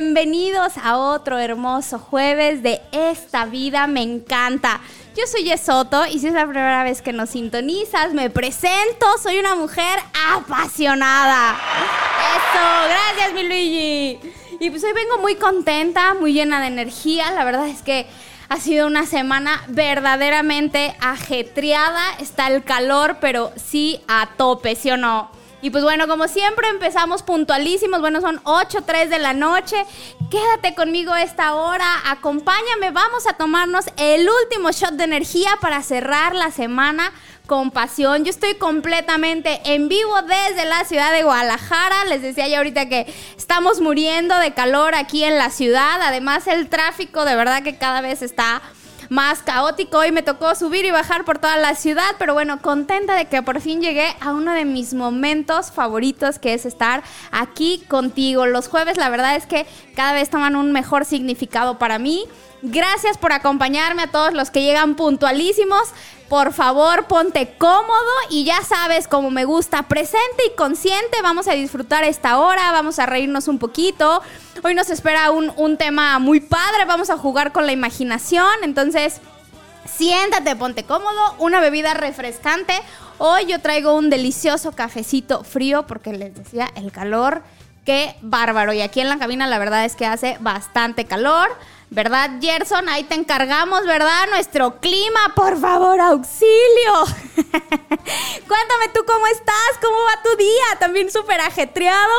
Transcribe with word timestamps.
Bienvenidos 0.00 0.78
a 0.82 0.96
otro 0.96 1.38
hermoso 1.38 1.98
jueves 1.98 2.62
de 2.62 2.80
Esta 2.92 3.44
vida 3.44 3.86
me 3.86 4.00
encanta. 4.00 4.80
Yo 5.14 5.26
soy 5.26 5.44
Yesoto 5.44 6.06
y 6.06 6.18
si 6.18 6.28
es 6.28 6.32
la 6.32 6.46
primera 6.46 6.82
vez 6.82 7.02
que 7.02 7.12
nos 7.12 7.28
sintonizas, 7.28 8.14
me 8.14 8.30
presento, 8.30 9.06
soy 9.22 9.38
una 9.38 9.54
mujer 9.54 9.98
apasionada. 10.34 11.60
Eso, 12.36 12.88
gracias 12.88 13.34
mi 13.34 13.42
Luigi. 13.42 14.18
Y 14.60 14.70
pues 14.70 14.82
hoy 14.82 14.94
vengo 14.94 15.18
muy 15.18 15.34
contenta, 15.34 16.14
muy 16.14 16.32
llena 16.32 16.62
de 16.62 16.68
energía, 16.68 17.30
la 17.32 17.44
verdad 17.44 17.68
es 17.68 17.82
que 17.82 18.06
ha 18.48 18.56
sido 18.56 18.86
una 18.86 19.04
semana 19.04 19.62
verdaderamente 19.68 20.96
ajetreada, 21.00 22.14
está 22.18 22.46
el 22.46 22.64
calor, 22.64 23.18
pero 23.20 23.52
sí 23.56 24.00
a 24.08 24.30
tope, 24.38 24.74
¿sí 24.74 24.90
o 24.90 24.96
no? 24.96 25.41
Y 25.62 25.70
pues 25.70 25.84
bueno, 25.84 26.08
como 26.08 26.26
siempre 26.26 26.68
empezamos 26.68 27.22
puntualísimos, 27.22 28.00
bueno, 28.00 28.20
son 28.20 28.40
8, 28.42 28.80
3 28.84 29.08
de 29.08 29.20
la 29.20 29.32
noche. 29.32 29.76
Quédate 30.28 30.74
conmigo 30.74 31.14
esta 31.14 31.54
hora, 31.54 31.86
acompáñame, 32.04 32.90
vamos 32.90 33.28
a 33.28 33.34
tomarnos 33.34 33.84
el 33.96 34.28
último 34.28 34.72
shot 34.72 34.94
de 34.94 35.04
energía 35.04 35.50
para 35.60 35.80
cerrar 35.82 36.34
la 36.34 36.50
semana 36.50 37.12
con 37.46 37.70
pasión. 37.70 38.24
Yo 38.24 38.30
estoy 38.30 38.54
completamente 38.54 39.60
en 39.64 39.88
vivo 39.88 40.22
desde 40.22 40.64
la 40.64 40.84
ciudad 40.84 41.12
de 41.12 41.22
Guadalajara. 41.22 42.06
Les 42.06 42.22
decía 42.22 42.48
ya 42.48 42.58
ahorita 42.58 42.88
que 42.88 43.12
estamos 43.36 43.80
muriendo 43.80 44.36
de 44.38 44.54
calor 44.54 44.96
aquí 44.96 45.22
en 45.22 45.38
la 45.38 45.50
ciudad. 45.50 46.00
Además, 46.02 46.46
el 46.48 46.68
tráfico 46.68 47.24
de 47.24 47.36
verdad 47.36 47.62
que 47.62 47.76
cada 47.76 48.00
vez 48.00 48.22
está 48.22 48.62
más 49.12 49.42
caótico. 49.42 49.98
Hoy 49.98 50.10
me 50.10 50.22
tocó 50.22 50.54
subir 50.54 50.86
y 50.86 50.90
bajar 50.90 51.26
por 51.26 51.38
toda 51.38 51.58
la 51.58 51.74
ciudad, 51.74 52.16
pero 52.18 52.32
bueno, 52.32 52.62
contenta 52.62 53.14
de 53.14 53.26
que 53.26 53.42
por 53.42 53.60
fin 53.60 53.82
llegué 53.82 54.06
a 54.20 54.32
uno 54.32 54.54
de 54.54 54.64
mis 54.64 54.94
momentos 54.94 55.70
favoritos, 55.70 56.38
que 56.38 56.54
es 56.54 56.64
estar 56.64 57.02
aquí 57.30 57.84
contigo. 57.88 58.46
Los 58.46 58.68
jueves, 58.68 58.96
la 58.96 59.10
verdad 59.10 59.36
es 59.36 59.44
que 59.44 59.66
cada 59.94 60.14
vez 60.14 60.30
toman 60.30 60.56
un 60.56 60.72
mejor 60.72 61.04
significado 61.04 61.78
para 61.78 61.98
mí. 61.98 62.24
Gracias 62.62 63.18
por 63.18 63.32
acompañarme 63.32 64.02
a 64.02 64.06
todos 64.06 64.32
los 64.32 64.50
que 64.50 64.62
llegan 64.62 64.94
puntualísimos. 64.94 65.82
Por 66.28 66.52
favor, 66.52 67.06
ponte 67.08 67.54
cómodo 67.58 68.12
y 68.30 68.44
ya 68.44 68.62
sabes 68.62 69.08
cómo 69.08 69.30
me 69.30 69.44
gusta, 69.44 69.82
presente 69.82 70.44
y 70.46 70.56
consciente. 70.56 71.20
Vamos 71.22 71.48
a 71.48 71.52
disfrutar 71.52 72.04
esta 72.04 72.38
hora, 72.38 72.70
vamos 72.70 73.00
a 73.00 73.06
reírnos 73.06 73.48
un 73.48 73.58
poquito. 73.58 74.22
Hoy 74.62 74.74
nos 74.74 74.90
espera 74.90 75.32
un, 75.32 75.52
un 75.56 75.76
tema 75.76 76.20
muy 76.20 76.40
padre, 76.40 76.84
vamos 76.86 77.10
a 77.10 77.18
jugar 77.18 77.52
con 77.52 77.66
la 77.66 77.72
imaginación. 77.72 78.46
Entonces, 78.62 79.20
siéntate, 79.84 80.54
ponte 80.54 80.84
cómodo, 80.84 81.34
una 81.38 81.60
bebida 81.60 81.94
refrescante. 81.94 82.74
Hoy 83.18 83.46
yo 83.46 83.60
traigo 83.60 83.96
un 83.96 84.08
delicioso 84.08 84.72
cafecito 84.72 85.42
frío 85.42 85.86
porque 85.88 86.12
les 86.12 86.34
decía, 86.34 86.68
el 86.76 86.92
calor, 86.92 87.42
qué 87.84 88.16
bárbaro. 88.22 88.72
Y 88.72 88.80
aquí 88.82 89.00
en 89.00 89.08
la 89.08 89.18
cabina 89.18 89.48
la 89.48 89.58
verdad 89.58 89.84
es 89.84 89.96
que 89.96 90.06
hace 90.06 90.36
bastante 90.40 91.04
calor. 91.04 91.48
¿Verdad, 91.94 92.30
Gerson? 92.40 92.88
Ahí 92.88 93.04
te 93.04 93.14
encargamos, 93.14 93.84
¿verdad? 93.84 94.26
Nuestro 94.30 94.80
clima, 94.80 95.34
por 95.36 95.60
favor, 95.60 96.00
auxilio. 96.00 97.04
Cuéntame 97.36 98.88
tú 98.94 99.04
cómo 99.06 99.26
estás, 99.26 99.72
cómo 99.82 99.96
va 99.98 100.22
tu 100.22 100.34
día, 100.38 100.78
también 100.80 101.10
súper 101.10 101.42
ajetreado. 101.42 102.14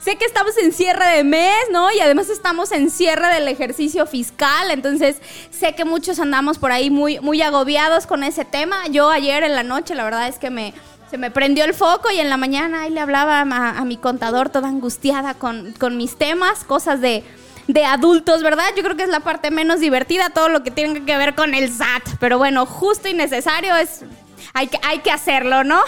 Sé 0.00 0.16
que 0.16 0.24
estamos 0.24 0.58
en 0.58 0.72
cierre 0.72 1.06
de 1.18 1.22
mes, 1.22 1.54
¿no? 1.70 1.92
Y 1.92 2.00
además 2.00 2.30
estamos 2.30 2.72
en 2.72 2.90
cierre 2.90 3.32
del 3.32 3.46
ejercicio 3.46 4.06
fiscal, 4.06 4.72
entonces 4.72 5.18
sé 5.52 5.76
que 5.76 5.84
muchos 5.84 6.18
andamos 6.18 6.58
por 6.58 6.72
ahí 6.72 6.90
muy, 6.90 7.20
muy 7.20 7.42
agobiados 7.42 8.08
con 8.08 8.24
ese 8.24 8.44
tema. 8.44 8.88
Yo 8.88 9.08
ayer 9.08 9.44
en 9.44 9.54
la 9.54 9.62
noche, 9.62 9.94
la 9.94 10.02
verdad 10.02 10.26
es 10.26 10.40
que 10.40 10.50
me, 10.50 10.74
se 11.12 11.16
me 11.16 11.30
prendió 11.30 11.64
el 11.64 11.74
foco 11.74 12.10
y 12.10 12.18
en 12.18 12.28
la 12.28 12.38
mañana 12.38 12.82
ahí 12.82 12.90
le 12.90 12.98
hablaba 12.98 13.42
a, 13.42 13.78
a 13.78 13.84
mi 13.84 13.98
contador 13.98 14.48
toda 14.48 14.66
angustiada 14.66 15.34
con, 15.34 15.74
con 15.74 15.96
mis 15.96 16.16
temas, 16.16 16.64
cosas 16.64 17.00
de 17.00 17.22
de 17.68 17.84
adultos, 17.84 18.42
¿verdad? 18.42 18.64
Yo 18.76 18.82
creo 18.82 18.96
que 18.96 19.04
es 19.04 19.08
la 19.08 19.20
parte 19.20 19.50
menos 19.50 19.80
divertida, 19.80 20.30
todo 20.30 20.48
lo 20.48 20.62
que 20.62 20.70
tiene 20.70 21.04
que 21.04 21.16
ver 21.16 21.34
con 21.34 21.54
el 21.54 21.72
SAT. 21.72 22.02
Pero 22.20 22.38
bueno, 22.38 22.66
justo 22.66 23.08
y 23.08 23.14
necesario 23.14 23.74
es... 23.76 24.04
Hay 24.54 24.66
que, 24.66 24.78
hay 24.82 24.98
que 24.98 25.10
hacerlo, 25.10 25.64
¿no? 25.64 25.80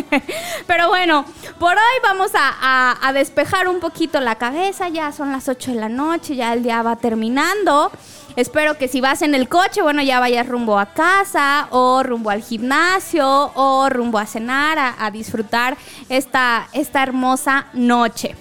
Pero 0.66 0.88
bueno, 0.88 1.24
por 1.58 1.72
hoy 1.74 1.98
vamos 2.02 2.32
a, 2.34 2.98
a- 3.00 3.12
despejar 3.12 3.68
un 3.68 3.80
poquito 3.80 4.20
la 4.20 4.34
cabeza. 4.36 4.88
Ya 4.88 5.12
son 5.12 5.32
las 5.32 5.48
8 5.48 5.70
de 5.72 5.76
la 5.80 5.88
noche, 5.88 6.36
ya 6.36 6.52
el 6.52 6.62
día 6.62 6.82
va 6.82 6.96
terminando. 6.96 7.90
Espero 8.36 8.76
que 8.76 8.88
si 8.88 9.00
vas 9.00 9.22
en 9.22 9.34
el 9.34 9.48
coche, 9.48 9.82
bueno, 9.82 10.02
ya 10.02 10.18
vayas 10.20 10.46
rumbo 10.48 10.78
a 10.78 10.86
casa 10.86 11.68
o 11.70 12.02
rumbo 12.02 12.30
al 12.30 12.42
gimnasio 12.42 13.52
o 13.54 13.88
rumbo 13.88 14.18
a 14.18 14.26
cenar, 14.26 14.78
a, 14.78 14.94
a 14.98 15.10
disfrutar 15.10 15.76
esta, 16.08 16.68
esta 16.72 17.02
hermosa 17.02 17.66
noche. 17.72 18.34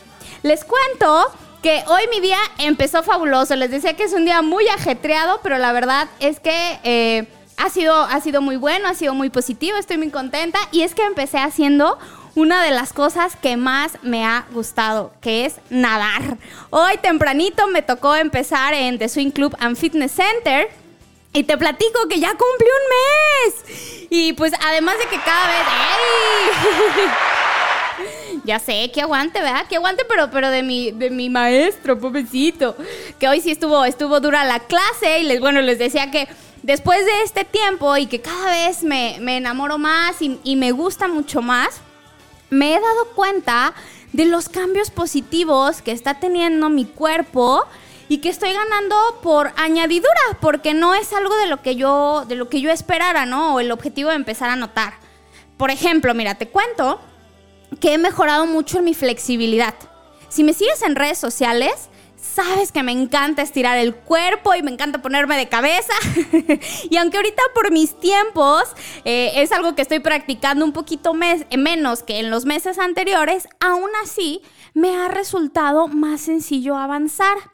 Les 0.43 0.63
cuento 0.65 1.25
que 1.61 1.83
hoy 1.87 2.01
mi 2.09 2.19
día 2.19 2.39
empezó 2.57 3.03
fabuloso. 3.03 3.55
Les 3.55 3.71
decía 3.71 3.95
que 3.95 4.03
es 4.03 4.13
un 4.13 4.25
día 4.25 4.41
muy 4.41 4.67
ajetreado, 4.67 5.39
pero 5.43 5.57
la 5.57 5.71
verdad 5.71 6.07
es 6.19 6.39
que 6.39 6.79
eh, 6.83 7.27
ha, 7.57 7.69
sido, 7.69 7.95
ha 7.95 8.19
sido 8.21 8.41
muy 8.41 8.55
bueno, 8.55 8.87
ha 8.87 8.95
sido 8.95 9.13
muy 9.13 9.29
positivo, 9.29 9.77
estoy 9.77 9.97
muy 9.97 10.09
contenta. 10.09 10.59
Y 10.71 10.81
es 10.81 10.95
que 10.95 11.03
empecé 11.03 11.37
haciendo 11.37 11.97
una 12.35 12.63
de 12.63 12.71
las 12.71 12.93
cosas 12.93 13.35
que 13.35 13.57
más 13.57 13.93
me 14.01 14.25
ha 14.25 14.45
gustado, 14.51 15.11
que 15.21 15.45
es 15.45 15.55
nadar. 15.69 16.37
Hoy 16.69 16.97
tempranito 17.01 17.67
me 17.67 17.81
tocó 17.81 18.15
empezar 18.15 18.73
en 18.73 18.97
The 18.97 19.09
Swing 19.09 19.31
Club 19.31 19.55
and 19.59 19.77
Fitness 19.77 20.13
Center. 20.13 20.69
Y 21.33 21.43
te 21.43 21.57
platico 21.57 22.07
que 22.09 22.19
ya 22.19 22.29
cumplí 22.29 22.67
un 22.67 23.53
mes. 23.53 24.07
Y 24.09 24.33
pues 24.33 24.51
además 24.61 24.97
de 24.97 25.05
que 25.05 25.17
cada 25.17 25.47
vez... 25.47 25.57
¡Ey! 26.97 27.09
Ya 28.43 28.59
sé, 28.59 28.91
que 28.91 29.01
aguante, 29.01 29.39
¿verdad? 29.39 29.67
Que 29.67 29.75
aguante, 29.75 30.03
pero, 30.07 30.31
pero 30.31 30.49
de 30.49 30.63
mi, 30.63 30.91
de 30.91 31.09
mi 31.09 31.29
maestro, 31.29 31.99
pobrecito. 31.99 32.75
Que 33.19 33.27
hoy 33.27 33.39
sí 33.41 33.51
estuvo, 33.51 33.85
estuvo 33.85 34.19
dura 34.19 34.43
la 34.43 34.59
clase 34.59 35.19
y 35.19 35.23
les, 35.23 35.39
bueno, 35.39 35.61
les 35.61 35.77
decía 35.77 36.09
que 36.09 36.27
después 36.63 37.05
de 37.05 37.23
este 37.23 37.45
tiempo 37.45 37.95
y 37.97 38.07
que 38.07 38.21
cada 38.21 38.49
vez 38.49 38.83
me, 38.83 39.17
me 39.21 39.37
enamoro 39.37 39.77
más 39.77 40.21
y, 40.21 40.39
y 40.43 40.55
me 40.55 40.71
gusta 40.71 41.07
mucho 41.07 41.41
más, 41.41 41.81
me 42.49 42.75
he 42.75 42.79
dado 42.79 43.05
cuenta 43.15 43.73
de 44.11 44.25
los 44.25 44.49
cambios 44.49 44.89
positivos 44.89 45.81
que 45.81 45.91
está 45.91 46.19
teniendo 46.19 46.69
mi 46.69 46.85
cuerpo 46.85 47.63
y 48.09 48.17
que 48.17 48.29
estoy 48.29 48.51
ganando 48.51 48.95
por 49.23 49.53
añadidura, 49.55 50.11
porque 50.41 50.73
no 50.73 50.95
es 50.95 51.13
algo 51.13 51.33
de 51.37 51.45
lo 51.45 51.61
que 51.61 51.77
yo, 51.77 52.25
de 52.27 52.35
lo 52.35 52.49
que 52.49 52.59
yo 52.59 52.69
esperara, 52.69 53.25
¿no? 53.25 53.55
O 53.55 53.59
el 53.61 53.71
objetivo 53.71 54.09
de 54.09 54.17
empezar 54.17 54.49
a 54.49 54.57
notar. 54.57 54.95
Por 55.55 55.71
ejemplo, 55.71 56.13
mira, 56.13 56.35
te 56.35 56.49
cuento 56.49 56.99
que 57.79 57.93
he 57.93 57.97
mejorado 57.97 58.45
mucho 58.45 58.79
en 58.79 58.85
mi 58.85 58.93
flexibilidad. 58.93 59.73
Si 60.29 60.43
me 60.43 60.53
sigues 60.53 60.81
en 60.81 60.95
redes 60.95 61.17
sociales, 61.17 61.89
sabes 62.21 62.71
que 62.71 62.83
me 62.83 62.91
encanta 62.91 63.41
estirar 63.41 63.77
el 63.77 63.95
cuerpo 63.95 64.53
y 64.55 64.61
me 64.61 64.71
encanta 64.71 65.01
ponerme 65.01 65.37
de 65.37 65.49
cabeza. 65.49 65.93
y 66.89 66.97
aunque 66.97 67.17
ahorita 67.17 67.41
por 67.53 67.71
mis 67.71 67.99
tiempos 67.99 68.63
eh, 69.03 69.31
es 69.35 69.51
algo 69.51 69.75
que 69.75 69.81
estoy 69.81 69.99
practicando 69.99 70.63
un 70.63 70.71
poquito 70.71 71.13
eh, 71.21 71.57
menos 71.57 72.03
que 72.03 72.19
en 72.19 72.29
los 72.29 72.45
meses 72.45 72.79
anteriores, 72.79 73.47
aún 73.59 73.89
así 74.03 74.41
me 74.73 74.95
ha 74.95 75.07
resultado 75.07 75.87
más 75.87 76.21
sencillo 76.21 76.77
avanzar. 76.77 77.50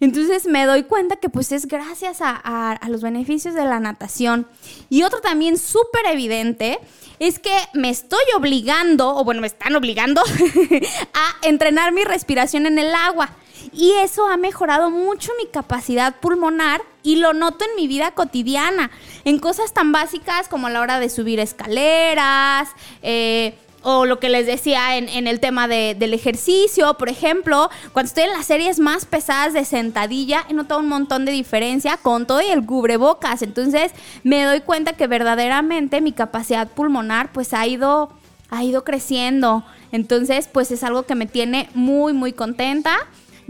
Entonces 0.00 0.46
me 0.46 0.64
doy 0.64 0.84
cuenta 0.84 1.16
que 1.16 1.28
pues 1.28 1.50
es 1.50 1.66
gracias 1.66 2.18
a, 2.20 2.78
los 2.88 3.02
beneficios 3.02 3.54
de 3.54 3.64
la 3.64 3.80
natación. 3.80 4.46
Y 4.88 5.02
otro 5.02 5.20
también 5.20 5.58
súper 5.58 6.06
evidente 6.06 6.78
es 7.18 7.38
que 7.38 7.52
me 7.74 7.90
estoy 7.90 8.22
obligando, 8.36 9.16
o 9.16 9.24
bueno, 9.24 9.40
me 9.40 9.48
están 9.48 9.74
obligando 9.74 10.22
a 11.14 11.46
entrenar 11.46 11.92
mi 11.92 12.04
respiración 12.04 12.66
en 12.66 12.78
el 12.78 12.94
agua. 12.94 13.30
Y 13.72 13.92
eso 14.02 14.26
ha 14.28 14.36
mejorado 14.36 14.90
mucho 14.90 15.32
mi 15.42 15.48
capacidad 15.48 16.16
pulmonar 16.20 16.80
y 17.02 17.16
lo 17.16 17.32
noto 17.32 17.64
en 17.64 17.76
mi 17.76 17.88
vida 17.88 18.12
cotidiana, 18.12 18.90
en 19.24 19.38
cosas 19.38 19.74
tan 19.74 19.92
básicas 19.92 20.48
como 20.48 20.68
a 20.68 20.70
la 20.70 20.80
hora 20.80 21.00
de 21.00 21.10
subir 21.10 21.40
escaleras, 21.40 22.68
eh, 23.02 23.58
o 23.82 24.06
lo 24.06 24.18
que 24.18 24.28
les 24.28 24.46
decía 24.46 24.96
en, 24.96 25.26
el 25.26 25.40
tema 25.40 25.68
de- 25.68 25.94
del 25.98 26.12
ejercicio, 26.14 26.94
por 26.94 27.08
ejemplo, 27.08 27.70
cuando 27.92 28.08
estoy 28.08 28.24
en 28.24 28.32
las 28.32 28.46
series 28.46 28.78
más 28.80 29.06
pesadas 29.06 29.52
de 29.52 29.64
sentadilla, 29.64 30.44
he 30.48 30.52
notado 30.54 30.80
un 30.80 30.88
montón 30.88 31.24
de 31.24 31.32
diferencia 31.32 31.96
con 31.96 32.26
todo 32.26 32.40
y 32.42 32.46
el 32.46 32.66
cubrebocas. 32.66 33.42
Entonces 33.42 33.92
me 34.24 34.42
doy 34.44 34.60
cuenta 34.60 34.94
que 34.94 35.06
verdaderamente 35.06 36.00
mi 36.00 36.12
capacidad 36.12 36.68
pulmonar 36.68 37.32
pues 37.32 37.54
ha 37.54 37.66
ido, 37.66 38.10
ha 38.50 38.64
ido 38.64 38.84
creciendo. 38.84 39.64
Entonces 39.92 40.48
pues 40.52 40.70
es 40.70 40.82
algo 40.82 41.04
que 41.04 41.14
me 41.14 41.26
tiene 41.26 41.68
muy, 41.74 42.12
muy 42.12 42.32
contenta. 42.32 42.96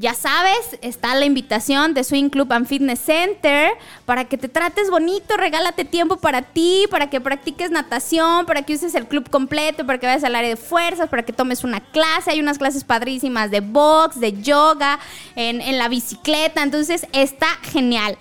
Ya 0.01 0.15
sabes, 0.15 0.79
está 0.81 1.17
la 1.17 1.25
invitación 1.25 1.93
de 1.93 2.05
Swing 2.05 2.29
Club 2.29 2.53
and 2.53 2.69
Fitness 2.69 3.01
Center 3.01 3.73
para 4.07 4.27
que 4.27 4.39
te 4.39 4.49
trates 4.49 4.91
bonito, 4.91 5.37
regálate 5.37 5.85
tiempo 5.85 6.19
para 6.19 6.43
ti, 6.43 6.85
para 6.89 7.11
que 7.11 7.21
practiques 7.21 7.73
natación, 7.73 8.47
para 8.47 8.63
que 8.63 8.75
uses 8.75 8.95
el 8.95 9.09
club 9.09 9.29
completo, 9.29 9.85
para 9.85 9.99
que 9.99 10.07
vayas 10.07 10.23
al 10.23 10.37
área 10.37 10.51
de 10.51 10.57
fuerzas, 10.57 11.09
para 11.09 11.25
que 11.25 11.33
tomes 11.33 11.65
una 11.65 11.81
clase. 11.81 12.31
Hay 12.31 12.39
unas 12.39 12.59
clases 12.59 12.85
padrísimas 12.85 13.51
de 13.51 13.59
box, 13.59 14.21
de 14.21 14.41
yoga, 14.41 15.01
en, 15.35 15.61
en 15.61 15.79
la 15.79 15.89
bicicleta. 15.89 16.63
Entonces 16.63 17.05
está 17.13 17.49
genial. 17.63 18.17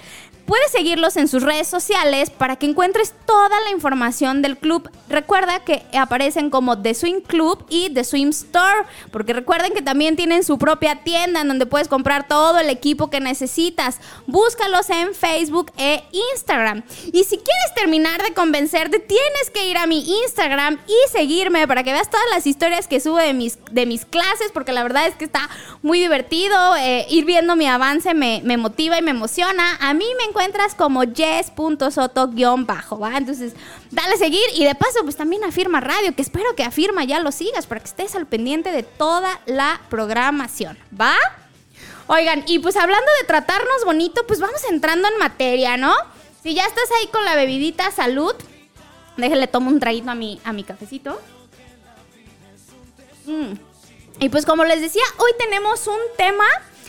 Puedes 0.48 0.72
seguirlos 0.72 1.18
en 1.18 1.28
sus 1.28 1.44
redes 1.44 1.68
sociales 1.68 2.30
para 2.30 2.56
que 2.56 2.68
encuentres 2.68 3.14
toda 3.26 3.60
la 3.66 3.70
información 3.70 4.42
del 4.42 4.58
club. 4.58 4.90
Recuerda 5.10 5.60
que 5.66 5.84
aparecen 5.92 6.50
como 6.50 6.82
The 6.82 6.94
Swim 6.94 7.20
Club 7.20 7.66
y 7.68 7.90
The 7.90 8.06
Swim 8.06 8.30
Store, 8.30 8.86
porque 9.12 9.34
recuerden 9.34 9.74
que 9.74 9.82
también 9.82 10.16
tienen 10.16 10.46
su 10.46 10.58
propia 10.58 11.04
tienda 11.04 11.42
en 11.42 11.50
donde 11.50 11.66
puedes 11.66 11.90
comprar 11.90 12.30
todo 12.30 12.60
el 12.60 12.70
equipo 12.70 13.10
que 13.10 13.20
necesitas. 13.20 14.00
Búscalos 14.26 14.90
en 14.90 15.14
Facebook 15.14 15.74
e 15.76 16.06
Instagram. 16.32 16.84
Y 17.12 17.26
si 17.26 17.38
quieres 17.40 17.74
terminar 17.76 18.24
de 18.24 18.34
convencerte, 18.34 19.00
tienes 19.00 19.50
que 19.54 19.68
ir 19.68 19.78
a 19.78 19.86
mi 19.86 20.00
Instagram 20.24 20.80
y 20.88 21.12
seguirme 21.12 21.68
para 21.68 21.84
que 21.84 21.92
veas 21.92 22.10
todas 22.10 22.26
las 22.34 22.48
historias 22.48 22.88
que 22.88 23.02
subo 23.02 23.18
de 23.18 23.34
mis, 23.34 23.60
de 23.72 23.86
mis 23.86 24.06
clases, 24.06 24.54
porque 24.54 24.72
la 24.72 24.84
verdad 24.84 25.08
es 25.08 25.16
que 25.16 25.26
está 25.26 25.50
muy 25.82 26.00
divertido. 26.00 26.78
eh, 26.78 27.06
ir 27.10 27.26
viendo 27.26 27.58
mi 27.58 27.68
avance 27.68 28.14
me, 28.14 28.42
me 28.46 28.56
motiva 28.56 28.98
y 28.98 29.02
me 29.02 29.12
emociona. 29.12 29.78
A 29.82 29.94
mí 29.94 30.06
me 30.18 30.37
encuentras 30.38 30.75
como 30.75 31.04
yes.soto-bajo, 31.04 33.00
¿va? 33.00 33.18
Entonces, 33.18 33.54
dale 33.89 34.13
a 34.13 34.18
seguir 34.18 34.44
y 34.54 34.66
de 34.66 34.75
paso, 34.75 35.00
pues 35.01 35.16
también 35.16 35.44
afirma 35.44 35.80
radio, 35.80 36.16
que 36.16 36.22
espero 36.22 36.56
que 36.56 36.63
afirma 36.63 37.04
ya 37.06 37.19
lo 37.19 37.31
sigas 37.31 37.66
para 37.66 37.81
que 37.81 37.88
estés 37.88 38.13
al 38.13 38.28
pendiente 38.28 38.69
de 38.72 38.84
toda 38.84 39.42
la 39.48 39.81
programación, 39.89 40.78
¿va? 41.00 41.16
Oigan, 42.06 42.44
y 42.45 42.60
pues 42.60 42.75
hablando 42.75 43.12
de 43.19 43.25
tratarnos 43.25 43.84
bonito, 43.84 44.28
pues 44.28 44.39
vamos 44.39 44.62
entrando 44.69 45.07
en 45.07 45.18
materia, 45.18 45.75
¿no? 45.75 45.95
Si 46.44 46.54
ya 46.54 46.66
estás 46.66 46.89
ahí 47.00 47.07
con 47.07 47.25
la 47.25 47.36
bebidita, 47.36 47.89
salud. 47.89 48.36
Déjenle 49.18 49.48
tomo 49.48 49.72
un 49.72 49.80
traguito 49.80 50.12
a 50.12 50.16
mi, 50.16 50.39
a 50.44 50.54
mi 50.54 50.63
cafecito. 50.63 51.19
Mm. 53.25 53.54
Y 54.19 54.30
pues 54.30 54.45
como 54.45 54.66
les 54.66 54.81
decía, 54.81 55.04
hoy 55.18 55.31
tenemos 55.39 55.88
un 55.88 56.00
tema, 56.16 56.45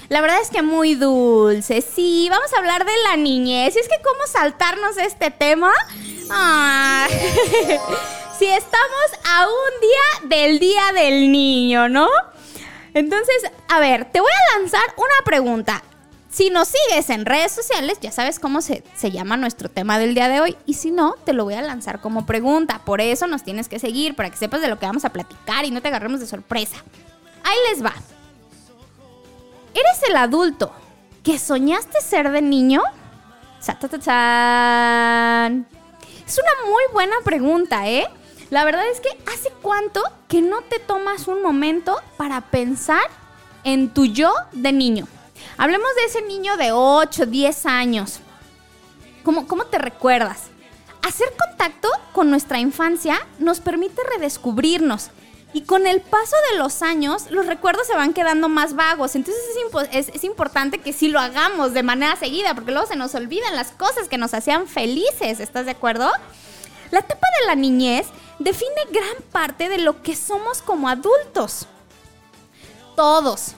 la 0.09 0.21
verdad 0.21 0.41
es 0.41 0.51
que 0.51 0.63
muy 0.63 0.95
dulce. 0.95 1.83
Sí, 1.83 2.29
vamos 2.31 2.53
a 2.55 2.59
hablar 2.59 2.85
de 2.85 2.93
la 3.05 3.17
niñez. 3.17 3.77
Y 3.77 3.79
es 3.79 3.89
que 3.89 3.97
cómo 4.03 4.27
saltarnos 4.27 4.97
este 4.97 5.31
tema. 5.31 5.73
Si 8.39 8.47
estamos 8.47 9.11
a 9.25 9.49
un 9.49 9.81
día 9.81 10.37
del 10.37 10.61
Día 10.61 10.93
del 10.95 11.33
Niño, 11.33 11.89
¿no? 11.89 12.09
Entonces, 12.95 13.51
a 13.69 13.81
ver, 13.81 14.05
te 14.13 14.21
voy 14.21 14.31
a 14.31 14.59
lanzar 14.59 14.81
una 14.97 15.25
pregunta. 15.25 15.83
Si 16.31 16.49
nos 16.49 16.69
sigues 16.69 17.11
en 17.11 17.27
redes 17.27 17.51
sociales, 17.51 17.99
ya 18.01 18.13
sabes 18.13 18.39
cómo 18.39 18.61
se, 18.61 18.85
se 18.95 19.11
llama 19.11 19.37
nuestro 19.37 19.69
tema 19.69 19.99
del 19.99 20.15
día 20.15 20.29
de 20.29 20.41
hoy. 20.41 20.57
Y 20.67 20.75
si 20.75 20.93
no, 20.93 21.17
te 21.25 21.33
lo 21.33 21.43
voy 21.43 21.55
a 21.55 21.63
lanzar 21.63 22.01
como 22.01 22.27
pregunta. 22.27 22.81
Por 22.85 23.01
eso 23.01 23.27
nos 23.27 23.43
tienes 23.43 23.69
que 23.69 23.81
seguir, 23.81 24.15
para 24.15 24.31
que 24.31 24.37
sepas 24.37 24.61
de 24.61 24.69
lo 24.69 24.79
que 24.79 24.87
vamos 24.87 25.05
a 25.05 25.11
platicar 25.11 25.65
y 25.65 25.73
no 25.73 25.83
te 25.83 25.89
agarremos 25.89 26.21
de 26.21 26.29
sorpresa. 26.29 26.77
Ahí 27.43 27.57
les 27.73 27.85
va. 27.85 27.93
¿Eres 29.79 30.03
el 30.09 30.17
adulto 30.17 30.73
que 31.23 31.39
soñaste 31.39 32.01
ser 32.01 32.33
de 32.33 32.43
niño? 32.43 32.83
Es 36.27 36.39
una 36.39 36.71
muy 36.71 36.83
buena 36.93 37.15
pregunta, 37.23 37.89
¿eh? 37.89 38.09
La 38.51 38.65
verdad 38.65 38.89
es 38.89 39.01
que 39.01 39.11
hace 39.33 39.53
cuánto 39.63 40.03
que 40.27 40.43
no 40.43 40.63
te 40.63 40.81
tomas 40.81 41.29
un 41.29 41.43
momento 41.43 42.01
para 42.17 42.41
pensar 42.41 43.05
en 43.63 43.95
tu 43.95 44.07
yo 44.07 44.33
de 44.51 44.73
niño. 44.73 45.07
Hablemos 45.57 45.89
de 45.95 46.05
ese 46.07 46.23
niño 46.23 46.57
de 46.57 46.73
8, 46.73 47.27
10 47.27 47.67
años. 47.67 48.19
¿Cómo, 49.23 49.47
cómo 49.47 49.67
te 49.67 49.79
recuerdas? 49.79 50.47
Hacer 51.03 51.29
contacto 51.39 51.89
con 52.13 52.31
nuestra 52.31 52.59
infancia 52.59 53.25
nos 53.39 53.61
permite 53.61 54.03
redescubrirnos. 54.17 55.11
Y 55.55 55.63
con 55.63 55.87
el 55.87 56.01
paso 56.03 56.37
de 56.53 56.59
los 56.59 56.83
años, 56.83 57.31
los 57.31 57.47
recuerdos 57.47 57.87
se 57.87 57.97
van 57.97 58.13
quedando 58.13 58.49
más 58.51 58.75
vagos. 58.75 59.17
Entonces 59.17 59.43
es, 59.51 59.57
impo- 59.73 59.89
es- 59.93 60.09
es 60.15 60.25
importante 60.25 60.79
que 60.79 60.93
sí 60.93 61.09
lo 61.09 61.19
hagamos 61.21 61.73
de 61.73 61.83
manera 61.83 62.17
seguida, 62.17 62.55
porque 62.55 62.71
luego 62.73 62.87
se 62.87 62.97
nos 62.97 63.15
olvidan 63.15 63.57
las 63.57 63.71
cosas 63.71 64.09
que 64.09 64.19
nos 64.19 64.35
hacían 64.35 64.67
felices. 64.67 65.41
¿Estás 65.41 65.65
de 65.65 65.71
acuerdo? 65.73 66.11
La 66.91 67.01
etapa 67.01 67.27
de 67.41 67.47
la 67.47 67.55
niñez 67.55 68.07
define 68.39 68.71
gran 68.93 69.23
parte 69.33 69.69
de 69.71 69.79
lo 69.79 70.03
que 70.03 70.15
somos 70.17 70.61
como 70.63 70.89
adultos. 70.89 71.67
Todos, 72.95 73.53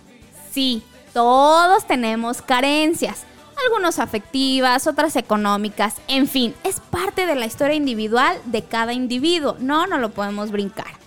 sí, 0.53 0.83
todos 1.13 1.87
tenemos 1.87 2.41
carencias. 2.43 3.23
Algunos 3.67 3.99
afectivas, 3.99 4.87
otras 4.87 5.17
económicas, 5.17 5.97
en 6.09 6.29
fin, 6.29 6.55
es 6.65 6.79
parte 6.81 7.27
de 7.27 7.35
la 7.35 7.47
historia 7.47 7.75
individual 7.75 8.41
de 8.47 8.65
cada 8.65 8.93
individuo. 8.93 9.57
No, 9.59 9.87
no 9.87 9.99
lo 9.99 10.11
podemos 10.11 10.51
brincar. 10.51 11.00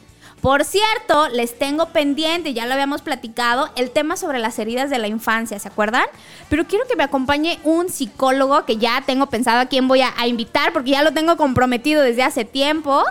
Por 0.44 0.66
cierto, 0.66 1.30
les 1.30 1.58
tengo 1.58 1.86
pendiente, 1.94 2.54
ya 2.54 2.66
lo 2.66 2.74
habíamos 2.74 3.02
platicado, 3.02 3.70
el 3.78 3.92
tema 3.92 4.18
sobre 4.18 4.40
las 4.40 4.60
heridas 4.60 4.90
de 4.90 4.98
la 5.00 5.08
infancia, 5.08 5.58
¿se 5.58 5.70
acuerdan? 5.70 6.04
Pero 6.50 6.68
quiero 6.68 6.86
que 6.86 6.98
me 6.98 7.04
acompañe 7.06 7.62
un 7.64 7.88
psicólogo 7.88 8.66
que 8.66 8.76
ya 8.76 9.02
tengo 9.06 9.28
pensado 9.28 9.62
a 9.62 9.68
quién 9.68 9.88
voy 9.88 10.02
a, 10.02 10.14
a 10.18 10.28
invitar, 10.28 10.74
porque 10.74 10.92
ya 10.92 11.02
lo 11.02 11.14
tengo 11.14 11.38
comprometido 11.38 12.02
desde 12.02 12.24
hace 12.24 12.44
tiempo. 12.44 13.06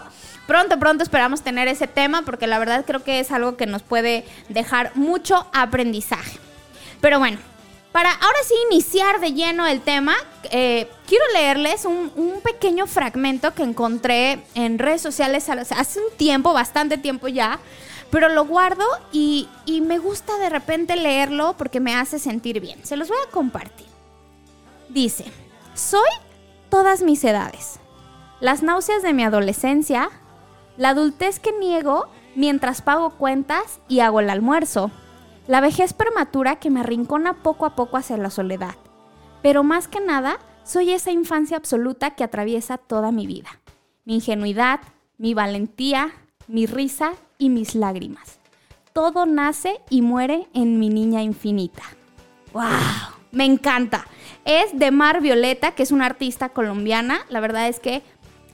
Pronto, 0.46 0.78
pronto 0.78 1.02
esperamos 1.02 1.40
tener 1.40 1.68
ese 1.68 1.86
tema, 1.86 2.20
porque 2.20 2.46
la 2.46 2.58
verdad 2.58 2.84
creo 2.86 3.02
que 3.02 3.20
es 3.20 3.32
algo 3.32 3.56
que 3.56 3.64
nos 3.64 3.82
puede 3.82 4.26
dejar 4.50 4.92
mucho 4.94 5.46
aprendizaje. 5.54 6.38
Pero 7.00 7.18
bueno, 7.18 7.38
para 7.92 8.10
ahora 8.10 8.38
sí 8.46 8.54
iniciar 8.70 9.20
de 9.20 9.32
lleno 9.32 9.66
el 9.66 9.82
tema, 9.82 10.14
eh, 10.50 10.88
quiero 11.06 11.24
leerles 11.34 11.84
un, 11.84 12.10
pequeño 12.42 12.86
fragmento 12.86 13.54
que 13.54 13.62
encontré 13.62 14.44
en 14.54 14.78
redes 14.78 15.00
sociales 15.00 15.48
hace 15.48 16.00
un 16.00 16.16
tiempo, 16.16 16.52
bastante 16.52 16.98
tiempo 16.98 17.28
ya, 17.28 17.60
pero 18.10 18.28
lo 18.28 18.44
guardo 18.46 18.84
y 19.12 19.48
me 19.82 19.98
gusta 19.98 20.36
de 20.38 20.48
repente 20.48 20.96
leerlo 20.96 21.54
porque 21.56 21.80
me 21.80 21.94
hace 21.94 22.18
sentir 22.18 22.60
bien. 22.60 22.84
Se 22.84 22.96
los 22.96 23.08
voy 23.08 23.18
a 23.26 23.30
compartir. 23.30 23.86
Dice, 24.88 25.24
soy 25.74 26.08
todas 26.68 27.02
mis 27.02 27.24
edades, 27.24 27.78
las 28.40 28.62
náuseas 28.62 29.02
de 29.02 29.12
mi 29.12 29.24
adolescencia, 29.24 30.10
la 30.76 30.90
adultez 30.90 31.38
que 31.38 31.52
niego 31.52 32.08
mientras 32.34 32.82
pago 32.82 33.10
cuentas 33.10 33.80
y 33.88 34.00
hago 34.00 34.20
el 34.20 34.30
almuerzo, 34.30 34.90
la 35.46 35.60
vejez 35.60 35.92
prematura 35.92 36.56
que 36.56 36.70
me 36.70 36.80
arrincona 36.80 37.42
poco 37.42 37.66
a 37.66 37.74
poco 37.74 37.96
hacia 37.96 38.16
la 38.16 38.30
soledad. 38.30 38.74
Pero 39.42 39.64
más 39.64 39.88
que 39.88 40.00
nada, 40.00 40.38
soy 40.64 40.92
esa 40.92 41.10
infancia 41.10 41.56
absoluta 41.56 42.12
que 42.12 42.24
atraviesa 42.24 42.78
toda 42.78 43.10
mi 43.10 43.26
vida. 43.26 43.60
Mi 44.04 44.16
ingenuidad, 44.16 44.80
mi 45.18 45.34
valentía, 45.34 46.12
mi 46.46 46.66
risa 46.66 47.12
y 47.38 47.48
mis 47.48 47.74
lágrimas. 47.74 48.38
Todo 48.92 49.26
nace 49.26 49.80
y 49.90 50.02
muere 50.02 50.46
en 50.54 50.78
mi 50.78 50.90
niña 50.90 51.22
infinita. 51.22 51.82
¡Wow! 52.52 52.62
Me 53.32 53.44
encanta. 53.44 54.06
Es 54.44 54.78
de 54.78 54.90
Mar 54.90 55.22
Violeta, 55.22 55.72
que 55.72 55.82
es 55.82 55.90
una 55.90 56.06
artista 56.06 56.50
colombiana. 56.50 57.20
La 57.30 57.40
verdad 57.40 57.68
es 57.68 57.80
que 57.80 58.02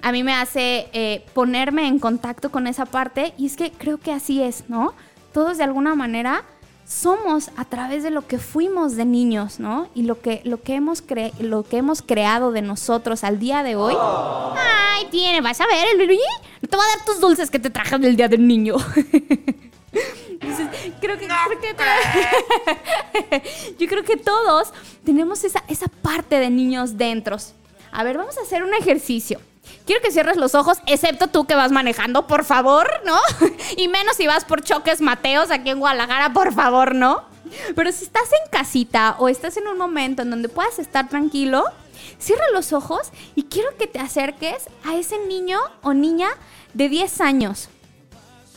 a 0.00 0.12
mí 0.12 0.22
me 0.22 0.32
hace 0.32 0.88
eh, 0.92 1.26
ponerme 1.34 1.88
en 1.88 1.98
contacto 1.98 2.50
con 2.50 2.66
esa 2.66 2.86
parte 2.86 3.34
y 3.36 3.46
es 3.46 3.56
que 3.56 3.72
creo 3.72 3.98
que 3.98 4.12
así 4.12 4.40
es, 4.42 4.64
¿no? 4.68 4.94
Todos 5.32 5.58
de 5.58 5.64
alguna 5.64 5.96
manera 5.96 6.44
somos 6.88 7.50
a 7.56 7.66
través 7.66 8.02
de 8.02 8.10
lo 8.10 8.26
que 8.26 8.38
fuimos 8.38 8.96
de 8.96 9.04
niños, 9.04 9.60
¿no? 9.60 9.88
Y 9.94 10.04
lo 10.04 10.20
que, 10.22 10.40
lo 10.44 10.62
que, 10.62 10.74
hemos, 10.74 11.06
cre- 11.06 11.38
lo 11.38 11.62
que 11.62 11.76
hemos 11.76 12.00
creado 12.00 12.50
de 12.50 12.62
nosotros 12.62 13.24
al 13.24 13.38
día 13.38 13.62
de 13.62 13.76
hoy. 13.76 13.94
Ay, 13.98 15.06
tiene, 15.10 15.42
vas 15.42 15.60
a 15.60 15.66
ver, 15.66 15.86
el 15.92 15.98
Luigi 16.06 16.22
te 16.68 16.76
va 16.76 16.82
a 16.82 16.96
dar 16.96 17.04
tus 17.04 17.20
dulces 17.20 17.50
que 17.50 17.58
te 17.58 17.68
traje 17.68 17.98
del 17.98 18.16
día 18.16 18.26
del 18.28 18.46
niño. 18.46 18.76
Entonces, 20.30 20.68
creo 21.00 21.18
que, 21.18 21.26
que 21.60 21.74
yo 23.78 23.86
creo 23.88 24.04
que 24.04 24.16
todos 24.16 24.72
tenemos 25.04 25.44
esa, 25.44 25.62
esa 25.68 25.88
parte 25.88 26.38
de 26.38 26.48
niños 26.48 26.96
dentros. 26.96 27.52
A 27.92 28.02
ver, 28.04 28.16
vamos 28.16 28.38
a 28.38 28.42
hacer 28.42 28.62
un 28.62 28.72
ejercicio. 28.74 29.40
Quiero 29.86 30.02
que 30.02 30.10
cierres 30.10 30.36
los 30.36 30.54
ojos, 30.54 30.78
excepto 30.86 31.28
tú 31.28 31.46
que 31.46 31.54
vas 31.54 31.72
manejando, 31.72 32.26
por 32.26 32.44
favor, 32.44 32.88
¿no? 33.04 33.18
Y 33.76 33.88
menos 33.88 34.16
si 34.16 34.26
vas 34.26 34.44
por 34.44 34.62
choques 34.62 35.00
Mateos 35.00 35.50
aquí 35.50 35.70
en 35.70 35.78
Guadalajara, 35.78 36.32
por 36.32 36.52
favor, 36.52 36.94
¿no? 36.94 37.24
Pero 37.74 37.90
si 37.92 38.04
estás 38.04 38.28
en 38.32 38.50
casita 38.50 39.16
o 39.18 39.28
estás 39.28 39.56
en 39.56 39.68
un 39.68 39.78
momento 39.78 40.22
en 40.22 40.30
donde 40.30 40.48
puedas 40.48 40.78
estar 40.78 41.08
tranquilo, 41.08 41.64
Cierra 42.18 42.44
los 42.52 42.72
ojos 42.72 43.10
y 43.34 43.44
quiero 43.44 43.76
que 43.78 43.86
te 43.86 44.00
acerques 44.00 44.68
a 44.84 44.96
ese 44.96 45.18
niño 45.26 45.58
o 45.82 45.94
niña 45.94 46.28
de 46.74 46.88
10 46.88 47.20
años. 47.20 47.68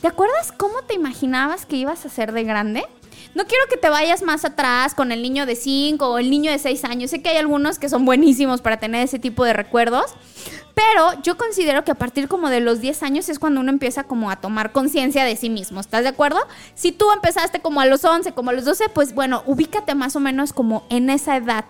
¿Te 0.00 0.08
acuerdas 0.08 0.52
cómo 0.52 0.82
te 0.82 0.94
imaginabas 0.94 1.64
que 1.64 1.76
ibas 1.76 2.04
a 2.04 2.08
ser 2.08 2.32
de 2.32 2.42
grande? 2.42 2.84
No 3.34 3.46
quiero 3.46 3.64
que 3.70 3.76
te 3.76 3.88
vayas 3.88 4.22
más 4.22 4.44
atrás 4.44 4.94
con 4.94 5.12
el 5.12 5.22
niño 5.22 5.46
de 5.46 5.54
5 5.54 6.06
o 6.06 6.18
el 6.18 6.28
niño 6.28 6.50
de 6.50 6.58
6 6.58 6.84
años. 6.84 7.10
Sé 7.10 7.22
que 7.22 7.30
hay 7.30 7.36
algunos 7.36 7.78
que 7.78 7.88
son 7.88 8.04
buenísimos 8.04 8.60
para 8.60 8.78
tener 8.78 9.04
ese 9.04 9.18
tipo 9.18 9.44
de 9.44 9.52
recuerdos. 9.52 10.06
Pero 10.74 11.22
yo 11.22 11.36
considero 11.36 11.84
que 11.84 11.90
a 11.90 11.96
partir 11.96 12.28
como 12.28 12.48
de 12.48 12.60
los 12.60 12.80
10 12.80 13.02
años 13.02 13.28
es 13.28 13.38
cuando 13.38 13.60
uno 13.60 13.70
empieza 13.70 14.04
como 14.04 14.30
a 14.30 14.36
tomar 14.36 14.72
conciencia 14.72 15.24
de 15.24 15.36
sí 15.36 15.50
mismo. 15.50 15.80
¿Estás 15.80 16.02
de 16.02 16.08
acuerdo? 16.08 16.40
Si 16.74 16.92
tú 16.92 17.10
empezaste 17.12 17.60
como 17.60 17.80
a 17.80 17.86
los 17.86 18.04
11, 18.04 18.32
como 18.32 18.50
a 18.50 18.52
los 18.54 18.64
12, 18.64 18.88
pues 18.88 19.14
bueno, 19.14 19.42
ubícate 19.46 19.94
más 19.94 20.16
o 20.16 20.20
menos 20.20 20.52
como 20.52 20.84
en 20.88 21.10
esa 21.10 21.36
edad. 21.36 21.64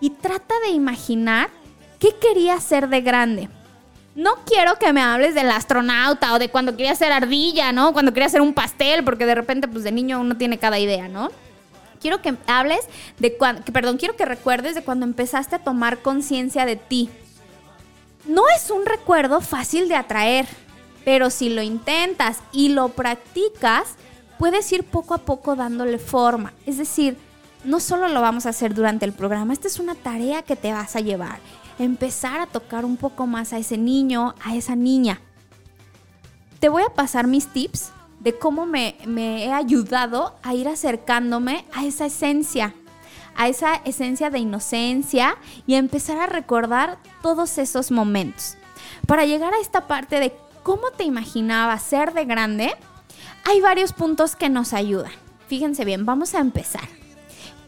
Y 0.00 0.10
trata 0.10 0.54
de 0.64 0.70
imaginar 0.70 1.50
qué 1.98 2.14
querías 2.20 2.62
ser 2.64 2.88
de 2.88 3.00
grande. 3.00 3.48
No 4.14 4.34
quiero 4.46 4.76
que 4.76 4.92
me 4.92 5.00
hables 5.00 5.34
del 5.36 5.50
astronauta 5.50 6.34
o 6.34 6.40
de 6.40 6.48
cuando 6.48 6.76
quería 6.76 6.94
ser 6.96 7.12
ardilla, 7.12 7.70
¿no? 7.70 7.92
Cuando 7.92 8.12
quería 8.12 8.28
ser 8.28 8.40
un 8.40 8.52
pastel, 8.52 9.04
porque 9.04 9.26
de 9.26 9.36
repente, 9.36 9.68
pues 9.68 9.84
de 9.84 9.92
niño 9.92 10.20
uno 10.20 10.36
tiene 10.36 10.58
cada 10.58 10.80
idea, 10.80 11.06
¿no? 11.06 11.30
Quiero 12.00 12.20
que 12.20 12.34
hables 12.48 12.80
de 13.18 13.36
cuando, 13.36 13.62
perdón, 13.62 13.96
quiero 13.96 14.16
que 14.16 14.24
recuerdes 14.24 14.74
de 14.74 14.82
cuando 14.82 15.06
empezaste 15.06 15.56
a 15.56 15.58
tomar 15.60 15.98
conciencia 15.98 16.66
de 16.66 16.76
ti. 16.76 17.10
No 18.28 18.44
es 18.54 18.70
un 18.70 18.86
recuerdo 18.86 19.40
fácil 19.40 19.88
de 19.88 19.96
atraer, 19.96 20.46
pero 21.04 21.30
si 21.30 21.48
lo 21.48 21.62
intentas 21.62 22.38
y 22.52 22.68
lo 22.68 22.90
practicas, 22.90 23.96
puedes 24.38 24.70
ir 24.72 24.84
poco 24.84 25.14
a 25.14 25.18
poco 25.18 25.56
dándole 25.56 25.98
forma. 25.98 26.52
Es 26.66 26.78
decir, 26.78 27.16
no 27.64 27.80
solo 27.80 28.06
lo 28.06 28.20
vamos 28.20 28.46
a 28.46 28.50
hacer 28.50 28.72
durante 28.72 29.04
el 29.04 29.12
programa, 29.12 29.52
esta 29.52 29.66
es 29.66 29.80
una 29.80 29.96
tarea 29.96 30.42
que 30.42 30.54
te 30.54 30.72
vas 30.72 30.94
a 30.94 31.00
llevar 31.00 31.40
empezar 31.78 32.40
a 32.40 32.46
tocar 32.46 32.84
un 32.84 32.96
poco 32.96 33.26
más 33.26 33.52
a 33.52 33.58
ese 33.58 33.78
niño, 33.78 34.34
a 34.42 34.56
esa 34.56 34.76
niña. 34.76 35.20
Te 36.60 36.68
voy 36.68 36.82
a 36.82 36.94
pasar 36.94 37.26
mis 37.26 37.46
tips 37.46 37.92
de 38.20 38.36
cómo 38.36 38.66
me, 38.66 38.96
he 39.06 39.52
ayudado 39.52 40.34
a 40.42 40.54
ir 40.54 40.68
acercándome 40.68 41.64
a 41.72 41.84
esa 41.86 42.06
esencia, 42.06 42.74
a 43.38 43.48
esa 43.48 43.76
esencia 43.84 44.28
de 44.28 44.40
inocencia 44.40 45.38
y 45.66 45.74
a 45.74 45.78
empezar 45.78 46.18
a 46.18 46.26
recordar 46.26 46.98
todos 47.22 47.56
esos 47.56 47.90
momentos. 47.90 48.56
Para 49.06 49.24
llegar 49.24 49.54
a 49.54 49.60
esta 49.60 49.86
parte 49.86 50.20
de 50.20 50.36
cómo 50.62 50.90
te 50.90 51.04
imaginabas 51.04 51.82
ser 51.82 52.12
de 52.12 52.24
grande, 52.24 52.74
hay 53.44 53.60
varios 53.60 53.92
puntos 53.92 54.36
que 54.36 54.50
nos 54.50 54.74
ayudan. 54.74 55.12
Fíjense 55.46 55.84
bien, 55.84 56.04
vamos 56.04 56.34
a 56.34 56.40
empezar. 56.40 56.86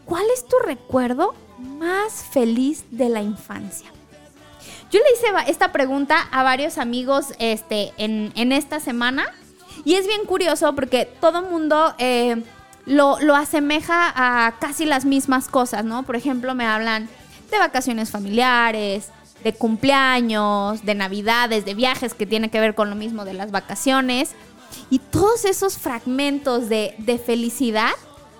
¿Cuál 0.05 0.25
es 0.33 0.45
tu 0.45 0.57
recuerdo 0.59 1.33
más 1.57 2.25
feliz 2.31 2.83
de 2.91 3.07
la 3.07 3.21
infancia? 3.21 3.89
Yo 4.91 4.99
le 4.99 5.05
hice 5.13 5.49
esta 5.49 5.71
pregunta 5.71 6.27
a 6.31 6.43
varios 6.43 6.77
amigos 6.77 7.33
este, 7.39 7.93
en, 7.97 8.51
esta 8.51 8.81
semana 8.81 9.25
y 9.85 9.93
es 9.93 10.05
bien 10.05 10.25
curioso 10.25 10.75
porque 10.75 11.05
todo 11.05 11.43
mundo 11.43 11.95
eh, 11.97 12.43
lo, 12.85 13.19
lo 13.19 13.35
asemeja 13.35 14.11
a 14.15 14.53
casi 14.59 14.85
las 14.85 15.05
mismas 15.05 15.47
cosas, 15.47 15.85
¿no? 15.85 16.03
Por 16.03 16.15
ejemplo, 16.15 16.55
me 16.55 16.65
hablan 16.65 17.09
de 17.49 17.59
vacaciones 17.59 18.09
familiares, 18.09 19.09
de 19.43 19.53
cumpleaños, 19.53 20.83
de 20.85 20.95
navidades, 20.95 21.65
de 21.65 21.73
viajes 21.73 22.13
que 22.13 22.25
tiene 22.25 22.49
que 22.49 22.59
ver 22.59 22.75
con 22.75 22.89
lo 22.89 22.95
mismo 22.95 23.25
de 23.25 23.33
las 23.33 23.51
vacaciones. 23.51 24.31
Y 24.89 24.99
todos 24.99 25.45
esos 25.45 25.77
fragmentos 25.77 26.69
de, 26.69 26.95
de, 26.97 27.17
felicidad 27.17 27.91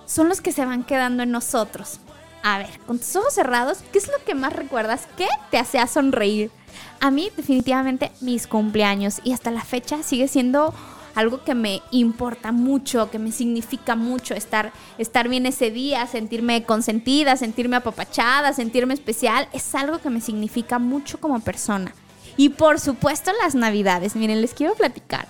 son 0.05 0.29
los 0.29 0.41
que 0.41 0.51
se 0.51 0.65
van 0.65 0.83
quedando 0.83 1.23
en 1.23 1.31
nosotros. 1.31 1.99
A 2.43 2.57
ver, 2.57 2.79
con 2.87 2.99
tus 2.99 3.15
ojos 3.15 3.33
cerrados, 3.33 3.79
¿qué 3.91 3.99
es 3.99 4.07
lo 4.07 4.23
que 4.25 4.33
más 4.33 4.53
recuerdas? 4.53 5.07
¿Qué 5.17 5.27
te 5.49 5.57
hacía 5.57 5.87
sonreír? 5.87 6.51
A 6.99 7.11
mí 7.11 7.29
definitivamente 7.35 8.11
mis 8.21 8.47
cumpleaños 8.47 9.19
y 9.23 9.33
hasta 9.33 9.51
la 9.51 9.63
fecha 9.63 10.03
sigue 10.03 10.27
siendo 10.27 10.73
algo 11.15 11.43
que 11.43 11.55
me 11.55 11.81
importa 11.91 12.51
mucho, 12.51 13.09
que 13.11 13.19
me 13.19 13.31
significa 13.31 13.95
mucho 13.95 14.33
estar, 14.33 14.71
estar 14.97 15.27
bien 15.27 15.45
ese 15.45 15.71
día, 15.71 16.07
sentirme 16.07 16.63
consentida, 16.63 17.37
sentirme 17.37 17.77
apapachada, 17.77 18.53
sentirme 18.53 18.93
especial, 18.93 19.47
es 19.53 19.73
algo 19.75 19.99
que 19.99 20.09
me 20.09 20.21
significa 20.21 20.79
mucho 20.79 21.19
como 21.19 21.39
persona. 21.39 21.93
Y 22.37 22.49
por 22.49 22.79
supuesto 22.79 23.31
las 23.41 23.55
navidades, 23.55 24.15
miren, 24.15 24.41
les 24.41 24.53
quiero 24.53 24.73
platicar. 24.75 25.27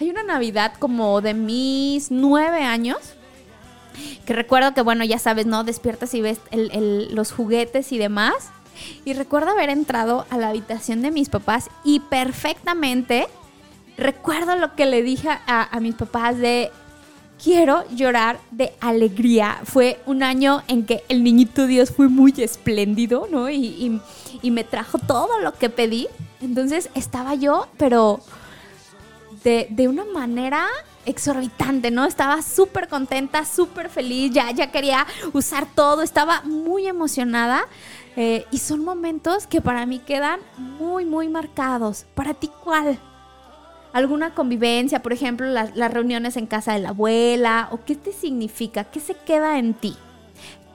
Hay 0.00 0.10
una 0.10 0.22
navidad 0.22 0.74
como 0.78 1.20
de 1.20 1.34
mis 1.34 2.10
nueve 2.10 2.62
años, 2.62 2.98
que 4.24 4.32
recuerdo 4.32 4.72
que, 4.72 4.82
bueno, 4.82 5.04
ya 5.04 5.18
sabes, 5.18 5.46
¿no? 5.46 5.64
Despiertas 5.64 6.14
y 6.14 6.20
ves 6.20 6.38
los 6.52 7.32
juguetes 7.32 7.92
y 7.92 7.98
demás. 7.98 8.34
Y 9.04 9.12
recuerdo 9.12 9.50
haber 9.50 9.68
entrado 9.68 10.26
a 10.30 10.38
la 10.38 10.48
habitación 10.48 11.02
de 11.02 11.10
mis 11.10 11.28
papás 11.28 11.68
y 11.84 12.00
perfectamente 12.00 13.26
recuerdo 13.96 14.56
lo 14.56 14.74
que 14.74 14.86
le 14.86 15.02
dije 15.02 15.28
a, 15.46 15.78
mis 15.80 15.94
papás 15.94 16.38
de 16.38 16.70
quiero 17.42 17.84
llorar 17.90 18.38
de 18.50 18.72
alegría. 18.80 19.60
Fue 19.64 20.00
un 20.06 20.22
año 20.22 20.62
en 20.68 20.84
que 20.84 21.04
el 21.08 21.24
niñito 21.24 21.66
Dios 21.66 21.90
fue 21.90 22.08
muy 22.08 22.34
espléndido, 22.38 23.28
¿no? 23.30 23.50
Y, 23.50 24.00
me 24.42 24.64
trajo 24.64 24.98
todo 24.98 25.38
lo 25.40 25.52
que 25.52 25.70
pedí. 25.70 26.08
Entonces 26.40 26.90
estaba 26.94 27.34
yo, 27.34 27.68
pero 27.76 28.20
de, 29.44 29.66
de 29.70 29.88
una 29.88 30.04
manera 30.04 30.66
exorbitante, 31.06 31.90
¿no? 31.90 32.04
Estaba 32.04 32.42
súper 32.42 32.88
contenta, 32.88 33.44
súper 33.44 33.88
feliz, 33.88 34.32
ya, 34.32 34.50
ya 34.50 34.70
quería 34.70 35.06
usar 35.32 35.66
todo, 35.74 36.02
estaba 36.02 36.42
muy 36.42 36.86
emocionada. 36.86 37.66
Eh, 38.16 38.44
y 38.50 38.58
son 38.58 38.84
momentos 38.84 39.46
que 39.46 39.60
para 39.60 39.86
mí 39.86 40.00
quedan 40.00 40.40
muy, 40.58 41.04
muy 41.04 41.28
marcados. 41.28 42.06
¿Para 42.14 42.34
ti 42.34 42.50
cuál? 42.62 42.98
¿Alguna 43.92 44.34
convivencia, 44.34 45.02
por 45.02 45.12
ejemplo, 45.12 45.46
las, 45.46 45.74
reuniones 45.74 46.36
en 46.36 46.46
casa 46.46 46.72
de 46.72 46.78
la 46.80 46.90
abuela? 46.90 47.68
¿O 47.72 47.84
qué 47.84 47.96
te 47.96 48.12
significa? 48.12 48.84
¿Qué 48.84 49.00
se 49.00 49.14
queda 49.14 49.58
en 49.58 49.74
ti? 49.74 49.96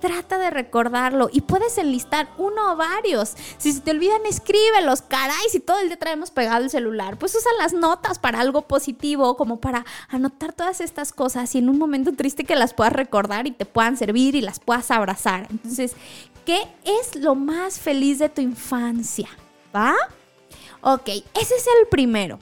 trata 0.01 0.37
de 0.37 0.51
recordarlo 0.51 1.29
y 1.31 1.41
puedes 1.41 1.79
enlistar 1.79 2.29
uno 2.37 2.73
o 2.73 2.75
varios. 2.75 3.33
Si 3.57 3.71
se 3.71 3.81
te 3.81 3.89
olvidan, 3.89 4.23
escríbelos, 4.27 5.01
caray, 5.01 5.49
si 5.49 5.59
todo 5.59 5.79
el 5.79 5.87
día 5.87 5.97
traemos 5.97 6.29
pegado 6.29 6.63
el 6.63 6.69
celular, 6.69 7.17
pues 7.17 7.33
usa 7.33 7.49
las 7.57 7.73
notas 7.73 8.19
para 8.19 8.39
algo 8.39 8.63
positivo, 8.63 9.35
como 9.35 9.59
para 9.59 9.83
anotar 10.09 10.53
todas 10.53 10.79
estas 10.79 11.11
cosas 11.11 11.55
y 11.55 11.57
en 11.57 11.69
un 11.69 11.79
momento 11.79 12.11
triste 12.13 12.43
que 12.43 12.55
las 12.55 12.75
puedas 12.75 12.93
recordar 12.93 13.47
y 13.47 13.51
te 13.51 13.65
puedan 13.65 13.97
servir 13.97 14.35
y 14.35 14.41
las 14.41 14.59
puedas 14.59 14.91
abrazar. 14.91 15.47
Entonces, 15.49 15.93
¿qué 16.45 16.61
es 16.83 17.15
lo 17.15 17.33
más 17.33 17.79
feliz 17.79 18.19
de 18.19 18.29
tu 18.29 18.41
infancia? 18.41 19.29
¿Va? 19.75 19.95
Ok, 20.81 21.07
ese 21.07 21.55
es 21.55 21.65
el 21.81 21.87
primero. 21.89 22.37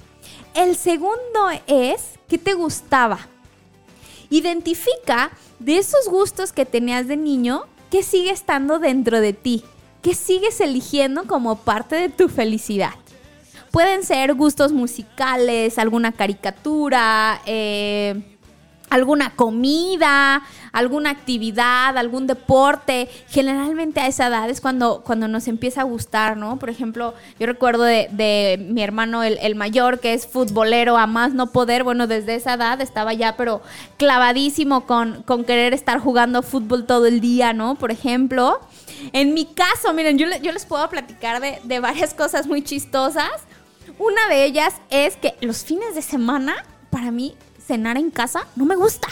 El 0.56 0.76
segundo 0.76 1.50
es, 1.66 2.20
¿qué 2.28 2.38
te 2.38 2.54
gustaba? 2.54 3.20
Identifica 4.30 5.32
de 5.58 5.78
esos 5.78 6.08
gustos 6.08 6.52
que 6.52 6.66
tenías 6.66 7.08
de 7.08 7.18
niño, 7.18 7.64
¿qué 7.90 8.04
sigue 8.04 8.30
estando 8.30 8.78
dentro 8.78 9.20
de 9.20 9.34
ti? 9.34 9.64
¿Qué 10.04 10.14
sigues 10.14 10.62
eligiendo 10.62 11.24
como 11.26 11.56
parte 11.58 11.96
de 11.96 12.10
tu 12.10 12.30
felicidad? 12.30 12.94
Pueden 13.72 14.04
ser 14.04 14.36
gustos 14.36 14.72
musicales, 14.72 15.80
alguna 15.80 16.12
caricatura, 16.12 17.42
eh, 17.48 18.33
alguna 18.94 19.32
comida, 19.32 20.44
alguna 20.72 21.10
actividad, 21.10 21.98
algún 21.98 22.28
deporte. 22.28 23.10
Generalmente 23.28 24.00
a 24.02 24.08
esa 24.08 24.28
edad 24.28 24.48
es 24.52 24.62
cuando, 24.62 25.02
cuando 25.04 25.28
nos 25.28 25.48
empieza 25.48 25.82
a 25.82 25.84
gustar, 25.84 26.38
¿no? 26.38 26.60
Por 26.60 26.70
ejemplo, 26.70 27.16
yo 27.40 27.48
recuerdo 27.48 27.84
de, 27.84 28.68
mi 28.70 28.84
hermano 28.84 29.24
el, 29.24 29.56
mayor, 29.56 30.00
que 30.00 30.14
es 30.14 30.28
futbolero 30.28 30.96
a 30.98 31.08
más 31.08 31.34
no 31.34 31.52
poder, 31.52 31.84
bueno, 31.84 32.06
desde 32.06 32.36
esa 32.36 32.54
edad 32.54 32.82
estaba 32.82 33.14
ya, 33.14 33.36
pero 33.36 33.64
clavadísimo 33.98 34.86
con, 34.86 35.24
con 35.24 35.44
querer 35.44 35.74
estar 35.74 36.00
jugando 36.00 36.44
fútbol 36.44 36.86
todo 36.86 37.08
el 37.08 37.20
día, 37.20 37.52
¿no? 37.54 37.74
Por 37.76 37.92
ejemplo. 37.92 38.60
En 39.12 39.34
mi 39.34 39.46
caso, 39.46 39.92
miren, 39.94 40.20
yo, 40.20 40.28
yo 40.44 40.52
les 40.52 40.68
puedo 40.68 40.88
platicar 40.88 41.42
de, 41.42 41.60
de 41.64 41.80
varias 41.80 42.14
cosas 42.14 42.46
muy 42.46 42.62
chistosas. 42.62 43.32
Una 43.98 44.28
de 44.30 44.46
ellas 44.46 44.76
es 44.92 45.18
que 45.18 45.34
los 45.42 45.64
fines 45.64 45.96
de 45.96 46.04
semana, 46.04 46.54
para 46.92 47.10
mí, 47.10 47.36
cenar 47.66 47.98
en 47.98 48.12
casa 48.12 48.48
no 48.56 48.66
me 48.66 48.76
gusta. 48.76 49.08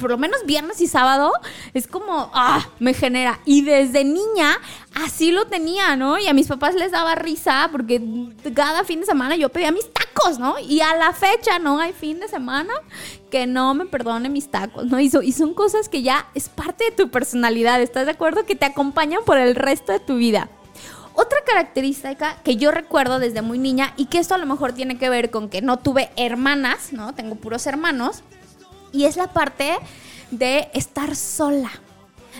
Por 0.00 0.10
lo 0.10 0.18
menos 0.18 0.44
viernes 0.44 0.80
y 0.80 0.88
sábado 0.88 1.32
es 1.72 1.86
como, 1.86 2.30
ah, 2.34 2.66
me 2.80 2.94
genera. 2.94 3.38
Y 3.44 3.62
desde 3.62 4.02
niña 4.02 4.58
así 4.94 5.30
lo 5.30 5.46
tenía, 5.46 5.94
¿no? 5.94 6.18
Y 6.18 6.26
a 6.26 6.32
mis 6.32 6.48
papás 6.48 6.74
les 6.74 6.90
daba 6.90 7.14
risa 7.14 7.68
porque 7.70 8.02
cada 8.54 8.82
fin 8.82 9.00
de 9.00 9.06
semana 9.06 9.36
yo 9.36 9.50
pedía 9.50 9.70
mis 9.70 9.86
tacos, 9.92 10.40
¿no? 10.40 10.58
Y 10.58 10.80
a 10.80 10.96
la 10.96 11.12
fecha 11.12 11.60
no 11.60 11.78
hay 11.78 11.92
fin 11.92 12.18
de 12.18 12.26
semana 12.26 12.72
que 13.30 13.46
no 13.46 13.74
me 13.74 13.86
perdone 13.86 14.28
mis 14.28 14.50
tacos, 14.50 14.86
¿no? 14.86 14.98
Y, 14.98 15.12
y 15.22 15.32
son 15.32 15.54
cosas 15.54 15.88
que 15.88 16.02
ya 16.02 16.26
es 16.34 16.48
parte 16.48 16.86
de 16.86 16.90
tu 16.90 17.10
personalidad, 17.10 17.80
¿estás 17.80 18.06
de 18.06 18.12
acuerdo? 18.12 18.44
Que 18.46 18.56
te 18.56 18.66
acompañan 18.66 19.20
por 19.24 19.38
el 19.38 19.54
resto 19.54 19.92
de 19.92 20.00
tu 20.00 20.16
vida. 20.16 20.50
Otra 21.14 21.38
característica 21.46 22.36
que 22.42 22.56
yo 22.56 22.70
recuerdo 22.70 23.18
desde 23.18 23.40
muy 23.40 23.58
niña 23.58 23.94
y 23.96 24.06
que 24.06 24.18
esto 24.18 24.34
a 24.34 24.38
lo 24.38 24.46
mejor 24.46 24.72
tiene 24.72 24.98
que 24.98 25.08
ver 25.08 25.30
con 25.30 25.48
que 25.48 25.62
no 25.62 25.78
tuve 25.78 26.10
hermanas, 26.16 26.92
¿no? 26.92 27.14
Tengo 27.14 27.36
puros 27.36 27.66
hermanos. 27.66 28.22
Y 28.92 29.04
es 29.04 29.16
la 29.16 29.32
parte 29.32 29.76
de 30.30 30.68
estar 30.74 31.14
sola. 31.14 31.70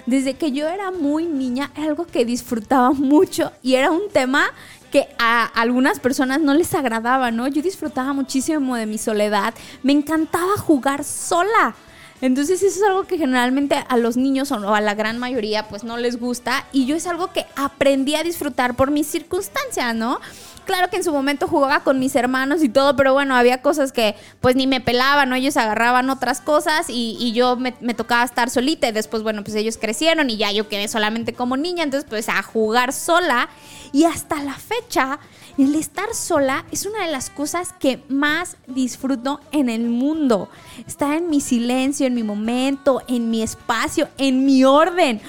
desde 0.06 0.34
que 0.34 0.52
yo 0.52 0.68
era 0.68 0.90
muy 0.90 1.26
niña, 1.26 1.70
era 1.76 1.86
algo 1.86 2.06
que 2.06 2.24
disfrutaba 2.24 2.90
mucho 2.92 3.52
y 3.62 3.74
era 3.74 3.90
un 3.90 4.08
tema 4.10 4.50
que 4.90 5.08
a 5.18 5.44
algunas 5.44 5.98
personas 5.98 6.40
no 6.40 6.54
les 6.54 6.74
agradaba, 6.74 7.30
¿no? 7.30 7.48
Yo 7.48 7.62
disfrutaba 7.62 8.12
muchísimo 8.12 8.76
de 8.76 8.86
mi 8.86 8.98
soledad, 8.98 9.54
me 9.82 9.92
encantaba 9.92 10.56
jugar 10.56 11.04
sola. 11.04 11.74
Entonces 12.20 12.62
eso 12.62 12.78
es 12.78 12.82
algo 12.88 13.04
que 13.04 13.18
generalmente 13.18 13.84
a 13.88 13.96
los 13.96 14.16
niños 14.16 14.50
o 14.52 14.74
a 14.74 14.80
la 14.80 14.94
gran 14.94 15.18
mayoría 15.18 15.68
pues 15.68 15.84
no 15.84 15.96
les 15.96 16.18
gusta 16.18 16.64
y 16.72 16.86
yo 16.86 16.96
es 16.96 17.06
algo 17.06 17.32
que 17.32 17.44
aprendí 17.56 18.14
a 18.14 18.22
disfrutar 18.22 18.76
por 18.76 18.90
mis 18.90 19.06
circunstancias, 19.06 19.94
¿no? 19.94 20.20
Claro 20.64 20.88
que 20.88 20.96
en 20.96 21.04
su 21.04 21.12
momento 21.12 21.46
jugaba 21.46 21.80
con 21.80 21.98
mis 21.98 22.16
hermanos 22.16 22.62
y 22.62 22.70
todo, 22.70 22.96
pero 22.96 23.12
bueno, 23.12 23.36
había 23.36 23.60
cosas 23.60 23.92
que 23.92 24.14
pues 24.40 24.56
ni 24.56 24.66
me 24.66 24.80
pelaban, 24.80 25.28
¿no? 25.28 25.34
Ellos 25.34 25.58
agarraban 25.58 26.08
otras 26.08 26.40
cosas 26.40 26.86
y, 26.88 27.32
yo 27.32 27.56
me, 27.56 27.74
me, 27.80 27.92
tocaba 27.92 28.24
estar 28.24 28.48
solita 28.48 28.88
y 28.88 28.92
después, 28.92 29.22
bueno, 29.22 29.44
pues 29.44 29.54
ellos 29.56 29.76
crecieron 29.76 30.30
y 30.30 30.38
ya 30.38 30.50
yo 30.52 30.68
quedé 30.68 30.88
solamente 30.88 31.34
como 31.34 31.58
niña, 31.58 31.82
entonces 31.82 32.08
pues 32.08 32.30
a 32.30 32.42
jugar 32.42 32.94
sola 32.94 33.50
y 33.92 34.04
hasta 34.04 34.42
la 34.42 34.54
fecha 34.54 35.18
el 35.58 35.74
estar 35.76 36.12
sola 36.14 36.64
es 36.72 36.86
una 36.86 37.04
de 37.04 37.12
las 37.12 37.30
cosas 37.30 37.72
que 37.78 38.00
más 38.08 38.56
disfruto 38.66 39.40
en 39.52 39.68
el 39.68 39.82
mundo. 39.82 40.48
Estar 40.86 41.16
en 41.16 41.30
mi 41.30 41.40
silencio, 41.40 42.06
en 42.06 42.14
mi 42.14 42.22
momento, 42.22 43.02
en 43.06 43.30
mi 43.30 43.42
espacio, 43.42 44.08
en 44.18 44.44
mi 44.44 44.64
orden. 44.64 45.20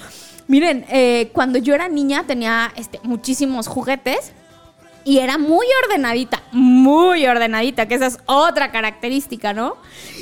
Miren, 0.47 0.85
eh, 0.89 1.29
cuando 1.33 1.59
yo 1.59 1.73
era 1.73 1.87
niña 1.87 2.25
tenía 2.25 2.71
este, 2.75 2.99
muchísimos 3.03 3.67
juguetes 3.67 4.31
y 5.05 5.19
era 5.19 5.37
muy 5.37 5.67
ordenadita, 5.83 6.41
muy 6.51 7.27
ordenadita, 7.27 7.87
que 7.87 7.93
esa 7.93 8.07
es 8.07 8.17
otra 8.25 8.71
característica, 8.71 9.53
¿no? 9.53 9.77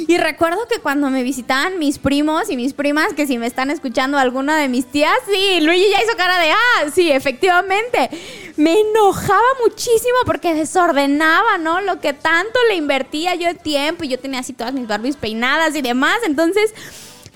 Y 0.09 0.17
recuerdo 0.17 0.67
que 0.67 0.79
cuando 0.79 1.09
me 1.09 1.23
visitaban 1.23 1.79
mis 1.79 1.97
primos 1.99 2.49
y 2.49 2.57
mis 2.57 2.73
primas, 2.73 3.13
que 3.13 3.25
si 3.25 3.37
me 3.37 3.47
están 3.47 3.71
escuchando 3.71 4.17
alguna 4.17 4.57
de 4.57 4.67
mis 4.67 4.85
tías, 4.85 5.15
sí, 5.25 5.61
Luigi 5.61 5.89
ya 5.89 6.03
hizo 6.03 6.17
cara 6.17 6.37
de, 6.37 6.51
ah, 6.51 6.89
sí, 6.93 7.09
efectivamente. 7.09 8.09
Me 8.55 8.79
enojaba 8.79 9.41
muchísimo 9.63 10.17
porque 10.25 10.53
desordenaba, 10.53 11.57
¿no? 11.57 11.81
Lo 11.81 11.99
que 11.99 12.13
tanto 12.13 12.59
le 12.69 12.75
invertía 12.75 13.35
yo 13.35 13.47
de 13.47 13.55
tiempo 13.55 14.03
y 14.03 14.09
yo 14.09 14.19
tenía 14.19 14.41
así 14.41 14.53
todas 14.53 14.73
mis 14.73 14.87
Barbies 14.87 15.17
peinadas 15.17 15.75
y 15.75 15.81
demás, 15.81 16.19
entonces 16.23 16.73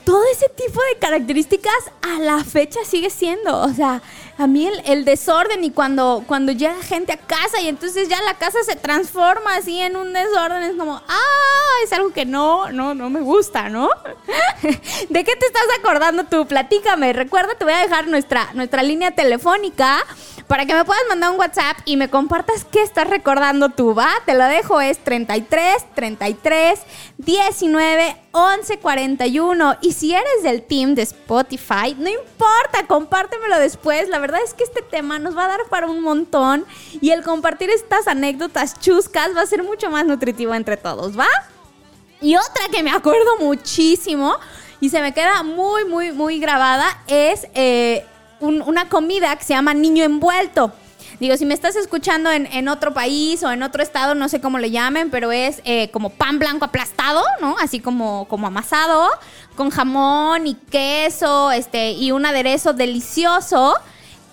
todo 0.03 0.23
ese 0.31 0.47
tipo 0.49 0.79
de 0.79 0.99
características 0.99 1.91
a 2.01 2.19
la 2.19 2.43
fecha 2.43 2.79
sigue 2.85 3.09
siendo. 3.09 3.59
O 3.61 3.73
sea, 3.73 4.01
a 4.37 4.45
mí 4.45 4.69
el, 4.85 5.03
desorden 5.03 5.63
y 5.63 5.71
cuando, 5.71 6.23
cuando 6.27 6.51
llega 6.51 6.75
gente 6.83 7.11
a 7.11 7.17
casa 7.17 7.59
y 7.59 7.67
entonces 7.67 8.07
ya 8.07 8.21
la 8.21 8.35
casa 8.35 8.59
se 8.63 8.75
transforma 8.75 9.55
así 9.55 9.79
en 9.79 9.95
un 9.95 10.13
desorden, 10.13 10.61
es 10.63 10.75
como, 10.75 11.01
ah, 11.07 11.83
es 11.83 11.91
algo 11.91 12.11
que 12.11 12.25
no, 12.25 12.71
no, 12.71 12.93
no 12.93 13.09
me 13.09 13.21
gusta, 13.21 13.69
¿no? 13.69 13.89
¿De 15.09 15.23
qué 15.23 15.35
te 15.35 15.45
estás 15.45 15.65
acordando 15.79 16.25
tú? 16.25 16.45
Platícame. 16.45 17.13
Recuerda, 17.13 17.55
te 17.55 17.65
voy 17.65 17.73
a 17.73 17.79
dejar 17.79 18.07
nuestra, 18.07 18.49
nuestra 18.53 18.83
línea 18.83 19.11
telefónica 19.11 20.05
para 20.47 20.65
que 20.65 20.73
me 20.73 20.85
puedas 20.85 21.03
mandar 21.09 21.31
un 21.31 21.39
WhatsApp 21.39 21.77
y 21.85 21.97
me 21.97 22.09
compartas 22.09 22.65
qué 22.65 22.81
estás 22.81 23.09
recordando 23.09 23.69
tú, 23.69 23.93
¿va? 23.93 24.09
Te 24.25 24.33
lo 24.33 24.45
dejo, 24.45 24.79
es 24.79 24.97
33 24.99 25.93
33 25.93 26.79
19 27.17 28.15
11 28.31 28.79
41. 28.79 29.77
Y 29.81 29.93
si 29.93 30.13
eres 30.13 30.43
del 30.43 30.63
team 30.63 30.95
de 30.95 31.01
Spotify, 31.01 31.95
no 31.97 32.09
importa, 32.09 32.85
compártemelo 32.87 33.59
después. 33.59 34.07
La 34.09 34.19
verdad 34.19 34.26
es 34.35 34.53
que 34.53 34.63
este 34.63 34.81
tema 34.81 35.19
nos 35.19 35.37
va 35.37 35.45
a 35.45 35.47
dar 35.47 35.59
para 35.69 35.87
un 35.87 36.01
montón 36.01 36.65
y 36.99 37.11
el 37.11 37.23
compartir 37.23 37.69
estas 37.69 38.07
anécdotas 38.07 38.79
chuscas 38.79 39.35
va 39.35 39.41
a 39.41 39.45
ser 39.45 39.63
mucho 39.63 39.89
más 39.89 40.05
nutritivo 40.05 40.53
entre 40.53 40.77
todos, 40.77 41.17
¿va? 41.17 41.27
Y 42.21 42.35
otra 42.35 42.67
que 42.71 42.83
me 42.83 42.91
acuerdo 42.91 43.37
muchísimo 43.39 44.35
y 44.79 44.89
se 44.89 45.01
me 45.01 45.13
queda 45.13 45.43
muy, 45.43 45.85
muy, 45.85 46.11
muy 46.11 46.39
grabada 46.39 46.85
es 47.07 47.47
eh, 47.53 48.05
una 48.39 48.89
comida 48.89 49.35
que 49.35 49.43
se 49.43 49.53
llama 49.53 49.73
niño 49.73 50.03
envuelto. 50.03 50.71
Digo, 51.19 51.35
si 51.35 51.45
me 51.47 51.55
estás 51.55 51.75
escuchando 51.75 52.29
en, 52.31 52.67
otro 52.67 52.93
país 52.93 53.41
o 53.43 53.51
en 53.51 53.63
otro 53.63 53.81
estado, 53.81 54.13
no 54.13 54.29
sé 54.29 54.39
cómo 54.39 54.59
le 54.59 54.69
llamen, 54.69 55.09
pero 55.09 55.31
es 55.31 55.61
eh, 55.65 55.89
como 55.89 56.11
pan 56.11 56.37
blanco 56.37 56.65
aplastado, 56.65 57.23
¿no? 57.41 57.55
Así 57.59 57.79
como, 57.79 58.27
como 58.27 58.45
amasado, 58.45 59.09
con 59.55 59.71
jamón 59.71 60.45
y 60.45 60.53
queso, 60.53 61.51
este, 61.51 61.91
y 61.91 62.11
un 62.11 62.23
aderezo 62.23 62.73
delicioso 62.73 63.75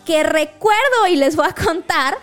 que 0.04 0.22
recuerdo 0.22 1.06
y 1.08 1.16
les 1.16 1.36
voy 1.36 1.46
a 1.46 1.54
contar 1.54 2.18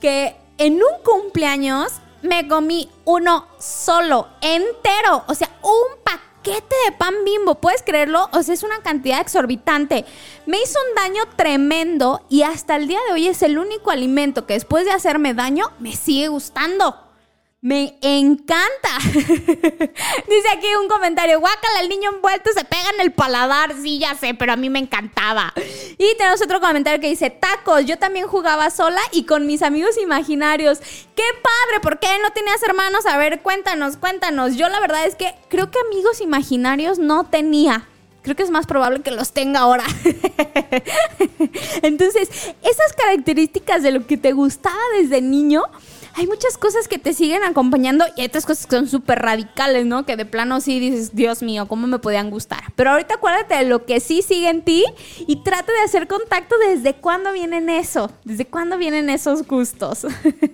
que 0.00 0.36
en 0.58 0.74
un 0.74 1.02
cumpleaños 1.04 1.92
me 2.22 2.48
comí 2.48 2.90
uno 3.04 3.46
solo, 3.58 4.28
entero, 4.40 5.24
o 5.26 5.34
sea, 5.34 5.50
un 5.62 6.02
paquete 6.02 6.74
de 6.86 6.92
pan 6.92 7.14
bimbo, 7.24 7.56
¿puedes 7.56 7.82
creerlo? 7.82 8.28
O 8.32 8.42
sea, 8.42 8.54
es 8.54 8.62
una 8.62 8.80
cantidad 8.82 9.20
exorbitante. 9.20 10.04
Me 10.46 10.58
hizo 10.60 10.78
un 10.88 10.94
daño 10.94 11.22
tremendo 11.36 12.22
y 12.28 12.42
hasta 12.42 12.76
el 12.76 12.88
día 12.88 13.00
de 13.06 13.12
hoy 13.12 13.28
es 13.28 13.42
el 13.42 13.58
único 13.58 13.90
alimento 13.90 14.46
que 14.46 14.54
después 14.54 14.84
de 14.84 14.92
hacerme 14.92 15.34
daño 15.34 15.66
me 15.78 15.94
sigue 15.94 16.28
gustando. 16.28 17.05
Me 17.66 17.98
encanta. 18.00 18.90
Dice 19.02 20.48
aquí 20.56 20.68
un 20.80 20.86
comentario, 20.86 21.40
guácala, 21.40 21.80
el 21.80 21.88
niño 21.88 22.12
envuelto 22.14 22.50
se 22.52 22.64
pega 22.64 22.90
en 22.94 23.00
el 23.00 23.10
paladar. 23.10 23.74
Sí, 23.82 23.98
ya 23.98 24.14
sé, 24.14 24.34
pero 24.34 24.52
a 24.52 24.56
mí 24.56 24.70
me 24.70 24.78
encantaba. 24.78 25.52
Y 25.98 26.16
tenemos 26.16 26.40
otro 26.40 26.60
comentario 26.60 27.00
que 27.00 27.08
dice, 27.08 27.28
tacos, 27.28 27.84
yo 27.84 27.98
también 27.98 28.28
jugaba 28.28 28.70
sola 28.70 29.00
y 29.10 29.24
con 29.24 29.48
mis 29.48 29.62
amigos 29.62 29.98
imaginarios. 30.00 30.78
¡Qué 30.78 31.24
padre! 31.42 31.80
¿Por 31.82 31.98
qué 31.98 32.06
no 32.22 32.30
tenías 32.30 32.62
hermanos? 32.62 33.04
A 33.04 33.18
ver, 33.18 33.42
cuéntanos, 33.42 33.96
cuéntanos. 33.96 34.54
Yo 34.54 34.68
la 34.68 34.78
verdad 34.78 35.04
es 35.04 35.16
que 35.16 35.34
creo 35.48 35.68
que 35.72 35.80
amigos 35.90 36.20
imaginarios 36.20 37.00
no 37.00 37.24
tenía 37.24 37.88
creo 38.26 38.34
que 38.34 38.42
es 38.42 38.50
más 38.50 38.66
probable 38.66 39.02
que 39.02 39.12
los 39.12 39.30
tenga 39.30 39.60
ahora. 39.60 39.84
Entonces, 41.82 42.28
esas 42.28 42.92
características 42.96 43.84
de 43.84 43.92
lo 43.92 44.04
que 44.04 44.16
te 44.16 44.32
gustaba 44.32 44.76
desde 44.98 45.22
niño, 45.22 45.62
hay 46.16 46.26
muchas 46.26 46.56
cosas 46.56 46.88
que 46.88 46.98
te 46.98 47.12
siguen 47.12 47.44
acompañando 47.44 48.06
y 48.16 48.22
hay 48.22 48.28
otras 48.28 48.46
cosas 48.46 48.66
que 48.66 48.76
son 48.76 48.88
súper 48.88 49.18
radicales, 49.18 49.84
¿no? 49.84 50.06
Que 50.06 50.16
de 50.16 50.24
plano 50.24 50.62
sí 50.62 50.80
dices, 50.80 51.14
Dios 51.14 51.42
mío, 51.42 51.68
¿cómo 51.68 51.86
me 51.86 51.98
podían 51.98 52.30
gustar? 52.30 52.62
Pero 52.74 52.90
ahorita 52.90 53.16
acuérdate 53.16 53.54
de 53.56 53.64
lo 53.66 53.84
que 53.84 54.00
sí 54.00 54.22
sigue 54.22 54.48
en 54.48 54.62
ti 54.62 54.84
y 55.26 55.36
trata 55.42 55.70
de 55.74 55.80
hacer 55.80 56.08
contacto 56.08 56.56
desde 56.70 56.94
cuándo 56.94 57.32
vienen 57.32 57.68
eso, 57.68 58.10
desde 58.24 58.46
cuándo 58.46 58.78
vienen 58.78 59.10
esos 59.10 59.46
gustos. 59.46 60.06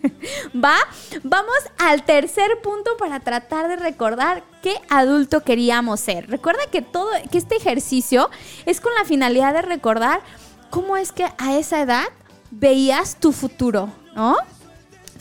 ¿Va? 0.64 0.74
Vamos 1.22 1.54
al 1.78 2.04
tercer 2.04 2.60
punto 2.60 2.96
para 2.98 3.20
tratar 3.20 3.68
de 3.68 3.76
recordar 3.76 4.42
qué 4.62 4.74
adulto 4.88 5.44
queríamos 5.44 6.00
ser. 6.00 6.28
Recuerda 6.28 6.62
que 6.72 6.82
todo, 6.82 7.08
que 7.30 7.38
este 7.38 7.54
ejercicio 7.54 8.30
es 8.66 8.80
con 8.80 8.92
la 8.96 9.04
finalidad 9.04 9.54
de 9.54 9.62
recordar 9.62 10.22
cómo 10.70 10.96
es 10.96 11.12
que 11.12 11.24
a 11.38 11.56
esa 11.56 11.80
edad 11.80 12.06
veías 12.50 13.16
tu 13.20 13.30
futuro, 13.30 13.92
¿no? 14.16 14.36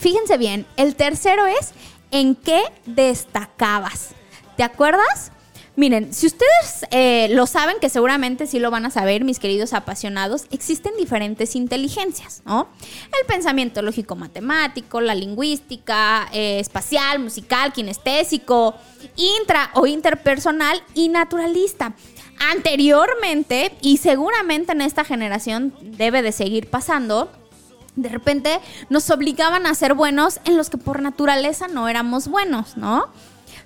Fíjense 0.02 0.40
bien, 0.40 0.66
el 0.78 0.96
tercero 0.96 1.46
es 1.46 1.74
en 2.10 2.34
qué 2.34 2.60
destacabas. 2.88 4.16
¿Te 4.58 4.64
acuerdas? 4.64 5.32
Miren, 5.76 6.12
si 6.12 6.26
ustedes 6.26 6.88
eh, 6.90 7.28
lo 7.30 7.46
saben, 7.46 7.76
que 7.80 7.88
seguramente 7.88 8.48
sí 8.48 8.58
lo 8.58 8.72
van 8.72 8.84
a 8.88 8.90
saber, 8.90 9.24
mis 9.24 9.38
queridos 9.38 9.74
apasionados, 9.74 10.46
existen 10.50 10.94
diferentes 10.98 11.56
inteligencias, 11.56 12.42
¿no? 12.46 12.68
El 13.20 13.28
pensamiento 13.28 13.84
lógico-matemático, 13.84 15.02
la 15.02 15.14
lingüística, 15.14 16.28
eh, 16.34 16.60
espacial, 16.60 17.20
musical, 17.20 17.72
kinestésico, 17.72 18.74
intra 19.16 19.70
o 19.76 19.86
interpersonal 19.86 20.82
y 20.96 21.10
naturalista. 21.10 21.94
Anteriormente, 22.50 23.72
y 23.82 23.98
seguramente 23.98 24.72
en 24.72 24.82
esta 24.82 25.04
generación 25.04 25.76
debe 25.80 26.24
de 26.24 26.32
seguir 26.32 26.72
pasando, 26.72 27.32
de 27.96 28.10
repente 28.10 28.60
nos 28.90 29.10
obligaban 29.10 29.66
a 29.66 29.76
ser 29.76 29.94
buenos 29.94 30.40
en 30.46 30.58
los 30.58 30.70
que 30.70 30.78
por 30.78 31.02
naturaleza 31.02 31.68
no 31.68 31.88
éramos 31.88 32.28
buenos, 32.28 32.78
¿no? 32.78 33.10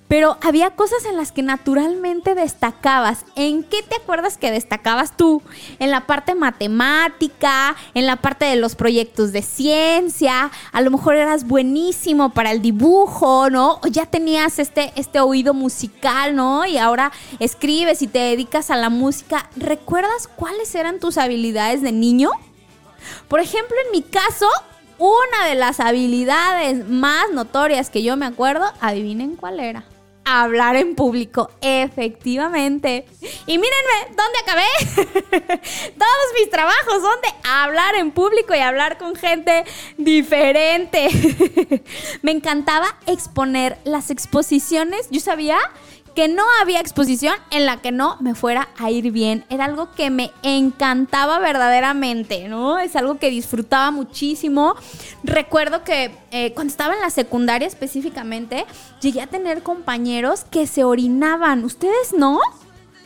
Pero 0.08 0.38
había 0.40 0.70
cosas 0.70 1.04
en 1.04 1.16
las 1.16 1.32
que 1.32 1.42
naturalmente 1.42 2.36
destacabas. 2.36 3.24
¿En 3.34 3.64
qué 3.64 3.82
te 3.82 3.96
acuerdas 3.96 4.36
que 4.38 4.52
destacabas 4.52 5.16
tú? 5.16 5.42
En 5.80 5.90
la 5.90 6.06
parte 6.06 6.36
matemática, 6.36 7.74
en 7.92 8.06
la 8.06 8.16
parte 8.16 8.44
de 8.44 8.54
los 8.54 8.76
proyectos 8.76 9.32
de 9.32 9.42
ciencia, 9.42 10.52
a 10.70 10.80
lo 10.80 10.92
mejor 10.92 11.16
eras 11.16 11.44
buenísimo 11.46 12.30
para 12.30 12.52
el 12.52 12.62
dibujo, 12.62 13.50
¿no? 13.50 13.80
O 13.82 13.88
ya 13.88 14.06
tenías 14.06 14.60
este, 14.60 14.92
este 14.94 15.18
oído 15.18 15.54
musical, 15.54 16.36
¿no? 16.36 16.64
Y 16.66 16.78
ahora 16.78 17.10
escribes 17.40 18.00
y 18.00 18.06
te 18.06 18.20
dedicas 18.20 18.70
a 18.70 18.76
la 18.76 18.90
música. 18.90 19.50
¿Recuerdas 19.56 20.28
cuáles 20.28 20.72
eran 20.76 21.00
tus 21.00 21.18
habilidades 21.18 21.82
de 21.82 21.90
niño? 21.90 22.30
Por 23.28 23.40
ejemplo, 23.40 23.76
en 23.86 23.92
mi 23.92 24.02
caso, 24.02 24.48
una 24.98 25.46
de 25.48 25.54
las 25.54 25.80
habilidades 25.80 26.88
más 26.88 27.30
notorias 27.30 27.90
que 27.90 28.02
yo 28.02 28.16
me 28.16 28.26
acuerdo, 28.26 28.64
adivinen 28.80 29.36
cuál 29.36 29.60
era. 29.60 29.84
Hablar 30.24 30.74
en 30.74 30.96
público, 30.96 31.50
efectivamente. 31.60 33.06
Y 33.46 33.58
mírenme, 33.58 34.16
¿dónde 34.16 34.38
acabé? 34.42 35.60
Todos 35.98 36.26
mis 36.40 36.50
trabajos 36.50 36.94
son 36.94 37.20
de 37.22 37.48
hablar 37.48 37.94
en 37.94 38.10
público 38.10 38.52
y 38.52 38.58
hablar 38.58 38.98
con 38.98 39.14
gente 39.14 39.64
diferente. 39.98 41.08
me 42.22 42.32
encantaba 42.32 42.96
exponer 43.06 43.78
las 43.84 44.10
exposiciones. 44.10 45.06
Yo 45.10 45.20
sabía 45.20 45.58
que 46.16 46.28
no 46.28 46.44
había 46.62 46.80
exposición 46.80 47.34
en 47.50 47.66
la 47.66 47.76
que 47.82 47.92
no 47.92 48.16
me 48.20 48.34
fuera 48.34 48.70
a 48.78 48.90
ir 48.90 49.12
bien. 49.12 49.44
Era 49.50 49.66
algo 49.66 49.92
que 49.92 50.08
me 50.08 50.32
encantaba 50.42 51.38
verdaderamente, 51.40 52.48
¿no? 52.48 52.78
Es 52.78 52.96
algo 52.96 53.18
que 53.18 53.28
disfrutaba 53.28 53.90
muchísimo. 53.90 54.76
Recuerdo 55.22 55.84
que 55.84 56.16
eh, 56.30 56.54
cuando 56.54 56.70
estaba 56.70 56.94
en 56.94 57.02
la 57.02 57.10
secundaria 57.10 57.68
específicamente, 57.68 58.64
llegué 59.02 59.20
a 59.20 59.26
tener 59.26 59.62
compañeros 59.62 60.44
que 60.50 60.66
se 60.66 60.84
orinaban. 60.84 61.64
¿Ustedes 61.64 62.14
no? 62.16 62.40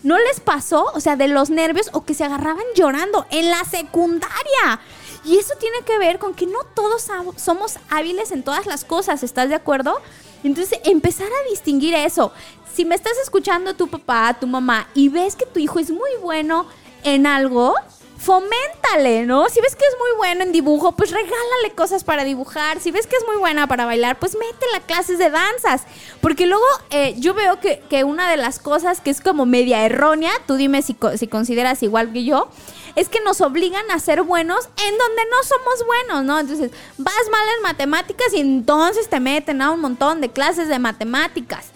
¿No 0.05 0.16
les 0.16 0.38
pasó? 0.38 0.87
O 0.94 1.01
sea, 1.01 1.16
de 1.16 1.27
los 1.27 1.51
nervios 1.51 1.90
o 1.92 2.05
que 2.05 2.14
se 2.14 2.23
agarraban 2.23 2.64
llorando 2.77 3.27
en 3.31 3.51
la 3.51 3.64
secundaria. 3.64 4.79
Y 5.25 5.37
eso 5.37 5.55
tiene 5.59 5.79
que 5.85 5.99
ver 5.99 6.20
con 6.20 6.33
que 6.33 6.46
no 6.46 6.61
todos 6.77 7.09
somos 7.37 7.79
hábiles 7.90 8.31
en 8.31 8.44
todas 8.44 8.66
las 8.66 8.85
cosas, 8.85 9.25
¿estás 9.25 9.49
de 9.49 9.57
acuerdo? 9.57 10.01
Entonces, 10.44 10.79
empezar 10.85 11.26
a 11.26 11.50
distinguir 11.50 11.94
eso. 11.94 12.33
Si 12.72 12.85
me 12.85 12.94
estás 12.94 13.16
escuchando 13.22 13.74
tu 13.74 13.88
papá, 13.88 14.37
tu 14.38 14.46
mamá, 14.46 14.88
y 14.94 15.09
ves 15.09 15.37
que 15.37 15.46
tu 15.46 15.59
hijo 15.59 15.79
es 15.79 15.90
muy 15.90 16.11
bueno 16.22 16.66
en 17.03 17.26
algo, 17.26 17.74
foméntale, 18.20 19.24
¿no? 19.24 19.48
Si 19.48 19.61
ves 19.62 19.74
que 19.74 19.85
es 19.85 19.96
muy 19.98 20.18
bueno 20.18 20.42
en 20.42 20.52
dibujo, 20.52 20.92
pues 20.92 21.11
regálale 21.11 21.74
cosas 21.74 22.04
para 22.04 22.24
dibujar. 22.24 22.78
Si 22.78 22.90
ves 22.90 23.06
que 23.06 23.16
es 23.16 23.24
muy 23.26 23.38
buena 23.38 23.66
para 23.66 23.87
bailar, 23.87 24.18
pues 24.18 24.37
métela 24.37 24.76
a 24.76 24.80
clases 24.80 25.18
de 25.18 25.30
danzas. 25.30 25.85
Porque 26.20 26.46
luego 26.46 26.64
eh, 26.90 27.14
yo 27.18 27.33
veo 27.33 27.59
que, 27.61 28.04
una 28.04 28.30
de 28.30 28.37
las 28.37 28.59
cosas 28.59 29.00
que 29.00 29.11
es 29.11 29.22
como 29.22 29.46
media 29.46 29.85
errónea, 29.87 30.33
tú 30.46 30.56
dime 30.56 30.83
si, 30.83 30.96
si 31.16 31.28
consideras 31.28 31.83
igual 31.83 32.12
que 32.12 32.24
yo, 32.24 32.48
es 32.94 33.09
que 33.09 33.20
nos 33.20 33.40
obligan 33.40 33.90
a 33.90 33.98
ser 33.98 34.22
buenos 34.22 34.66
en 34.66 34.98
donde 34.98 35.22
no 35.30 35.42
somos 35.42 35.87
buenos, 35.87 36.24
¿no? 36.24 36.40
Entonces, 36.40 36.72
vas 36.98 37.14
mal 37.30 37.46
en 37.56 37.62
matemáticas 37.62 38.35
y 38.35 38.40
entonces 38.40 39.09
te 39.09 39.20
meten 39.20 39.62
a 39.62 39.70
un 39.70 39.80
montón 39.80 40.20
de 40.20 40.28
clases 40.28 40.68
de 40.68 40.78
matemáticas 40.78 41.70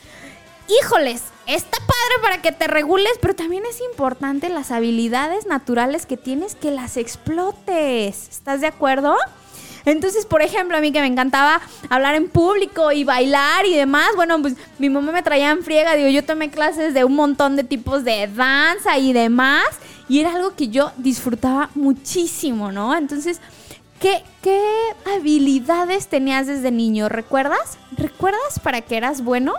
híjoles, 0.69 1.23
está 1.47 1.79
padre 1.79 2.23
para 2.23 2.43
que 2.43 2.53
te 2.53 2.67
regules, 2.67 3.13
pero 3.21 3.35
también 3.35 3.65
es 3.69 3.81
importante 3.81 4.49
las 4.49 4.71
habilidades 4.71 5.47
naturales 5.47 6.07
que 6.07 6.17
tienes 6.17 6.55
que 6.55 6.71
las 6.71 6.97
explotes. 6.97 8.29
¿Estás 8.29 8.61
de 8.61 8.67
acuerdo? 8.67 9.17
Entonces, 9.85 10.25
por 10.25 10.41
ejemplo, 10.41 10.77
a 10.77 10.81
mí 10.81 10.93
que 10.93 11.01
me 11.01 11.07
encantaba 11.07 11.61
hablar 11.91 12.15
en 12.15 12.29
público 12.29 12.91
y 12.93 13.05
bailar 13.05 13.67
y 13.67 13.75
demás, 13.75 14.09
bueno, 14.17 14.41
pues 14.41 14.55
mi 14.79 14.89
mamá 14.89 15.13
me 15.13 15.23
traía 15.23 15.51
en 15.51 15.63
friega, 15.63 15.95
digo, 15.95 16.09
yo 16.09 16.25
tomé 16.25 16.51
clases 16.51 16.95
de 16.95 17.05
un 17.05 17.15
montón 17.15 17.57
de 17.57 17.65
tipos 17.65 18.03
de 18.03 18.27
danza 18.29 18.99
y 18.99 19.13
demás, 19.13 19.65
y 20.09 20.21
era 20.21 20.35
algo 20.35 20.55
que 20.55 20.69
yo 20.69 20.93
disfrutaba 20.97 21.69
muchísimo, 21.75 22.73
¿no? 22.73 22.97
Entonces, 22.97 23.41
¿qué, 24.01 24.23
qué 24.43 24.59
habilidades 25.15 26.09
tenías 26.09 26.47
desde 26.47 26.71
niño? 26.71 27.11
¿Recuerdas? 27.11 27.77
¿Recuerdas 27.97 28.61
para 28.63 28.81
qué 28.81 28.97
eras 28.97 29.23
bueno? 29.23 29.53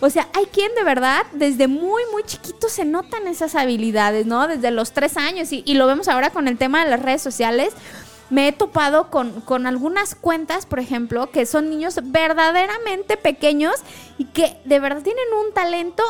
O 0.00 0.10
sea, 0.10 0.28
hay 0.34 0.46
quien 0.46 0.74
de 0.74 0.84
verdad 0.84 1.24
desde 1.32 1.68
muy, 1.68 2.02
muy 2.12 2.22
chiquito 2.24 2.68
se 2.68 2.84
notan 2.84 3.26
esas 3.26 3.54
habilidades, 3.54 4.26
¿no? 4.26 4.46
Desde 4.46 4.70
los 4.70 4.92
tres 4.92 5.16
años 5.16 5.52
y, 5.52 5.62
lo 5.74 5.86
vemos 5.86 6.08
ahora 6.08 6.30
con 6.30 6.48
el 6.48 6.58
tema 6.58 6.84
de 6.84 6.90
las 6.90 7.00
redes 7.00 7.22
sociales 7.22 7.74
me 8.28 8.48
he 8.48 8.52
topado 8.52 9.08
con, 9.08 9.40
con, 9.42 9.68
algunas 9.68 10.16
cuentas, 10.16 10.66
por 10.66 10.80
ejemplo, 10.80 11.30
que 11.30 11.46
son 11.46 11.70
niños 11.70 12.00
verdaderamente 12.02 13.16
pequeños 13.16 13.76
y 14.18 14.24
que 14.24 14.58
de 14.64 14.80
verdad 14.80 15.02
tienen 15.02 15.26
un 15.46 15.54
talento 15.54 16.02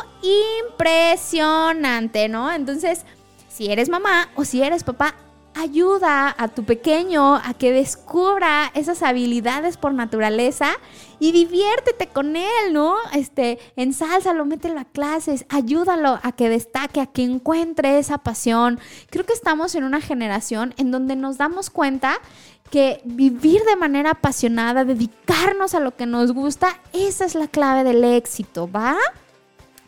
impresionante, 0.67 2.27
¿no? 2.27 2.51
Entonces, 2.51 3.05
si 3.47 3.71
eres 3.71 3.89
mamá 3.89 4.29
o 4.35 4.45
si 4.45 4.63
eres 4.63 4.83
papá, 4.83 5.13
ayuda 5.57 6.35
a 6.37 6.47
tu 6.49 6.63
pequeño 6.63 7.35
a 7.35 7.53
que 7.53 7.71
descubra 7.71 8.71
esas 8.73 9.03
habilidades 9.03 9.77
por 9.77 9.93
naturaleza 9.93 10.69
y 11.19 11.31
diviértete 11.31 12.07
con 12.07 12.35
él, 12.35 12.73
¿no? 12.73 12.95
Este, 13.13 13.59
ensálzalo, 13.75 14.45
mételo 14.45 14.79
a 14.79 14.85
clases, 14.85 15.45
ayúdalo 15.49 16.19
a 16.21 16.31
que 16.31 16.49
destaque, 16.49 17.01
a 17.01 17.07
que 17.07 17.23
encuentre 17.23 17.97
esa 17.97 18.19
pasión. 18.19 18.79
Creo 19.09 19.25
que 19.25 19.33
estamos 19.33 19.75
en 19.75 19.83
una 19.83 20.01
generación 20.01 20.73
en 20.77 20.91
donde 20.91 21.15
nos 21.15 21.37
damos 21.37 21.69
cuenta 21.69 22.19
que 22.69 23.01
vivir 23.05 23.63
de 23.63 23.75
manera 23.77 24.11
apasionada, 24.11 24.85
dedicarnos 24.85 25.73
a 25.73 25.79
lo 25.79 25.95
que 25.95 26.05
nos 26.05 26.33
gusta, 26.33 26.79
esa 26.93 27.25
es 27.25 27.33
la 27.33 27.47
clave 27.47 27.83
del 27.83 28.03
éxito, 28.03 28.69
¿va? 28.69 28.97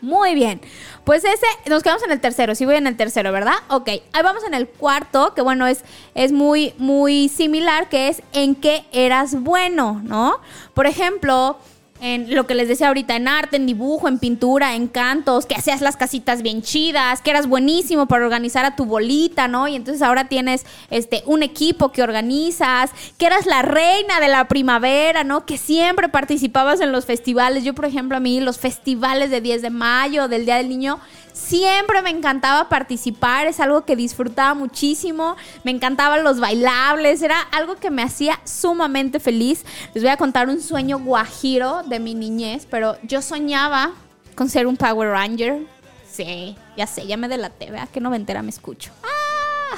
Muy 0.02 0.34
bien. 0.34 0.62
Pues 1.04 1.26
ese, 1.26 1.46
nos 1.68 1.84
quedamos 1.84 2.04
en 2.04 2.12
el 2.12 2.22
tercero. 2.22 2.56
Sí 2.56 2.66
voy 2.66 2.76
en 2.76 2.88
el 2.88 2.96
tercero, 2.96 3.32
¿verdad? 3.32 3.56
Ok. 3.70 3.88
Ahí 3.88 4.24
vamos 4.24 4.44
en 4.46 4.54
el 4.54 4.68
cuarto, 4.68 5.34
que 5.34 5.42
bueno, 5.42 5.68
es, 5.68 5.84
es 6.16 6.32
muy, 6.32 6.74
muy 6.78 7.28
similar, 7.28 7.90
que 7.90 8.08
es 8.08 8.22
en 8.32 8.56
qué 8.56 8.86
eras 8.94 9.42
bueno, 9.42 10.02
¿no? 10.04 10.40
Por 10.74 10.88
ejemplo, 10.88 11.58
en 12.02 12.34
lo 12.34 12.48
que 12.48 12.56
les 12.56 12.68
decía 12.68 12.88
ahorita, 12.88 13.16
en 13.16 13.28
arte, 13.28 13.58
en 13.58 13.66
dibujo, 13.66 14.08
en 14.08 14.20
pintura, 14.20 14.76
en 14.76 14.88
cantos, 14.88 15.46
que 15.46 15.56
hacías 15.56 15.82
las 15.82 15.98
casitas 15.98 16.42
bien 16.42 16.62
chidas, 16.62 17.22
que 17.22 17.30
eras 17.30 17.48
buenísimo 17.48 18.08
para 18.08 18.24
organizar 18.24 18.66
a 18.66 18.76
tu 18.76 18.86
bolita, 18.86 19.48
¿no? 19.48 19.68
Y 19.68 19.76
entonces 19.76 20.02
ahora 20.02 20.28
tienes 20.28 20.66
este 20.90 21.24
un 21.26 21.44
equipo 21.44 21.92
que 21.92 22.04
organizas, 22.04 22.92
que 23.18 23.26
eras 23.26 23.46
la 23.46 23.62
reina 23.62 24.20
de 24.20 24.28
la 24.28 24.48
primavera, 24.48 25.24
¿no? 25.24 25.46
Que 25.46 25.58
siempre 25.58 26.10
participabas 26.10 26.82
en 26.82 26.92
los 26.92 27.06
festivales. 27.06 27.64
Yo, 27.64 27.74
por 27.74 27.86
ejemplo, 27.86 28.18
a 28.18 28.20
mí 28.20 28.40
los 28.40 28.60
festivales 28.60 29.30
de 29.30 29.42
10 29.42 29.62
de 29.62 29.70
mayo, 29.70 30.28
del 30.28 30.46
Día 30.46 30.56
del 30.56 30.70
Niño, 30.70 31.00
Siempre 31.40 32.02
me 32.02 32.10
encantaba 32.10 32.70
participar, 32.70 33.48
es 33.48 33.60
algo 33.60 33.86
que 33.86 33.96
disfrutaba 33.96 34.54
muchísimo, 34.54 35.36
me 35.64 35.72
encantaban 35.72 36.24
los 36.24 36.40
bailables, 36.40 37.22
era 37.22 37.40
algo 37.40 37.76
que 37.76 37.90
me 37.90 38.04
hacía 38.04 38.40
sumamente 38.44 39.20
feliz. 39.20 39.66
Les 39.94 40.04
voy 40.04 40.12
a 40.12 40.18
contar 40.18 40.50
un 40.50 40.62
sueño 40.62 41.00
guajiro 41.00 41.82
de 41.84 42.00
mi 42.00 42.14
niñez, 42.14 42.68
pero 42.70 42.98
yo 43.04 43.22
soñaba 43.22 43.94
con 44.36 44.50
ser 44.50 44.68
un 44.68 44.78
Power 44.78 45.10
Ranger. 45.10 45.66
Sí, 46.12 46.56
ya 46.78 46.86
sé, 46.86 47.08
ya 47.08 47.18
me 47.18 47.28
delaté, 47.28 47.72
vea 47.72 47.88
qué 47.92 48.00
noventera 48.00 48.44
me 48.44 48.50
escucho. 48.50 48.92
¡Ah! 49.04 49.19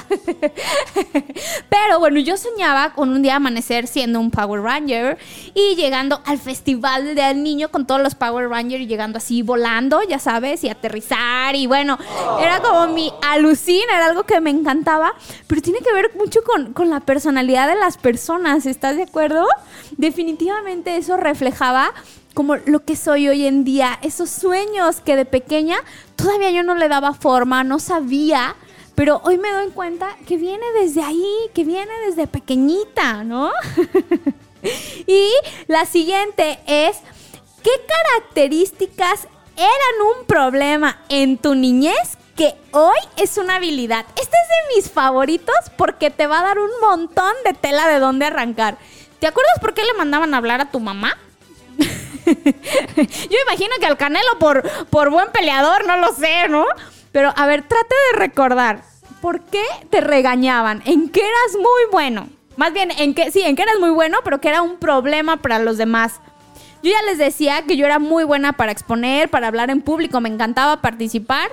Pero 1.68 1.98
bueno, 1.98 2.20
yo 2.20 2.36
soñaba 2.36 2.92
con 2.94 3.10
un 3.10 3.22
día 3.22 3.36
amanecer 3.36 3.86
siendo 3.86 4.20
un 4.20 4.30
Power 4.30 4.62
Ranger 4.62 5.18
y 5.54 5.74
llegando 5.74 6.20
al 6.24 6.38
festival 6.38 7.14
del 7.14 7.42
niño 7.42 7.70
con 7.70 7.86
todos 7.86 8.00
los 8.00 8.14
Power 8.14 8.48
Rangers 8.48 8.82
y 8.82 8.86
llegando 8.86 9.18
así 9.18 9.42
volando, 9.42 10.02
ya 10.02 10.18
sabes, 10.18 10.64
y 10.64 10.68
aterrizar 10.68 11.54
y 11.54 11.66
bueno, 11.66 11.98
era 12.40 12.60
como 12.60 12.88
mi 12.88 13.12
alucina, 13.22 13.96
era 13.96 14.06
algo 14.06 14.24
que 14.24 14.40
me 14.40 14.50
encantaba, 14.50 15.14
pero 15.46 15.62
tiene 15.62 15.80
que 15.80 15.92
ver 15.92 16.12
mucho 16.16 16.40
con, 16.44 16.72
con 16.72 16.90
la 16.90 17.00
personalidad 17.00 17.68
de 17.68 17.76
las 17.76 17.96
personas, 17.96 18.66
¿estás 18.66 18.96
de 18.96 19.04
acuerdo? 19.04 19.46
Definitivamente 19.96 20.96
eso 20.96 21.16
reflejaba 21.16 21.92
como 22.34 22.56
lo 22.56 22.84
que 22.84 22.96
soy 22.96 23.28
hoy 23.28 23.46
en 23.46 23.64
día, 23.64 23.98
esos 24.02 24.30
sueños 24.30 25.00
que 25.00 25.16
de 25.16 25.24
pequeña 25.24 25.76
todavía 26.16 26.50
yo 26.50 26.62
no 26.62 26.74
le 26.74 26.88
daba 26.88 27.12
forma, 27.12 27.62
no 27.64 27.78
sabía 27.78 28.56
pero 28.94 29.20
hoy 29.24 29.38
me 29.38 29.50
doy 29.52 29.70
cuenta 29.70 30.16
que 30.26 30.36
viene 30.36 30.64
desde 30.80 31.02
ahí, 31.02 31.50
que 31.54 31.64
viene 31.64 31.92
desde 32.06 32.26
pequeñita, 32.26 33.24
¿no? 33.24 33.50
y 35.06 35.30
la 35.66 35.86
siguiente 35.86 36.58
es, 36.66 36.98
¿qué 37.62 37.70
características 37.86 39.28
eran 39.56 40.18
un 40.18 40.26
problema 40.26 41.00
en 41.08 41.38
tu 41.38 41.54
niñez 41.54 42.18
que 42.36 42.54
hoy 42.72 42.98
es 43.16 43.38
una 43.38 43.56
habilidad? 43.56 44.04
Este 44.16 44.36
es 44.36 44.48
de 44.48 44.76
mis 44.76 44.90
favoritos 44.90 45.56
porque 45.76 46.10
te 46.10 46.26
va 46.26 46.40
a 46.40 46.44
dar 46.44 46.58
un 46.58 46.70
montón 46.80 47.32
de 47.44 47.54
tela 47.54 47.88
de 47.88 47.98
dónde 47.98 48.26
arrancar. 48.26 48.78
¿Te 49.18 49.26
acuerdas 49.26 49.58
por 49.60 49.72
qué 49.72 49.84
le 49.84 49.94
mandaban 49.94 50.34
a 50.34 50.36
hablar 50.36 50.60
a 50.60 50.70
tu 50.70 50.80
mamá? 50.80 51.16
Yo 52.26 53.38
imagino 53.46 53.74
que 53.80 53.86
al 53.86 53.96
Canelo 53.96 54.38
por, 54.38 54.62
por 54.90 55.10
buen 55.10 55.30
peleador, 55.30 55.86
no 55.86 55.96
lo 55.96 56.12
sé, 56.12 56.48
¿no? 56.48 56.66
Pero 57.12 57.32
a 57.36 57.46
ver, 57.46 57.62
trate 57.62 57.94
de 58.12 58.18
recordar. 58.18 58.82
¿Por 59.20 59.40
qué 59.42 59.62
te 59.90 60.00
regañaban? 60.00 60.82
¿En 60.84 61.08
qué 61.08 61.20
eras 61.20 61.56
muy 61.56 61.82
bueno? 61.92 62.28
Más 62.56 62.72
bien, 62.72 62.90
en 62.90 63.14
qué, 63.14 63.30
sí, 63.30 63.42
en 63.42 63.54
qué 63.54 63.62
eras 63.62 63.78
muy 63.78 63.90
bueno, 63.90 64.18
pero 64.24 64.40
que 64.40 64.48
era 64.48 64.62
un 64.62 64.78
problema 64.78 65.36
para 65.36 65.58
los 65.58 65.78
demás. 65.78 66.20
Yo 66.82 66.90
ya 66.90 67.02
les 67.02 67.18
decía 67.18 67.62
que 67.62 67.76
yo 67.76 67.86
era 67.86 67.98
muy 67.98 68.24
buena 68.24 68.54
para 68.54 68.72
exponer, 68.72 69.30
para 69.30 69.46
hablar 69.46 69.70
en 69.70 69.82
público, 69.82 70.20
me 70.20 70.28
encantaba 70.28 70.80
participar. 70.80 71.52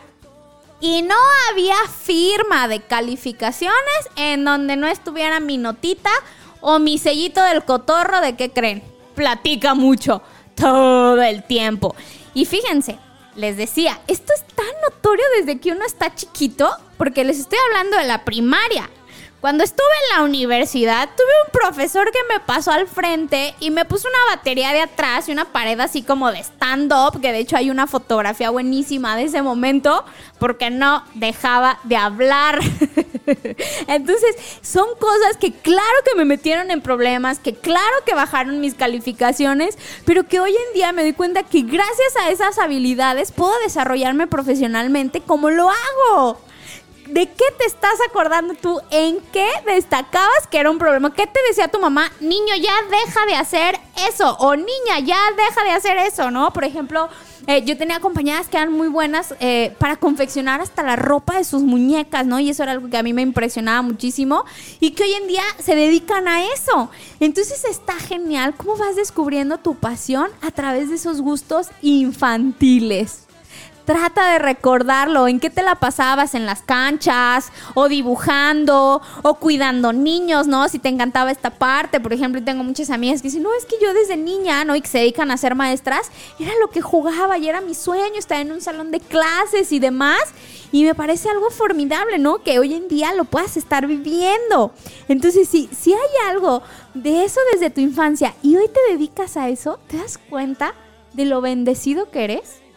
Y 0.81 1.03
no 1.03 1.15
había 1.51 1.75
firma 2.03 2.67
de 2.67 2.81
calificaciones 2.81 3.73
en 4.15 4.45
donde 4.45 4.75
no 4.77 4.87
estuviera 4.87 5.39
mi 5.39 5.57
notita 5.57 6.09
o 6.61 6.79
mi 6.79 6.97
sellito 6.97 7.43
del 7.43 7.63
cotorro 7.63 8.21
de 8.21 8.35
qué 8.35 8.49
creen. 8.49 8.81
Platica 9.13 9.75
mucho 9.75 10.21
todo 10.55 11.21
el 11.21 11.43
tiempo. 11.43 11.95
Y 12.33 12.45
fíjense, 12.45 12.97
les 13.39 13.57
decía, 13.57 13.99
esto 14.07 14.33
es 14.33 14.43
tan 14.55 14.67
notorio 14.83 15.25
desde 15.37 15.59
que 15.59 15.71
uno 15.71 15.85
está 15.85 16.13
chiquito, 16.13 16.69
porque 16.97 17.23
les 17.23 17.39
estoy 17.39 17.57
hablando 17.67 17.97
de 17.97 18.05
la 18.05 18.25
primaria. 18.25 18.89
Cuando 19.41 19.63
estuve 19.63 19.85
en 19.85 20.17
la 20.17 20.23
universidad, 20.25 21.07
tuve 21.15 21.27
un 21.45 21.51
profesor 21.53 22.11
que 22.11 22.19
me 22.29 22.41
pasó 22.41 22.71
al 22.71 22.87
frente 22.89 23.55
y 23.61 23.71
me 23.71 23.85
puso 23.85 24.09
una 24.09 24.35
batería 24.35 24.73
de 24.73 24.81
atrás 24.81 25.29
y 25.29 25.31
una 25.31 25.45
pared 25.45 25.79
así 25.79 26.01
como 26.01 26.29
de 26.29 26.39
stand-up, 26.39 27.21
que 27.21 27.31
de 27.31 27.39
hecho 27.39 27.55
hay 27.55 27.69
una 27.69 27.87
fotografía 27.87 28.49
buenísima 28.49 29.15
de 29.15 29.23
ese 29.23 29.41
momento, 29.41 30.03
porque 30.39 30.69
no 30.69 31.05
dejaba 31.13 31.79
de 31.85 31.95
hablar. 31.95 32.59
Entonces, 33.87 34.35
son 34.61 34.87
cosas 34.99 35.37
que 35.39 35.53
claro 35.53 35.87
que 36.03 36.17
me 36.17 36.25
metieron 36.25 36.69
en 36.69 36.81
problemas, 36.81 37.39
que 37.39 37.53
claro 37.53 37.95
que 38.05 38.15
bajaron 38.15 38.59
mis 38.59 38.73
calificaciones, 38.73 39.77
pero 40.03 40.27
que 40.27 40.41
hoy 40.41 40.51
en 40.51 40.73
día 40.73 40.91
me 40.91 41.03
doy 41.03 41.13
cuenta 41.13 41.43
que 41.43 41.61
gracias 41.61 42.13
a 42.21 42.29
esas 42.29 42.59
habilidades 42.59 43.31
puedo 43.31 43.53
desarrollarme 43.63 44.27
profesionalmente 44.27 45.21
como 45.21 45.49
lo 45.49 45.69
hago. 45.69 46.48
¿De 47.09 47.25
qué 47.25 47.45
te 47.57 47.65
estás 47.65 47.95
acordando 48.07 48.53
tú? 48.53 48.79
¿En 48.91 49.19
qué 49.33 49.47
destacabas 49.65 50.45
que 50.51 50.59
era 50.59 50.69
un 50.69 50.77
problema? 50.77 51.11
¿Qué 51.11 51.25
te 51.25 51.39
decía 51.47 51.67
tu 51.67 51.79
mamá? 51.79 52.11
Niño, 52.19 52.53
ya 52.61 52.73
deja 52.83 53.25
de 53.25 53.35
hacer 53.35 53.79
eso. 54.07 54.37
O 54.37 54.55
niña, 54.55 54.99
ya 55.03 55.17
deja 55.35 55.63
de 55.63 55.71
hacer 55.71 55.97
eso, 55.97 56.29
¿no? 56.29 56.53
Por 56.53 56.65
ejemplo, 56.65 57.09
eh, 57.47 57.63
yo 57.65 57.75
tenía 57.77 57.99
compañeras 57.99 58.47
que 58.47 58.57
eran 58.57 58.71
muy 58.71 58.89
buenas 58.89 59.33
eh, 59.39 59.75
para 59.79 59.95
confeccionar 59.95 60.61
hasta 60.61 60.83
la 60.83 60.97
ropa 60.97 61.37
de 61.37 61.45
sus 61.45 61.63
muñecas, 61.63 62.27
¿no? 62.27 62.39
Y 62.39 62.51
eso 62.51 62.61
era 62.61 62.73
algo 62.73 62.91
que 62.91 62.97
a 62.97 63.01
mí 63.01 63.11
me 63.11 63.23
impresionaba 63.23 63.81
muchísimo. 63.81 64.45
Y 64.79 64.91
que 64.91 65.01
hoy 65.01 65.13
en 65.13 65.27
día 65.27 65.43
se 65.57 65.75
dedican 65.75 66.27
a 66.27 66.43
eso. 66.45 66.91
Entonces 67.19 67.65
está 67.65 67.95
genial 67.95 68.53
cómo 68.55 68.77
vas 68.77 68.95
descubriendo 68.95 69.57
tu 69.57 69.73
pasión 69.73 70.29
a 70.41 70.51
través 70.51 70.89
de 70.89 70.95
esos 70.95 71.21
gustos 71.21 71.69
infantiles. 71.81 73.28
Trata 73.89 74.33
de 74.33 74.37
recordarlo, 74.37 75.27
en 75.27 75.39
qué 75.39 75.49
te 75.49 75.63
la 75.63 75.73
pasabas 75.73 76.35
en 76.35 76.45
las 76.45 76.61
canchas, 76.61 77.51
o 77.73 77.89
dibujando, 77.89 79.01
o 79.23 79.33
cuidando 79.39 79.93
niños, 79.93 80.45
¿no? 80.45 80.69
Si 80.69 80.77
te 80.77 80.89
encantaba 80.89 81.31
esta 81.31 81.49
parte, 81.49 81.99
por 81.99 82.13
ejemplo, 82.13 82.43
tengo 82.43 82.63
muchas 82.63 82.91
amigas 82.91 83.23
que 83.23 83.29
dicen, 83.29 83.41
no, 83.41 83.49
es 83.55 83.65
que 83.65 83.77
yo 83.81 83.91
desde 83.95 84.15
niña, 84.15 84.63
¿no? 84.63 84.75
Y 84.75 84.81
que 84.81 84.87
se 84.87 84.99
dedican 84.99 85.31
a 85.31 85.37
ser 85.37 85.55
maestras, 85.55 86.11
era 86.37 86.51
lo 86.61 86.69
que 86.69 86.81
jugaba 86.81 87.39
y 87.39 87.49
era 87.49 87.61
mi 87.61 87.73
sueño, 87.73 88.19
estar 88.19 88.39
en 88.39 88.51
un 88.51 88.61
salón 88.61 88.91
de 88.91 88.99
clases 88.99 89.71
y 89.71 89.79
demás. 89.79 90.21
Y 90.71 90.83
me 90.83 90.93
parece 90.93 91.27
algo 91.27 91.49
formidable, 91.49 92.19
¿no? 92.19 92.43
Que 92.43 92.59
hoy 92.59 92.75
en 92.75 92.89
día 92.89 93.15
lo 93.15 93.23
puedas 93.23 93.57
estar 93.57 93.87
viviendo. 93.87 94.71
Entonces, 95.07 95.49
si, 95.49 95.67
si 95.75 95.93
hay 95.93 96.29
algo 96.29 96.61
de 96.93 97.23
eso 97.23 97.39
desde 97.53 97.71
tu 97.71 97.81
infancia 97.81 98.35
y 98.43 98.55
hoy 98.55 98.67
te 98.67 98.93
dedicas 98.93 99.35
a 99.35 99.49
eso, 99.49 99.79
¿te 99.87 99.97
das 99.97 100.19
cuenta 100.19 100.75
de 101.13 101.25
lo 101.25 101.41
bendecido 101.41 102.11
que 102.11 102.25
eres? 102.25 102.68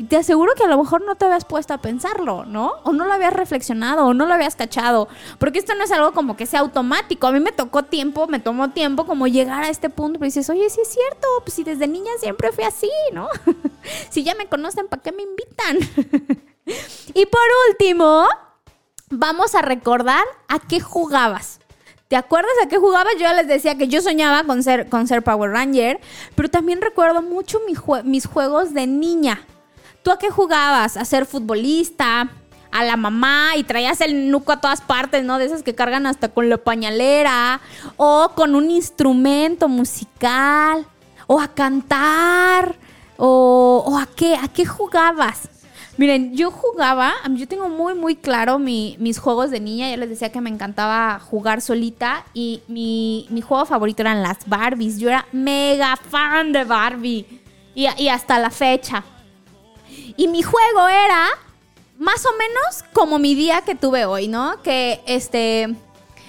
Y 0.00 0.04
te 0.04 0.16
aseguro 0.16 0.54
que 0.54 0.64
a 0.64 0.66
lo 0.66 0.78
mejor 0.78 1.04
no 1.04 1.14
te 1.14 1.26
habías 1.26 1.44
puesto 1.44 1.74
a 1.74 1.78
pensarlo, 1.78 2.46
¿no? 2.46 2.72
O 2.84 2.92
no 2.94 3.04
lo 3.04 3.12
habías 3.12 3.34
reflexionado, 3.34 4.06
o 4.06 4.14
no 4.14 4.24
lo 4.24 4.32
habías 4.32 4.56
cachado. 4.56 5.08
Porque 5.38 5.58
esto 5.58 5.74
no 5.74 5.84
es 5.84 5.92
algo 5.92 6.12
como 6.12 6.38
que 6.38 6.46
sea 6.46 6.60
automático. 6.60 7.26
A 7.26 7.32
mí 7.32 7.38
me 7.38 7.52
tocó 7.52 7.82
tiempo, 7.82 8.26
me 8.26 8.40
tomó 8.40 8.70
tiempo 8.70 9.04
como 9.04 9.26
llegar 9.26 9.62
a 9.62 9.68
este 9.68 9.90
punto. 9.90 10.18
Pero 10.18 10.24
dices, 10.24 10.48
oye, 10.48 10.70
sí 10.70 10.80
es 10.80 10.88
cierto, 10.88 11.26
pues 11.44 11.52
si 11.52 11.64
desde 11.64 11.86
niña 11.86 12.10
siempre 12.18 12.50
fui 12.50 12.64
así, 12.64 12.88
¿no? 13.12 13.28
si 14.08 14.24
ya 14.24 14.34
me 14.36 14.46
conocen, 14.46 14.88
¿para 14.88 15.02
qué 15.02 15.12
me 15.12 15.22
invitan? 15.22 15.76
y 17.12 17.26
por 17.26 17.42
último, 17.68 18.26
vamos 19.10 19.54
a 19.54 19.60
recordar 19.60 20.24
a 20.48 20.60
qué 20.60 20.80
jugabas. 20.80 21.60
¿Te 22.08 22.16
acuerdas 22.16 22.52
a 22.64 22.68
qué 22.68 22.78
jugabas? 22.78 23.12
Yo 23.18 23.30
les 23.34 23.48
decía 23.48 23.76
que 23.76 23.88
yo 23.88 24.00
soñaba 24.00 24.44
con 24.44 24.62
ser, 24.62 24.88
con 24.88 25.06
ser 25.06 25.22
Power 25.22 25.50
Ranger, 25.50 26.00
pero 26.36 26.48
también 26.48 26.80
recuerdo 26.80 27.20
mucho 27.20 27.60
mis 28.02 28.26
juegos 28.26 28.72
de 28.72 28.86
niña. 28.86 29.44
¿Tú 30.02 30.10
a 30.10 30.18
qué 30.18 30.30
jugabas? 30.30 30.96
¿A 30.96 31.04
ser 31.04 31.26
futbolista? 31.26 32.30
¿A 32.70 32.84
la 32.84 32.96
mamá? 32.96 33.50
Y 33.56 33.64
traías 33.64 34.00
el 34.00 34.30
nuco 34.30 34.52
a 34.52 34.60
todas 34.60 34.80
partes, 34.80 35.24
¿no? 35.24 35.38
De 35.38 35.44
esas 35.44 35.62
que 35.62 35.74
cargan 35.74 36.06
hasta 36.06 36.28
con 36.28 36.48
la 36.48 36.56
pañalera. 36.56 37.60
¿O 37.96 38.32
con 38.34 38.54
un 38.54 38.70
instrumento 38.70 39.68
musical? 39.68 40.86
¿O 41.26 41.38
a 41.38 41.48
cantar? 41.48 42.76
¿O, 43.18 43.98
a 44.00 44.06
qué? 44.06 44.36
¿A 44.36 44.48
qué 44.48 44.64
jugabas? 44.64 45.50
Miren, 45.98 46.34
yo 46.34 46.50
jugaba, 46.50 47.12
yo 47.32 47.46
tengo 47.46 47.68
muy, 47.68 47.92
muy 47.92 48.16
claro 48.16 48.58
mis 48.58 49.18
juegos 49.18 49.50
de 49.50 49.60
niña. 49.60 49.90
Ya 49.90 49.98
les 49.98 50.08
decía 50.08 50.32
que 50.32 50.40
me 50.40 50.48
encantaba 50.48 51.18
jugar 51.18 51.60
solita. 51.60 52.24
Y 52.32 52.62
mi, 52.68 53.28
juego 53.46 53.66
favorito 53.66 54.00
eran 54.00 54.22
las 54.22 54.48
Barbies. 54.48 54.98
Yo 54.98 55.10
era 55.10 55.26
mega 55.30 55.94
fan 55.96 56.52
de 56.52 56.64
Barbie. 56.64 57.42
Y 57.74 58.08
hasta 58.08 58.38
la 58.38 58.50
fecha. 58.50 59.04
Y 60.16 60.28
mi 60.28 60.42
juego 60.42 60.88
era 60.88 61.26
más 61.98 62.24
o 62.24 62.30
menos 62.32 62.84
como 62.92 63.18
mi 63.18 63.34
día 63.34 63.62
que 63.62 63.74
tuve 63.74 64.04
hoy, 64.06 64.28
¿no? 64.28 64.62
Que 64.62 65.00
este 65.06 65.74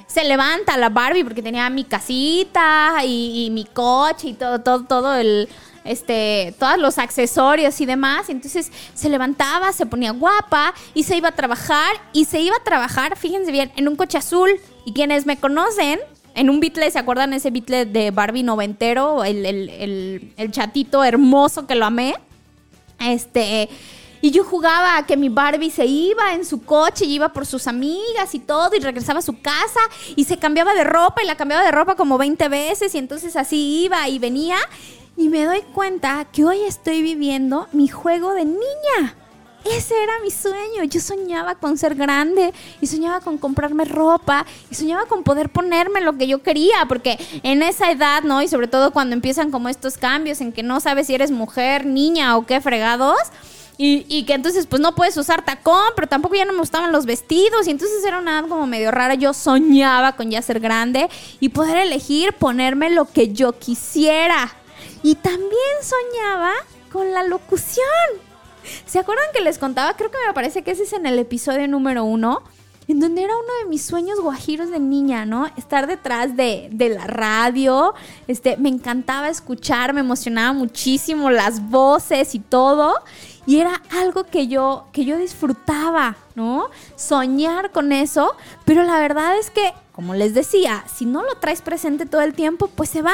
se 0.08 0.26
levanta 0.26 0.78
la 0.78 0.90
Barbie 0.90 1.24
porque 1.24 1.42
tenía 1.42 1.70
mi 1.70 1.86
casita 1.86 2.96
y, 3.06 3.50
mi 3.52 3.64
coche 3.64 4.30
y 4.30 4.34
todo, 4.34 4.60
todo, 4.60 4.84
todo 4.84 5.16
el 5.16 5.48
este, 5.84 6.54
todos 6.60 6.78
los 6.78 6.98
accesorios 6.98 7.80
y 7.80 7.86
demás. 7.86 8.30
Entonces 8.30 8.72
se 8.94 9.10
levantaba, 9.10 9.72
se 9.72 9.86
ponía 9.86 10.12
guapa 10.12 10.74
y 10.94 11.04
se 11.04 11.16
iba 11.16 11.30
a 11.30 11.36
trabajar. 11.36 11.96
Y 12.14 12.26
se 12.26 12.42
iba 12.42 12.58
a 12.58 12.64
trabajar, 12.64 13.18
fíjense 13.18 13.52
bien, 13.52 13.72
en 13.78 13.88
un 13.88 13.96
coche 13.96 14.18
azul. 14.18 14.50
Y 14.86 14.94
quienes 14.94 15.26
me 15.26 15.38
conocen, 15.38 16.00
en 16.36 16.50
un 16.50 16.60
Beatle, 16.60 16.92
¿se 16.92 17.00
acuerdan 17.00 17.34
ese 17.34 17.52
Beatle 17.52 17.86
de 17.86 18.12
Barbie 18.12 18.44
noventero? 18.44 19.24
El, 19.24 19.46
el, 19.46 20.34
el 20.36 20.52
chatito 20.52 21.04
hermoso 21.04 21.68
que 21.68 21.76
lo 21.76 21.86
amé. 21.86 22.16
Este. 23.02 23.70
Y 24.22 24.30
yo 24.30 24.44
jugaba 24.44 24.98
a 24.98 25.06
que 25.08 25.18
mi 25.18 25.30
Barbie 25.30 25.72
se 25.72 25.86
iba 25.86 26.36
en 26.36 26.46
su 26.46 26.64
coche 26.64 27.06
y 27.06 27.16
iba 27.16 27.34
por 27.34 27.48
sus 27.48 27.66
amigas 27.66 28.36
y 28.36 28.40
todo 28.40 28.70
y 28.76 28.80
regresaba 28.80 29.20
a 29.20 29.24
su 29.24 29.42
casa 29.42 29.80
y 30.16 30.26
se 30.26 30.38
cambiaba 30.38 30.76
de 30.76 30.84
ropa 30.84 31.24
y 31.24 31.26
la 31.26 31.36
cambiaba 31.36 31.64
de 31.64 31.72
ropa 31.72 31.96
como 31.96 32.20
20 32.20 32.48
veces 32.48 32.94
y 32.94 33.00
entonces 33.00 33.36
así 33.36 33.84
iba 33.86 34.08
y 34.08 34.20
venía 34.20 34.58
y 35.18 35.28
me 35.30 35.46
doy 35.46 35.62
cuenta 35.74 36.26
que 36.32 36.46
hoy 36.46 36.62
estoy 36.62 37.02
viviendo 37.02 37.68
mi 37.72 37.88
juego 37.88 38.34
de 38.34 38.46
niña. 38.46 39.16
Ese 39.66 39.94
era 40.02 40.14
mi 40.24 40.32
sueño. 40.32 40.84
Yo 40.86 41.00
soñaba 41.00 41.56
con 41.56 41.78
ser 41.78 41.96
grande 41.96 42.54
y 42.80 42.88
soñaba 42.88 43.22
con 43.22 43.38
comprarme 43.38 43.86
ropa 43.86 44.46
y 44.70 44.76
soñaba 44.76 45.06
con 45.06 45.24
poder 45.24 45.50
ponerme 45.50 46.02
lo 46.02 46.18
que 46.18 46.28
yo 46.28 46.42
quería, 46.42 46.86
porque 46.88 47.20
en 47.44 47.62
esa 47.62 47.92
edad, 47.92 48.24
¿no? 48.24 48.42
Y 48.42 48.48
sobre 48.48 48.68
todo 48.68 48.92
cuando 48.92 49.14
empiezan 49.14 49.52
como 49.52 49.70
estos 49.70 49.98
cambios 49.98 50.42
en 50.42 50.52
que 50.52 50.64
no 50.64 50.80
sabes 50.80 51.08
si 51.08 51.16
eres 51.16 51.32
mujer, 51.32 51.86
niña 51.86 52.38
o 52.38 52.46
qué 52.46 52.60
fregados. 52.62 53.20
Y, 53.84 54.26
que 54.26 54.34
entonces 54.34 54.68
pues 54.68 54.80
no 54.80 54.94
puedes 54.94 55.18
usar 55.18 55.44
tacón, 55.44 55.94
pero 55.96 56.08
tampoco 56.08 56.36
ya 56.36 56.46
no 56.46 56.54
me 56.54 56.60
gustaban 56.60 56.92
los 56.92 57.08
vestidos 57.08 57.66
y 57.66 57.72
entonces 57.72 58.06
era 58.06 58.20
una 58.20 58.38
edad 58.38 58.48
como 58.48 58.68
medio 58.68 58.92
rara. 58.92 59.16
Yo 59.16 59.34
soñaba 59.34 60.16
con 60.16 60.30
ya 60.30 60.40
ser 60.44 60.60
grande 60.60 61.10
y 61.40 61.50
poder 61.50 61.78
elegir 61.78 62.34
ponerme 62.34 62.92
lo 62.92 63.06
que 63.06 63.34
yo 63.34 63.54
quisiera. 63.54 64.54
Y 65.02 65.16
también 65.16 65.52
soñaba 65.82 66.52
con 66.92 67.12
la 67.12 67.24
locución. 67.24 68.31
¿Se 68.86 69.00
acuerdan 69.00 69.26
que 69.34 69.42
les 69.42 69.58
contaba? 69.58 69.96
Creo 69.96 70.12
que 70.12 70.18
me 70.28 70.34
parece 70.34 70.64
que 70.64 70.72
ese 70.72 70.84
es 70.84 70.94
en 70.94 71.06
el 71.06 71.20
episodio 71.20 71.68
número 71.68 72.04
uno. 72.04 72.44
En 72.88 73.00
donde 73.00 73.24
era 73.24 73.34
uno 73.36 73.54
de 73.64 73.70
mis 73.70 73.84
sueños 73.84 74.20
guajiros 74.20 74.70
de 74.70 74.80
niña, 74.80 75.26
¿no? 75.26 75.46
Estar 75.56 75.88
detrás 75.88 76.36
de, 76.36 76.70
la 76.78 77.08
radio. 77.08 77.94
Este, 78.28 78.58
me 78.58 78.70
encantaba 78.70 79.30
escuchar, 79.30 79.94
me 79.94 80.02
emocionaba 80.02 80.52
muchísimo 80.52 81.30
las 81.30 81.70
voces 81.70 82.36
y 82.36 82.40
todo. 82.40 82.96
Y 83.46 83.60
era 83.60 83.82
algo 83.92 84.26
que 84.26 84.48
yo, 84.48 84.88
que 84.92 85.06
yo 85.06 85.18
disfrutaba, 85.18 86.18
¿no? 86.36 86.70
Soñar 86.96 87.72
con 87.72 87.92
eso. 87.92 88.36
Pero 88.66 88.84
la 88.84 89.00
verdad 89.00 89.38
es 89.38 89.52
que, 89.52 89.74
como 89.92 90.14
les 90.14 90.34
decía, 90.34 90.84
si 90.94 91.06
no 91.06 91.24
lo 91.24 91.36
traes 91.36 91.62
presente 91.62 92.06
todo 92.06 92.22
el 92.22 92.34
tiempo, 92.34 92.68
pues 92.68 92.90
se 92.90 93.02
va. 93.02 93.14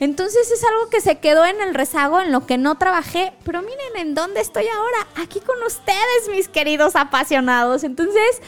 Entonces 0.00 0.50
es 0.50 0.62
algo 0.64 0.88
que 0.90 1.00
se 1.00 1.18
quedó 1.18 1.44
en 1.46 1.60
el 1.60 1.74
rezago, 1.74 2.20
en 2.20 2.32
lo 2.32 2.46
que 2.46 2.58
no 2.58 2.76
trabajé. 2.76 3.32
Pero 3.44 3.62
miren 3.62 3.96
en 3.96 4.14
dónde 4.14 4.40
estoy 4.40 4.66
ahora, 4.68 5.06
aquí 5.16 5.40
con 5.40 5.62
ustedes, 5.62 6.28
mis 6.30 6.48
queridos 6.48 6.96
apasionados. 6.96 7.84
Entonces, 7.84 8.42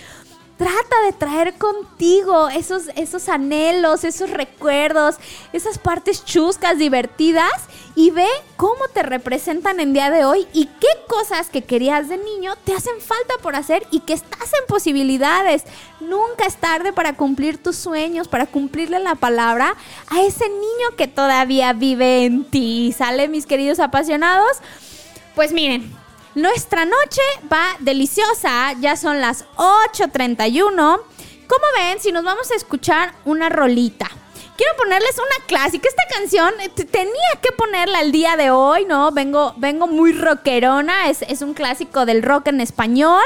trata 0.58 1.02
de 1.06 1.12
traer 1.12 1.54
contigo 1.54 2.48
esos, 2.48 2.88
esos 2.96 3.28
anhelos, 3.28 4.02
esos 4.04 4.28
recuerdos, 4.28 5.16
esas 5.52 5.78
partes 5.78 6.24
chuscas, 6.24 6.78
divertidas 6.78 7.52
y 7.94 8.10
ve 8.10 8.26
cómo 8.56 8.88
te 8.92 9.04
representan 9.04 9.78
en 9.78 9.92
día 9.92 10.10
de 10.10 10.24
hoy 10.24 10.46
y 10.52 10.66
qué 10.66 10.88
cosas 11.06 11.48
que 11.48 11.62
querías 11.62 12.08
de 12.08 12.18
niño 12.18 12.54
te 12.64 12.74
hacen 12.74 13.00
falta 13.00 13.34
por 13.40 13.54
hacer 13.54 13.86
y 13.92 14.00
que 14.00 14.12
estás 14.12 14.52
en 14.52 14.66
posibilidades. 14.66 15.62
Nunca 16.00 16.44
es 16.46 16.56
tarde 16.56 16.92
para 16.92 17.14
cumplir 17.14 17.62
tus 17.62 17.76
sueños, 17.76 18.26
para 18.26 18.46
cumplirle 18.46 18.98
la 18.98 19.14
palabra 19.14 19.76
a 20.08 20.22
ese 20.22 20.48
niño 20.48 20.96
que 20.96 21.06
todavía 21.06 21.72
vive 21.72 22.24
en 22.24 22.44
ti. 22.44 22.92
¿Sale, 22.96 23.28
mis 23.28 23.46
queridos 23.46 23.78
apasionados? 23.78 24.58
Pues 25.36 25.52
miren, 25.52 25.92
nuestra 26.34 26.84
noche 26.84 27.22
va 27.52 27.76
deliciosa, 27.80 28.72
ya 28.80 28.96
son 28.96 29.20
las 29.20 29.44
8.31. 29.56 30.64
¿Cómo 30.66 31.64
ven 31.76 32.00
si 32.00 32.12
nos 32.12 32.24
vamos 32.24 32.50
a 32.50 32.54
escuchar 32.54 33.14
una 33.24 33.48
rolita? 33.48 34.08
quiero 34.58 34.76
ponerles 34.76 35.16
una 35.16 35.46
clásica. 35.46 35.88
Esta 35.88 36.02
canción 36.12 36.52
tenía 36.90 37.30
que 37.40 37.52
ponerla 37.52 38.00
el 38.00 38.12
día 38.12 38.36
de 38.36 38.50
hoy, 38.50 38.84
¿no? 38.84 39.12
Vengo, 39.12 39.54
vengo 39.56 39.86
muy 39.86 40.12
rockerona. 40.12 41.08
Es, 41.08 41.22
es 41.22 41.40
un 41.40 41.54
clásico 41.54 42.04
del 42.04 42.22
rock 42.22 42.48
en 42.48 42.60
español. 42.60 43.22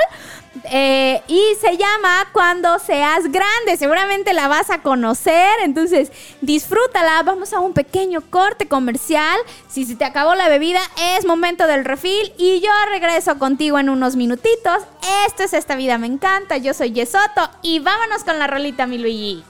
Eh, 0.65 1.23
y 1.29 1.43
se 1.61 1.77
llama 1.77 2.29
Cuando 2.33 2.79
seas 2.79 3.25
grande. 3.31 3.77
Seguramente 3.79 4.33
la 4.33 4.49
vas 4.49 4.71
a 4.71 4.83
conocer. 4.83 5.51
Entonces, 5.62 6.12
disfrútala. 6.41 7.23
Vamos 7.23 7.53
a 7.53 7.61
un 7.61 7.73
pequeño 7.73 8.23
corte 8.31 8.69
comercial. 8.69 9.38
Si 9.69 9.85
se 9.85 9.97
te 9.97 10.05
acabó 10.05 10.35
la 10.35 10.49
bebida, 10.49 10.81
es 11.17 11.25
momento 11.25 11.67
del 11.67 11.85
refill. 11.85 12.33
Y 12.38 12.61
yo 12.61 12.71
regreso 12.91 13.38
contigo 13.38 13.79
en 13.79 13.88
unos 13.88 14.17
minutitos. 14.17 14.83
Esto 15.27 15.43
es 15.45 15.53
Esta 15.53 15.77
Vida 15.77 15.99
Me 15.99 16.07
Encanta. 16.07 16.57
Yo 16.59 16.75
soy 16.75 16.93
Yesoto. 16.93 17.49
Y 17.62 17.81
vámonos 17.81 18.25
con 18.25 18.38
la 18.38 18.47
rolita, 18.47 18.87
mi 18.87 18.99
Luigi. 18.99 19.45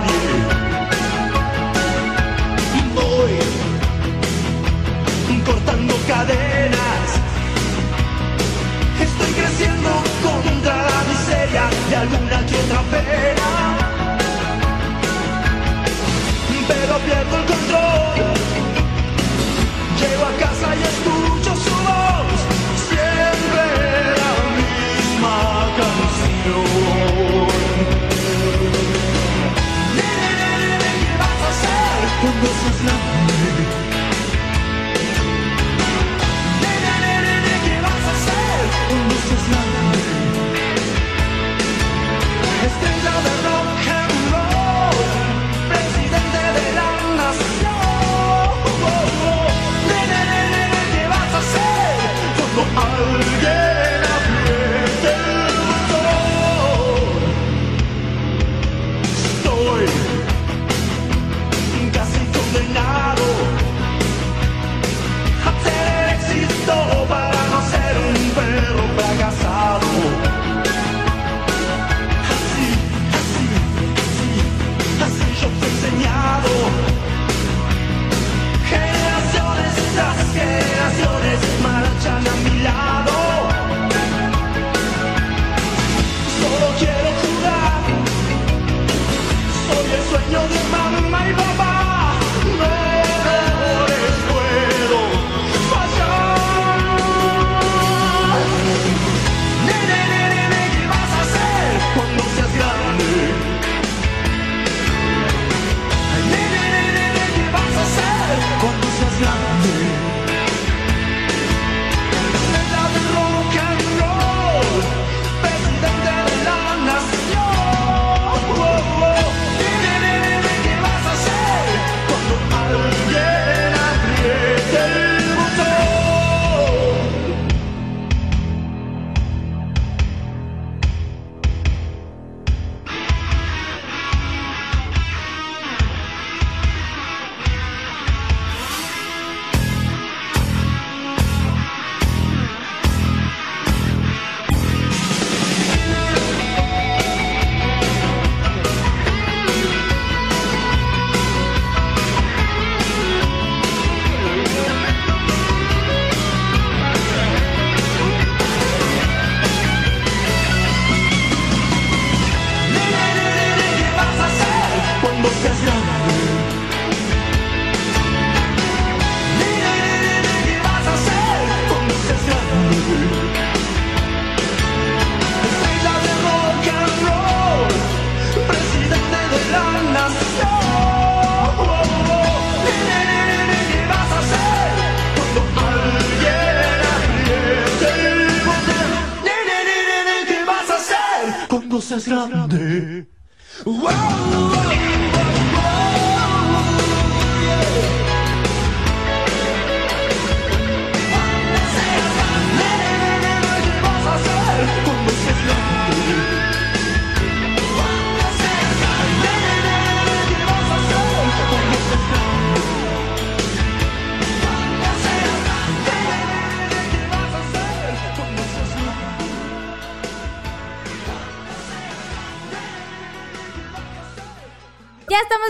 Nadie. 0.00 0.20
Voy 2.94 3.38
cortando 5.44 5.94
cadenas. 6.06 7.08
Estoy 9.00 9.32
creciendo 9.32 9.90
contra 10.22 10.76
la 10.76 11.04
miseria 11.08 11.64
de 11.88 11.96
alguna 11.96 12.46
que 12.46 12.56
otra 12.56 12.82
pena. 12.90 13.35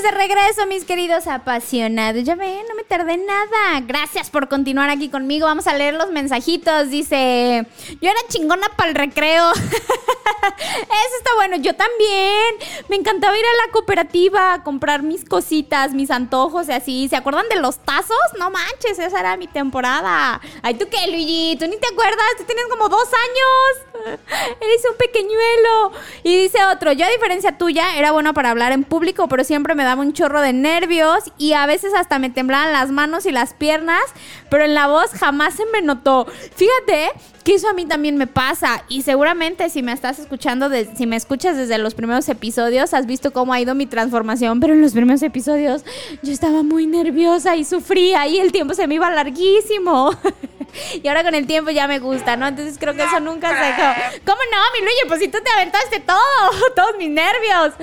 De 0.03 0.11
regreso, 0.11 0.67
mis 0.67 0.85
queridos 0.85 1.27
apasionados. 1.27 2.25
Ya 2.25 2.35
ven, 2.35 2.65
de 2.89 3.17
nada. 3.19 3.81
Gracias 3.85 4.31
por 4.31 4.49
continuar 4.49 4.89
aquí 4.89 5.09
conmigo. 5.09 5.47
Vamos 5.47 5.67
a 5.67 5.75
leer 5.75 5.95
los 5.95 6.11
mensajitos. 6.11 6.89
Dice, 6.89 7.67
yo 8.01 8.11
era 8.11 8.21
chingona 8.29 8.69
para 8.77 8.91
el 8.91 8.95
recreo. 8.95 9.51
Eso 9.53 11.17
está 11.19 11.35
bueno. 11.35 11.57
Yo 11.57 11.75
también. 11.75 12.55
Me 12.89 12.97
encantaba 12.97 13.37
ir 13.37 13.45
a 13.45 13.67
la 13.67 13.73
cooperativa 13.73 14.55
a 14.55 14.63
comprar 14.63 15.03
mis 15.03 15.25
cositas, 15.25 15.95
mis 15.95 16.11
antojos 16.11 16.69
y 16.69 16.73
así. 16.73 17.09
¿Se 17.09 17.17
acuerdan 17.17 17.49
de 17.49 17.61
los 17.61 17.79
tazos? 17.79 18.17
No 18.39 18.51
manches, 18.51 18.99
esa 18.99 19.21
era 19.21 19.37
mi 19.37 19.49
temporada. 19.49 20.41
Ay, 20.63 20.75
¿tú 20.75 20.87
qué, 20.89 21.11
Luigi? 21.11 21.57
¿Tú 21.59 21.67
ni 21.67 21.77
te 21.77 21.89
acuerdas? 21.89 22.27
Tú 22.39 22.45
tienes 22.45 22.67
como 22.71 22.89
dos 22.89 23.09
años. 23.09 24.21
Eres 24.61 24.83
un 24.91 24.97
pequeñuelo. 24.97 25.93
Y 26.23 26.37
dice 26.43 26.65
otro, 26.65 26.93
yo 26.93 27.05
a 27.05 27.11
diferencia 27.11 27.59
tuya 27.59 27.97
era 27.99 28.13
bueno 28.13 28.33
para 28.33 28.51
hablar 28.51 28.73
en 28.73 28.85
público, 28.85 29.29
pero 29.29 29.45
siempre 29.45 29.75
me 29.75 29.85
daba 29.85 30.01
un 30.03 30.13
chorro 30.13 30.41
de 30.41 30.53
nervios 30.53 31.33
y 31.37 31.53
a 31.53 31.67
veces 31.67 31.93
hasta 31.95 32.19
me 32.19 32.31
temblaban 32.31 32.73
las 32.81 32.91
manos 32.91 33.27
y 33.27 33.33
las 33.33 33.55
piernas, 33.55 34.03
pero 34.51 34.65
en 34.65 34.75
la 34.75 34.87
voz 34.87 35.11
jamás 35.13 35.55
se 35.55 35.65
me 35.67 35.83
notó. 35.83 36.27
Fíjate 36.55 37.11
que 37.45 37.55
eso 37.55 37.69
a 37.69 37.73
mí 37.75 37.87
también 37.87 38.17
me 38.17 38.27
pasa 38.27 38.83
y 38.89 39.03
seguramente 39.03 39.71
si 39.71 39.83
me 39.83 39.93
estás 39.93 40.19
escuchando, 40.19 40.69
de- 40.69 40.89
si 40.97 41.07
me 41.07 41.15
escuchas 41.17 41.57
desde 41.57 41.79
los 41.79 41.95
primeros 41.95 42.29
episodios, 42.29 42.93
has 42.93 43.07
visto 43.07 43.33
cómo 43.33 43.53
ha 43.53 43.61
ido 43.61 43.75
mi 43.75 43.87
transformación, 43.87 44.59
pero 44.61 44.73
en 44.75 44.83
los 44.83 44.93
primeros 44.93 45.23
episodios 45.23 45.85
yo 46.23 46.33
estaba 46.33 46.63
muy 46.65 46.87
nerviosa 46.87 47.55
y 47.57 47.65
sufría 47.65 48.27
y 48.27 48.39
el 48.39 48.51
tiempo 48.53 48.75
se 48.75 48.87
me 48.89 48.97
iba 48.97 49.09
larguísimo. 49.11 50.11
y 51.03 51.07
ahora 51.09 51.23
con 51.23 51.35
el 51.37 51.47
tiempo 51.47 51.71
ya 51.71 51.87
me 51.87 52.01
gusta, 52.01 52.37
¿no? 52.37 52.47
Entonces 52.49 52.77
creo 52.79 52.95
que 52.95 53.05
eso 53.05 53.21
nunca 53.21 53.49
se 53.49 53.65
dejó. 53.65 53.93
¿Cómo 54.27 54.41
no, 54.53 54.59
mi 54.75 54.81
Luigi? 54.85 55.03
Pues 55.09 55.21
si 55.21 55.29
tú 55.29 55.39
te 55.45 55.51
aventaste 55.51 56.01
todo, 56.01 56.19
todos 56.77 56.97
mis 56.99 57.11
nervios. 57.11 57.75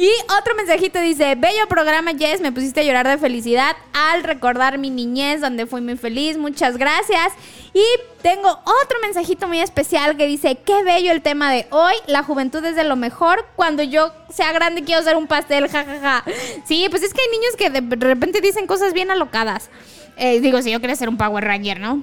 Y 0.00 0.10
otro 0.38 0.54
mensajito 0.54 0.98
dice, 0.98 1.34
bello 1.34 1.68
programa 1.68 2.12
Jess, 2.18 2.40
me 2.40 2.52
pusiste 2.52 2.80
a 2.80 2.84
llorar 2.84 3.06
de 3.06 3.18
felicidad 3.18 3.76
al 3.92 4.22
recordar 4.22 4.78
mi 4.78 4.88
niñez 4.88 5.42
donde 5.42 5.66
fui 5.66 5.82
muy 5.82 5.98
feliz, 5.98 6.38
muchas 6.38 6.78
gracias. 6.78 7.34
Y 7.74 7.84
tengo 8.22 8.48
otro 8.48 8.98
mensajito 9.02 9.46
muy 9.46 9.60
especial 9.60 10.16
que 10.16 10.26
dice, 10.26 10.56
qué 10.64 10.82
bello 10.84 11.12
el 11.12 11.20
tema 11.20 11.52
de 11.52 11.66
hoy, 11.68 11.92
la 12.06 12.22
juventud 12.22 12.64
es 12.64 12.76
de 12.76 12.84
lo 12.84 12.96
mejor, 12.96 13.44
cuando 13.56 13.82
yo 13.82 14.10
sea 14.32 14.52
grande 14.52 14.84
quiero 14.84 15.02
hacer 15.02 15.16
un 15.16 15.26
pastel, 15.26 15.68
jajaja. 15.68 16.24
Sí, 16.64 16.86
pues 16.88 17.02
es 17.02 17.12
que 17.12 17.20
hay 17.20 17.28
niños 17.28 17.56
que 17.58 17.68
de 17.68 18.06
repente 18.08 18.40
dicen 18.40 18.66
cosas 18.66 18.94
bien 18.94 19.10
alocadas. 19.10 19.68
Eh, 20.16 20.40
digo, 20.40 20.62
si 20.62 20.70
yo 20.70 20.80
quería 20.80 20.96
ser 20.96 21.10
un 21.10 21.18
Power 21.18 21.44
Ranger, 21.44 21.78
¿no? 21.78 22.02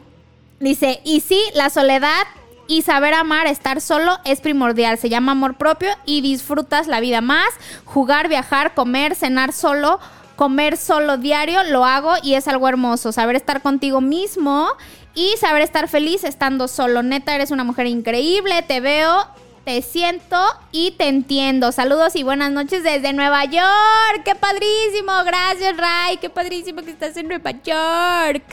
Dice, 0.59 1.01
y 1.03 1.21
sí, 1.21 1.41
la 1.55 1.71
soledad 1.71 2.27
y 2.68 2.82
saber 2.82 3.13
amar, 3.13 3.47
estar 3.47 3.82
solo 3.82 4.18
es 4.26 4.41
primordial. 4.41 4.97
Se 4.97 5.09
llama 5.09 5.32
amor 5.32 5.55
propio 5.55 5.89
y 6.05 6.22
disfrutas 6.22 6.88
la 6.88 6.99
vida 6.99 7.22
más. 7.22 7.47
Jugar, 7.86 8.28
viajar, 8.28 8.74
comer, 8.74 9.15
cenar 9.15 9.53
solo, 9.53 9.99
comer 10.36 10.78
solo 10.78 11.18
diario, 11.18 11.63
lo 11.63 11.86
hago 11.86 12.13
y 12.22 12.36
es 12.36 12.47
algo 12.47 12.68
hermoso. 12.68 13.11
Saber 13.11 13.36
estar 13.36 13.61
contigo 13.61 14.01
mismo 14.01 14.68
y 15.15 15.36
saber 15.38 15.61
estar 15.61 15.88
feliz 15.88 16.24
estando 16.24 16.68
solo. 16.68 17.03
Neta, 17.03 17.34
eres 17.34 17.51
una 17.51 17.63
mujer 17.63 17.88
increíble, 17.88 18.61
te 18.61 18.80
veo. 18.82 19.28
Te 19.68 19.82
siento 19.82 20.38
y 20.72 20.91
te 20.91 21.09
entiendo. 21.09 21.74
Saludos 21.74 22.15
y 22.15 22.24
buenas 22.24 22.53
noches 22.53 22.84
desde 22.84 23.11
Nueva 23.11 23.43
York. 23.43 24.22
¡Qué 24.24 24.34
padrísimo! 24.34 25.11
Gracias, 25.26 25.76
Ray. 25.76 26.15
¡Qué 26.22 26.30
padrísimo 26.30 26.84
que 26.84 26.91
estás 26.91 27.18
en 27.18 27.28
Nueva 27.28 27.51
York! 27.51 28.45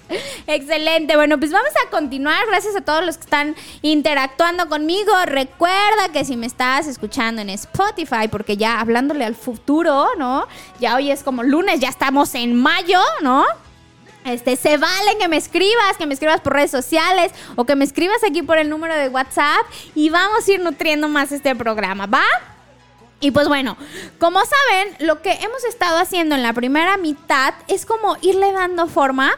Excelente. 0.49 1.15
Bueno, 1.15 1.39
pues 1.39 1.53
vamos 1.53 1.71
a 1.87 1.89
continuar. 1.91 2.45
Gracias 2.49 2.75
a 2.75 2.81
todos 2.81 3.07
los 3.07 3.17
que 3.17 3.23
están 3.23 3.55
interactuando 3.83 4.69
conmigo. 4.69 5.13
Recuerda 5.25 6.09
que 6.13 6.25
si 6.25 6.37
me 6.37 6.47
estás 6.47 6.89
escuchando 6.89 7.43
en 7.43 7.51
Spotify, 7.51 8.27
porque 8.29 8.57
ya 8.57 8.81
hablándole 8.81 9.25
al 9.25 9.37
futuro, 9.37 10.09
¿no? 10.19 10.49
Ya 10.81 10.97
hoy 10.97 11.13
es 11.13 11.23
como 11.23 11.45
lunes, 11.45 11.79
ya 11.79 11.91
estamos 11.91 12.35
en 12.35 12.61
mayo, 12.61 12.99
¿no? 13.23 13.45
Este, 14.25 14.57
se 14.57 14.79
vale 14.79 15.19
que 15.19 15.29
me 15.29 15.37
escribas, 15.37 15.97
que 15.99 16.07
me 16.07 16.15
escribas 16.15 16.41
por 16.41 16.55
redes 16.55 16.71
sociales 16.71 17.33
o 17.57 17.65
que 17.65 17.77
me 17.77 17.85
escribas 17.85 18.25
aquí 18.25 18.43
por 18.43 18.57
el 18.57 18.71
número 18.71 18.95
de 18.95 19.09
WhatsApp 19.09 19.67
y 19.95 20.09
vamos 20.09 20.49
a 20.49 20.53
ir 20.53 20.61
nutriendo 20.61 21.09
más 21.09 21.31
este 21.31 21.55
programa, 21.55 22.07
¿va? 22.07 22.25
Y 23.21 23.31
pues 23.31 23.49
bueno, 23.49 23.77
como 24.19 24.41
saben, 24.41 24.97
lo 25.01 25.23
que 25.23 25.33
hemos 25.33 25.65
estado 25.65 25.99
haciendo 25.99 26.35
en 26.35 26.43
la 26.43 26.53
primera 26.53 26.97
mitad 26.97 27.55
es 27.69 27.87
como 27.87 28.17
irle 28.21 28.53
dando 28.53 28.87
forma 28.87 29.33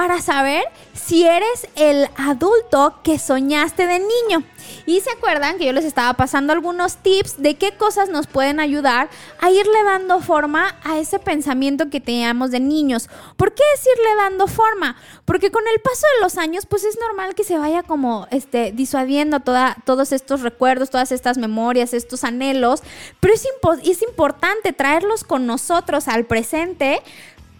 para 0.00 0.22
saber 0.22 0.64
si 0.94 1.26
eres 1.26 1.68
el 1.76 2.08
adulto 2.16 3.00
que 3.04 3.18
soñaste 3.18 3.86
de 3.86 3.98
niño. 3.98 4.42
Y 4.86 5.00
se 5.00 5.10
acuerdan 5.10 5.58
que 5.58 5.66
yo 5.66 5.72
les 5.74 5.84
estaba 5.84 6.14
pasando 6.14 6.54
algunos 6.54 6.96
tips 6.96 7.42
de 7.42 7.56
qué 7.56 7.76
cosas 7.76 8.08
nos 8.08 8.26
pueden 8.26 8.60
ayudar 8.60 9.10
a 9.40 9.50
irle 9.50 9.82
dando 9.84 10.20
forma 10.20 10.74
a 10.84 10.98
ese 10.98 11.18
pensamiento 11.18 11.90
que 11.90 12.00
teníamos 12.00 12.50
de 12.50 12.60
niños. 12.60 13.10
¿Por 13.36 13.52
qué 13.54 13.62
decirle 13.76 14.14
dando 14.16 14.46
forma? 14.46 14.96
Porque 15.26 15.50
con 15.50 15.64
el 15.68 15.80
paso 15.82 16.06
de 16.16 16.22
los 16.22 16.38
años, 16.38 16.64
pues 16.64 16.84
es 16.84 16.98
normal 16.98 17.34
que 17.34 17.44
se 17.44 17.58
vaya 17.58 17.82
como 17.82 18.26
este, 18.30 18.72
disuadiendo 18.72 19.40
toda, 19.40 19.76
todos 19.84 20.12
estos 20.12 20.40
recuerdos, 20.40 20.88
todas 20.88 21.12
estas 21.12 21.36
memorias, 21.36 21.92
estos 21.92 22.24
anhelos. 22.24 22.82
Pero 23.20 23.34
es, 23.34 23.44
impo- 23.46 23.80
es 23.84 24.00
importante 24.02 24.72
traerlos 24.72 25.24
con 25.24 25.46
nosotros 25.46 26.08
al 26.08 26.24
presente 26.24 27.02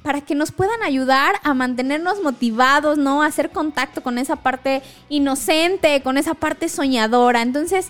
para 0.03 0.21
que 0.23 0.35
nos 0.35 0.51
puedan 0.53 0.83
ayudar 0.83 1.37
a 1.43 1.55
mantenernos 1.55 2.23
motivados, 2.23 2.99
¿no? 2.99 3.23
A 3.23 3.27
hacer 3.27 3.51
contacto 3.51 4.03
con 4.03 4.19
esa 4.19 4.37
parte 4.37 4.83
inocente, 5.09 6.03
con 6.03 6.17
esa 6.17 6.35
parte 6.35 6.69
soñadora. 6.69 7.43
Entonces, 7.43 7.89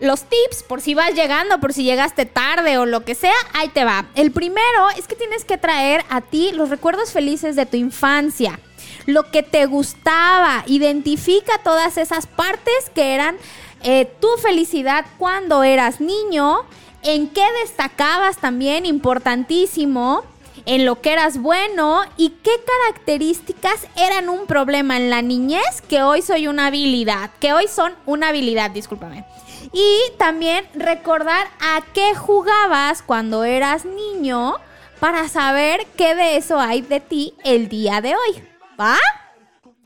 los 0.00 0.22
tips, 0.22 0.62
por 0.62 0.80
si 0.80 0.94
vas 0.94 1.14
llegando, 1.14 1.60
por 1.60 1.74
si 1.74 1.84
llegaste 1.84 2.24
tarde 2.24 2.78
o 2.78 2.86
lo 2.86 3.04
que 3.04 3.14
sea, 3.14 3.34
ahí 3.52 3.68
te 3.68 3.84
va. 3.84 4.06
El 4.14 4.32
primero 4.32 4.88
es 4.96 5.06
que 5.06 5.14
tienes 5.14 5.44
que 5.44 5.58
traer 5.58 6.02
a 6.08 6.22
ti 6.22 6.52
los 6.52 6.70
recuerdos 6.70 7.12
felices 7.12 7.54
de 7.54 7.66
tu 7.66 7.76
infancia. 7.76 8.58
Lo 9.04 9.30
que 9.30 9.42
te 9.42 9.66
gustaba. 9.66 10.64
Identifica 10.66 11.58
todas 11.62 11.98
esas 11.98 12.26
partes 12.26 12.90
que 12.94 13.14
eran 13.14 13.36
eh, 13.82 14.10
tu 14.20 14.28
felicidad 14.42 15.04
cuando 15.18 15.64
eras 15.64 16.00
niño. 16.00 16.60
En 17.02 17.28
qué 17.28 17.44
destacabas 17.62 18.38
también, 18.38 18.86
importantísimo 18.86 20.24
en 20.66 20.84
lo 20.84 21.00
que 21.00 21.12
eras 21.12 21.38
bueno 21.38 22.00
y 22.16 22.30
qué 22.30 22.50
características 22.66 23.86
eran 23.96 24.28
un 24.28 24.46
problema 24.46 24.96
en 24.96 25.10
la 25.10 25.22
niñez 25.22 25.82
que 25.88 26.02
hoy 26.02 26.22
soy 26.22 26.46
una 26.46 26.66
habilidad, 26.66 27.30
que 27.40 27.52
hoy 27.52 27.68
son 27.68 27.94
una 28.06 28.28
habilidad, 28.28 28.70
discúlpame. 28.70 29.24
Y 29.72 29.96
también 30.18 30.66
recordar 30.74 31.46
a 31.60 31.82
qué 31.92 32.14
jugabas 32.14 33.02
cuando 33.02 33.44
eras 33.44 33.84
niño 33.84 34.54
para 34.98 35.28
saber 35.28 35.86
qué 35.96 36.14
de 36.14 36.36
eso 36.36 36.58
hay 36.58 36.82
de 36.82 37.00
ti 37.00 37.34
el 37.44 37.68
día 37.68 38.00
de 38.00 38.14
hoy. 38.14 38.44
¿Va? 38.78 38.96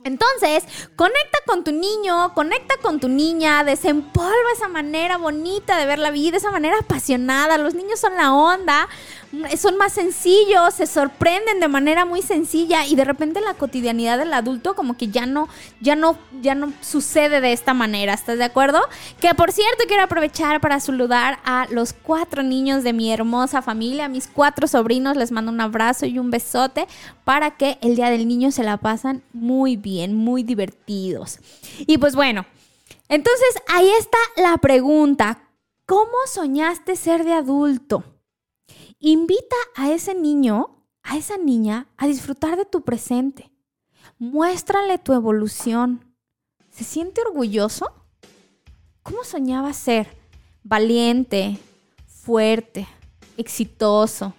Entonces, 0.05 0.65
conecta 0.97 1.39
con 1.47 1.65
tu 1.65 1.73
niño, 1.73 2.35
conecta 2.35 2.77
con 2.83 3.01
tu 3.01 3.09
niña, 3.09 3.65
desempolva 3.65 4.53
esa 4.53 4.69
manera 4.69 5.17
bonita 5.17 5.79
de 5.79 5.87
ver 5.87 5.99
la 5.99 6.11
vida, 6.11 6.37
esa 6.37 6.51
manera 6.51 6.77
apasionada. 6.79 7.57
Los 7.57 7.75
niños 7.75 8.01
son 8.01 8.15
la 8.15 8.35
onda, 8.35 8.87
son 9.57 9.77
más 9.77 9.93
sencillos, 9.93 10.75
se 10.75 10.87
sorprenden 10.87 11.61
de 11.61 11.69
manera 11.69 12.05
muy 12.05 12.23
sencilla 12.23 12.87
y 12.87 12.97
de 12.97 13.05
repente 13.05 13.41
la 13.41 13.55
cotidianidad 13.55 14.19
del 14.19 14.33
adulto 14.33 14.75
como 14.75 14.97
que 14.97 15.09
ya 15.09 15.27
no, 15.27 15.49
ya 15.81 15.97
no, 15.97 16.19
ya 16.41 16.55
no 16.55 16.73
sucede 16.81 17.41
de 17.41 17.53
esta 17.53 17.75
manera. 17.75 18.15
¿Estás 18.15 18.39
de 18.39 18.45
acuerdo? 18.45 18.81
Que 19.21 19.35
por 19.35 19.53
cierto 19.53 19.85
quiero 19.87 20.03
aprovechar 20.03 20.61
para 20.61 20.81
saludar 20.81 21.39
a 21.45 21.67
los 21.71 21.93
cuatro 21.93 22.43
niños 22.43 22.83
de 22.85 22.93
mi 22.93 23.13
hermosa 23.13 23.63
familia, 23.63 24.07
a 24.07 24.09
mis 24.09 24.27
cuatro 24.27 24.67
sobrinos, 24.67 25.17
les 25.17 25.33
mando 25.33 25.53
un 25.53 25.61
abrazo 25.61 26.07
y 26.07 26.19
un 26.19 26.31
besote 26.31 26.87
para 27.25 27.53
que 27.53 27.79
el 27.81 27.97
día 27.97 28.11
del 28.11 28.29
niño 28.29 28.51
se 28.51 28.63
la 28.63 28.77
pasan 28.77 29.23
muy 29.33 29.77
bien, 29.77 30.15
muy 30.15 30.43
divertidos. 30.43 31.39
Y 31.87 31.99
pues 31.99 32.15
bueno, 32.15 32.47
entonces 33.09 33.63
ahí 33.69 33.91
está 33.99 34.19
la 34.37 34.57
pregunta. 34.59 35.41
¿Cómo 35.87 36.13
soñaste 36.27 36.97
ser 36.97 37.25
de 37.25 37.35
adulto? 37.35 38.14
Invita 39.01 39.57
a 39.75 39.91
ese 39.91 40.15
niño, 40.15 40.85
a 41.03 41.17
esa 41.17 41.37
niña, 41.37 41.89
a 41.97 42.07
disfrutar 42.07 42.57
de 42.57 42.65
tu 42.65 42.83
presente. 42.83 43.51
Muéstrale 44.19 44.99
tu 44.99 45.13
evolución. 45.13 46.15
¿Se 46.71 46.85
siente 46.85 47.21
orgulloso? 47.21 47.93
¿Cómo 49.03 49.25
soñaba 49.25 49.73
ser? 49.73 50.17
Valiente, 50.63 51.59
fuerte, 52.07 52.89
exitoso, 53.37 54.33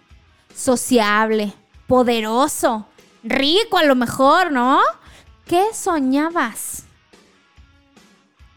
sociable, 0.56 1.54
poderoso, 1.88 2.88
rico 3.24 3.78
a 3.78 3.84
lo 3.84 3.96
mejor, 3.96 4.52
¿no? 4.52 4.82
¿Qué 5.46 5.74
soñabas? 5.74 6.86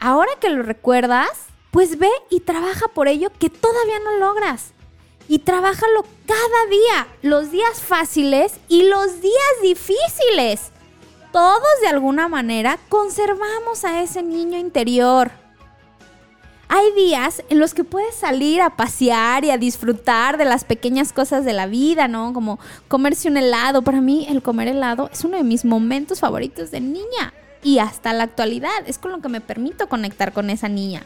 Ahora 0.01 0.31
que 0.41 0.49
lo 0.49 0.63
recuerdas, 0.63 1.29
pues 1.71 1.99
ve 1.99 2.11
y 2.31 2.41
trabaja 2.41 2.89
por 2.89 3.09
ello 3.09 3.31
que 3.39 3.51
todavía 3.51 3.99
no 3.99 4.19
logras. 4.19 4.73
Y 5.29 5.41
trabájalo 5.41 6.05
cada 6.27 6.67
día, 6.71 7.07
los 7.23 7.51
días 7.51 7.81
fáciles 7.83 8.55
y 8.69 8.85
los 8.85 9.21
días 9.21 9.35
difíciles. 9.63 10.71
Todos 11.33 11.63
de 11.83 11.89
alguna 11.89 12.29
manera 12.29 12.79
conservamos 12.89 13.85
a 13.85 14.03
ese 14.03 14.23
niño 14.23 14.59
interior. 14.59 15.31
hay 16.71 16.93
días 16.93 17.43
en 17.49 17.61
los 17.61 17.73
que 17.73 17.83
puedes 17.83 18.15
salir 18.15 18.61
a 18.61 18.77
pasear 18.77 19.43
y 19.45 19.51
a 19.51 19.57
disfrutar 19.57 20.37
de 20.37 20.45
las 20.45 20.65
pequeñas 20.65 21.15
cosas 21.15 21.47
de 21.47 21.55
la 21.55 21.67
vida, 21.67 22.09
¿no? 22.09 22.35
Como 22.35 22.59
comerse 22.89 23.29
un 23.29 23.39
helado. 23.39 23.83
Para 23.83 24.03
mí 24.03 24.27
el 24.29 24.43
comer 24.43 24.69
helado 24.69 25.09
es 25.11 25.25
uno 25.25 25.39
de 25.39 25.45
mis 25.45 25.65
momentos 25.65 26.21
favoritos 26.21 26.71
de 26.71 26.81
niña 26.81 27.33
y 27.63 27.79
hasta 27.79 28.13
la 28.13 28.25
actualidad. 28.25 28.87
Es 28.87 28.99
con 28.99 29.13
lo 29.13 29.21
que 29.21 29.29
me 29.29 29.41
permito 29.41 29.89
conectar 29.89 30.33
con 30.33 30.51
esa 30.51 30.69
niña. 30.69 31.05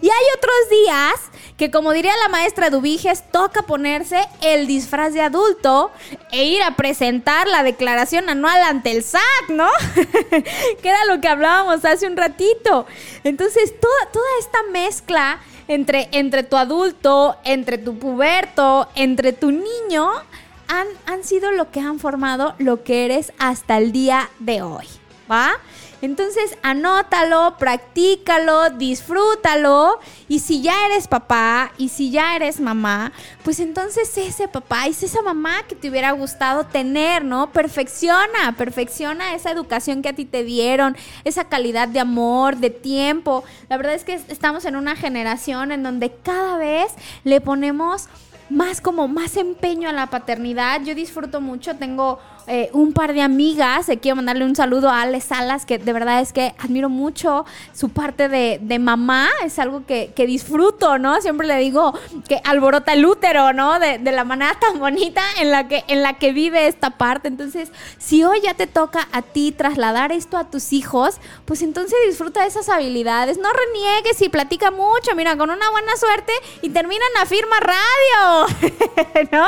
Y 0.00 0.06
hay 0.06 0.24
otros 0.36 0.70
días 0.70 1.14
que, 1.56 1.70
como 1.70 1.92
diría 1.92 2.12
la 2.22 2.28
maestra 2.28 2.70
Dubiges, 2.70 3.24
toca 3.30 3.62
ponerse 3.62 4.20
el 4.40 4.66
disfraz 4.66 5.14
de 5.14 5.22
adulto 5.22 5.90
e 6.32 6.44
ir 6.44 6.62
a 6.62 6.76
presentar 6.76 7.46
la 7.48 7.62
declaración 7.62 8.28
anual 8.28 8.62
ante 8.62 8.92
el 8.92 9.02
SAT, 9.02 9.48
¿no? 9.48 9.68
que 10.82 10.88
era 10.88 11.04
lo 11.06 11.20
que 11.20 11.28
hablábamos 11.28 11.84
hace 11.84 12.06
un 12.06 12.16
ratito. 12.16 12.86
Entonces, 13.24 13.74
toda, 13.80 14.12
toda 14.12 14.26
esta 14.40 14.58
mezcla 14.70 15.40
entre, 15.68 16.08
entre 16.12 16.42
tu 16.42 16.56
adulto, 16.56 17.36
entre 17.44 17.78
tu 17.78 17.98
puberto, 17.98 18.88
entre 18.94 19.32
tu 19.32 19.50
niño, 19.50 20.10
han, 20.68 20.86
han 21.06 21.24
sido 21.24 21.50
lo 21.52 21.70
que 21.70 21.80
han 21.80 21.98
formado 21.98 22.54
lo 22.58 22.82
que 22.84 23.04
eres 23.04 23.32
hasta 23.38 23.78
el 23.78 23.92
día 23.92 24.30
de 24.38 24.62
hoy, 24.62 24.86
¿va? 25.30 25.52
Entonces, 26.02 26.56
anótalo, 26.62 27.56
practícalo, 27.58 28.70
disfrútalo. 28.70 29.98
Y 30.28 30.38
si 30.38 30.62
ya 30.62 30.86
eres 30.86 31.08
papá 31.08 31.72
y 31.76 31.90
si 31.90 32.10
ya 32.10 32.36
eres 32.36 32.60
mamá, 32.60 33.12
pues 33.44 33.60
entonces 33.60 34.16
ese 34.16 34.48
papá 34.48 34.88
y 34.88 34.90
esa 34.90 35.22
mamá 35.22 35.62
que 35.68 35.74
te 35.74 35.90
hubiera 35.90 36.12
gustado 36.12 36.64
tener, 36.64 37.24
¿no? 37.24 37.52
Perfecciona, 37.52 38.56
perfecciona 38.56 39.34
esa 39.34 39.50
educación 39.50 40.02
que 40.02 40.08
a 40.08 40.14
ti 40.14 40.24
te 40.24 40.44
dieron, 40.44 40.96
esa 41.24 41.44
calidad 41.44 41.88
de 41.88 42.00
amor, 42.00 42.56
de 42.56 42.70
tiempo. 42.70 43.44
La 43.68 43.76
verdad 43.76 43.94
es 43.94 44.04
que 44.04 44.14
estamos 44.14 44.64
en 44.64 44.76
una 44.76 44.96
generación 44.96 45.72
en 45.72 45.82
donde 45.82 46.12
cada 46.22 46.56
vez 46.56 46.92
le 47.24 47.40
ponemos 47.40 48.08
más 48.50 48.80
como 48.80 49.06
más 49.08 49.36
empeño 49.36 49.88
a 49.88 49.92
la 49.92 50.08
paternidad. 50.08 50.82
Yo 50.82 50.94
disfruto 50.94 51.40
mucho, 51.40 51.76
tengo 51.76 52.18
eh, 52.46 52.70
un 52.72 52.92
par 52.92 53.12
de 53.12 53.22
amigas, 53.22 53.88
eh, 53.88 53.98
quiero 53.98 54.16
mandarle 54.16 54.44
un 54.44 54.56
saludo 54.56 54.88
a 54.88 55.02
Ale 55.02 55.20
Salas, 55.20 55.66
que 55.66 55.78
de 55.78 55.92
verdad 55.92 56.20
es 56.20 56.32
que 56.32 56.54
admiro 56.58 56.88
mucho 56.88 57.44
su 57.72 57.90
parte 57.90 58.28
de, 58.28 58.58
de 58.60 58.78
mamá, 58.78 59.28
es 59.44 59.58
algo 59.58 59.86
que, 59.86 60.12
que, 60.14 60.26
disfruto, 60.26 60.98
¿no? 60.98 61.20
Siempre 61.20 61.46
le 61.46 61.56
digo 61.58 61.94
que 62.28 62.40
alborota 62.44 62.92
el 62.92 63.04
útero, 63.06 63.52
¿no? 63.52 63.78
De, 63.78 63.98
de, 63.98 64.12
la 64.12 64.24
manera 64.24 64.56
tan 64.60 64.78
bonita 64.78 65.22
en 65.40 65.50
la, 65.50 65.68
que, 65.68 65.84
en 65.88 66.02
la 66.02 66.14
que 66.14 66.32
vive 66.32 66.66
esta 66.66 66.90
parte. 66.90 67.28
Entonces, 67.28 67.70
si 67.98 68.24
hoy 68.24 68.40
ya 68.42 68.54
te 68.54 68.66
toca 68.66 69.08
a 69.12 69.22
ti 69.22 69.52
trasladar 69.52 70.12
esto 70.12 70.36
a 70.36 70.50
tus 70.50 70.72
hijos, 70.72 71.16
pues 71.44 71.62
entonces 71.62 71.96
disfruta 72.06 72.42
de 72.42 72.48
esas 72.48 72.68
habilidades, 72.68 73.38
no 73.38 73.48
reniegues 73.52 74.20
y 74.22 74.28
platica 74.28 74.70
mucho, 74.70 75.14
mira, 75.16 75.36
con 75.36 75.50
una 75.50 75.70
buena 75.70 75.96
suerte 75.96 76.32
y 76.62 76.70
terminan 76.70 77.08
a 77.20 77.26
firma 77.26 77.56
radio, 77.60 78.46
¿no? 79.32 79.46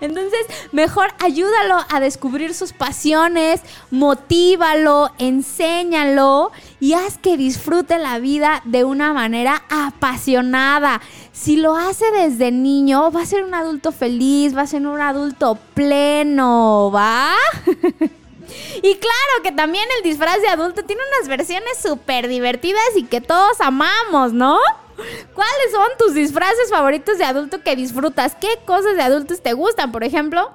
Entonces, 0.00 0.46
mejor 0.72 1.12
ayúdalo 1.20 1.78
a 1.88 2.00
descubrir 2.32 2.54
sus 2.54 2.72
pasiones, 2.72 3.60
motívalo, 3.90 5.10
enséñalo 5.18 6.50
y 6.80 6.94
haz 6.94 7.18
que 7.18 7.36
disfrute 7.36 7.98
la 7.98 8.20
vida 8.20 8.62
de 8.64 8.84
una 8.84 9.12
manera 9.12 9.62
apasionada. 9.68 11.02
Si 11.32 11.56
lo 11.56 11.76
hace 11.76 12.10
desde 12.12 12.50
niño, 12.50 13.12
va 13.12 13.20
a 13.20 13.26
ser 13.26 13.44
un 13.44 13.54
adulto 13.54 13.92
feliz, 13.92 14.56
va 14.56 14.62
a 14.62 14.66
ser 14.66 14.86
un 14.86 14.98
adulto 14.98 15.58
pleno, 15.74 16.90
¿va? 16.90 17.34
Y 18.82 18.96
claro 18.96 19.42
que 19.42 19.52
también 19.52 19.84
el 19.96 20.02
disfraz 20.02 20.40
de 20.42 20.48
adulto 20.48 20.82
tiene 20.82 21.00
unas 21.16 21.28
versiones 21.28 21.78
súper 21.82 22.28
divertidas 22.28 22.84
y 22.96 23.04
que 23.04 23.22
todos 23.22 23.60
amamos, 23.60 24.34
¿no? 24.34 24.58
¿Cuáles 25.34 25.72
son 25.72 25.88
tus 25.98 26.12
disfraces 26.12 26.68
favoritos 26.68 27.16
de 27.16 27.24
adulto 27.24 27.62
que 27.62 27.76
disfrutas? 27.76 28.34
¿Qué 28.34 28.58
cosas 28.66 28.94
de 28.96 29.02
adultos 29.02 29.40
te 29.42 29.54
gustan? 29.54 29.90
Por 29.90 30.04
ejemplo, 30.04 30.50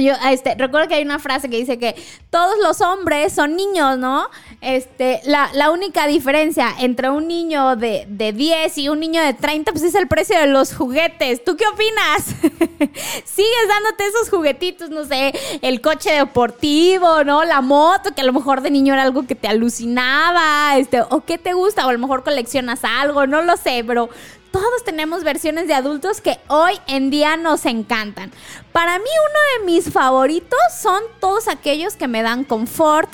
yo, 0.00 0.14
este, 0.28 0.54
recuerdo 0.54 0.88
que 0.88 0.94
hay 0.94 1.04
una 1.04 1.18
frase 1.18 1.48
que 1.48 1.56
dice 1.56 1.78
que 1.78 1.94
todos 2.30 2.56
los 2.62 2.80
hombres 2.80 3.32
son 3.32 3.56
niños, 3.56 3.98
¿no? 3.98 4.28
Este, 4.60 5.20
la, 5.24 5.50
la 5.54 5.70
única 5.70 6.06
diferencia 6.06 6.74
entre 6.78 7.10
un 7.10 7.28
niño 7.28 7.76
de, 7.76 8.06
de, 8.08 8.32
10 8.32 8.78
y 8.78 8.88
un 8.88 9.00
niño 9.00 9.22
de 9.22 9.34
30, 9.34 9.72
pues 9.72 9.84
es 9.84 9.94
el 9.94 10.08
precio 10.08 10.38
de 10.38 10.46
los 10.46 10.74
juguetes. 10.74 11.44
¿Tú 11.44 11.56
qué 11.56 11.64
opinas? 11.66 12.26
¿Sigues 13.24 13.68
dándote 13.68 14.06
esos 14.06 14.30
juguetitos, 14.30 14.90
no 14.90 15.04
sé, 15.04 15.32
el 15.62 15.80
coche 15.80 16.12
deportivo, 16.12 17.24
¿no? 17.24 17.44
La 17.44 17.60
moto, 17.60 18.14
que 18.14 18.20
a 18.20 18.24
lo 18.24 18.32
mejor 18.32 18.60
de 18.60 18.70
niño 18.70 18.94
era 18.94 19.02
algo 19.02 19.26
que 19.26 19.34
te 19.34 19.48
alucinaba, 19.48 20.76
este, 20.76 21.02
o 21.02 21.24
qué 21.24 21.38
te 21.38 21.52
gusta, 21.52 21.86
o 21.86 21.88
a 21.88 21.92
lo 21.92 21.98
mejor 21.98 22.24
coleccionas 22.24 22.84
algo, 22.84 23.26
no 23.26 23.42
lo 23.42 23.56
sé, 23.56 23.84
pero 23.86 24.10
todos 24.50 24.84
tenemos 24.84 25.24
versiones 25.24 25.68
de 25.68 25.74
adultos 25.74 26.20
que 26.20 26.38
hoy 26.48 26.74
en 26.86 27.10
día 27.10 27.36
nos 27.36 27.66
encantan. 27.66 28.30
Para 28.72 28.98
mí 28.98 29.04
uno 29.04 29.66
de 29.66 29.72
mis 29.72 29.92
favoritos 29.92 30.58
son 30.80 31.02
todos 31.20 31.48
aquellos 31.48 31.96
que 31.96 32.08
me 32.08 32.22
dan 32.22 32.44
confort, 32.44 33.10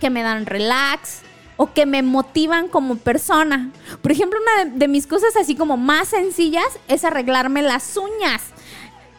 que 0.00 0.10
me 0.10 0.22
dan 0.22 0.46
relax 0.46 1.20
o 1.56 1.72
que 1.72 1.86
me 1.86 2.02
motivan 2.02 2.68
como 2.68 2.96
persona. 2.96 3.70
Por 4.00 4.12
ejemplo, 4.12 4.38
una 4.40 4.64
de, 4.64 4.78
de 4.78 4.88
mis 4.88 5.06
cosas 5.06 5.36
así 5.36 5.56
como 5.56 5.76
más 5.76 6.08
sencillas 6.08 6.78
es 6.86 7.04
arreglarme 7.04 7.62
las 7.62 7.96
uñas. 7.96 8.42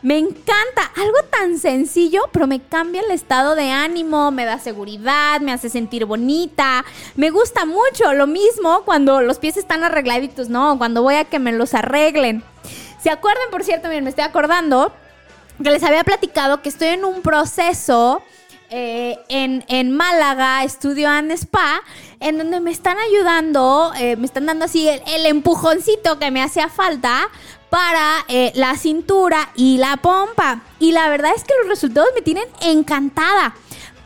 Me 0.02 0.18
encanta, 0.18 0.92
algo 0.96 1.18
tan 1.30 1.58
sencillo, 1.58 2.30
pero 2.32 2.48
me 2.48 2.62
cambia 2.62 3.02
el 3.02 3.12
estado 3.12 3.56
de 3.56 3.70
ánimo, 3.70 4.32
me 4.32 4.46
da 4.46 4.58
seguridad, 4.58 5.42
me 5.42 5.52
hace 5.52 5.70
sentir 5.70 6.06
bonita. 6.06 6.86
Me 7.16 7.32
gusta 7.32 7.66
mucho 7.66 8.14
lo 8.14 8.26
mismo 8.26 8.84
cuando 8.86 9.22
los 9.22 9.40
pies 9.40 9.58
están 9.58 9.84
arregladitos, 9.84 10.48
¿no? 10.48 10.78
Cuando 10.78 11.04
voy 11.04 11.16
a 11.16 11.26
que 11.26 11.40
me 11.40 11.52
los 11.52 11.74
arreglen. 11.74 12.44
¿Se 13.04 13.10
acuerdan, 13.10 13.50
por 13.52 13.66
cierto? 13.66 13.90
Miren, 13.90 14.06
me 14.06 14.10
estoy 14.10 14.24
acordando 14.24 14.94
que 15.62 15.70
les 15.70 15.84
había 15.84 16.06
platicado 16.06 16.62
que 16.62 16.70
estoy 16.70 16.90
en 16.90 17.04
un 17.04 17.22
proceso 17.22 18.22
eh, 18.70 19.18
en, 19.30 19.66
en, 19.68 19.92
Málaga, 19.92 20.64
estudio 20.64 21.10
and 21.10 21.32
spa, 21.32 21.82
en 22.20 22.38
donde 22.38 22.60
me 22.60 22.72
están 22.72 22.98
ayudando, 23.00 23.92
eh, 23.98 24.16
me 24.16 24.26
están 24.26 24.46
dando 24.46 24.66
así 24.66 24.88
el, 24.88 25.02
el, 25.08 25.26
empujoncito 25.26 26.20
que 26.20 26.30
me 26.30 26.44
hacía 26.44 26.70
falta 26.70 27.30
para 27.70 28.26
eh, 28.28 28.52
la 28.56 28.76
cintura 28.78 29.50
y 29.56 29.78
la 29.78 29.98
pompa. 29.98 30.62
Y 30.80 30.92
la 30.92 31.10
verdad 31.10 31.32
es 31.36 31.44
que 31.44 31.54
los 31.62 31.70
resultados 31.70 32.10
me 32.16 32.22
tienen 32.22 32.46
encantada. 32.62 33.56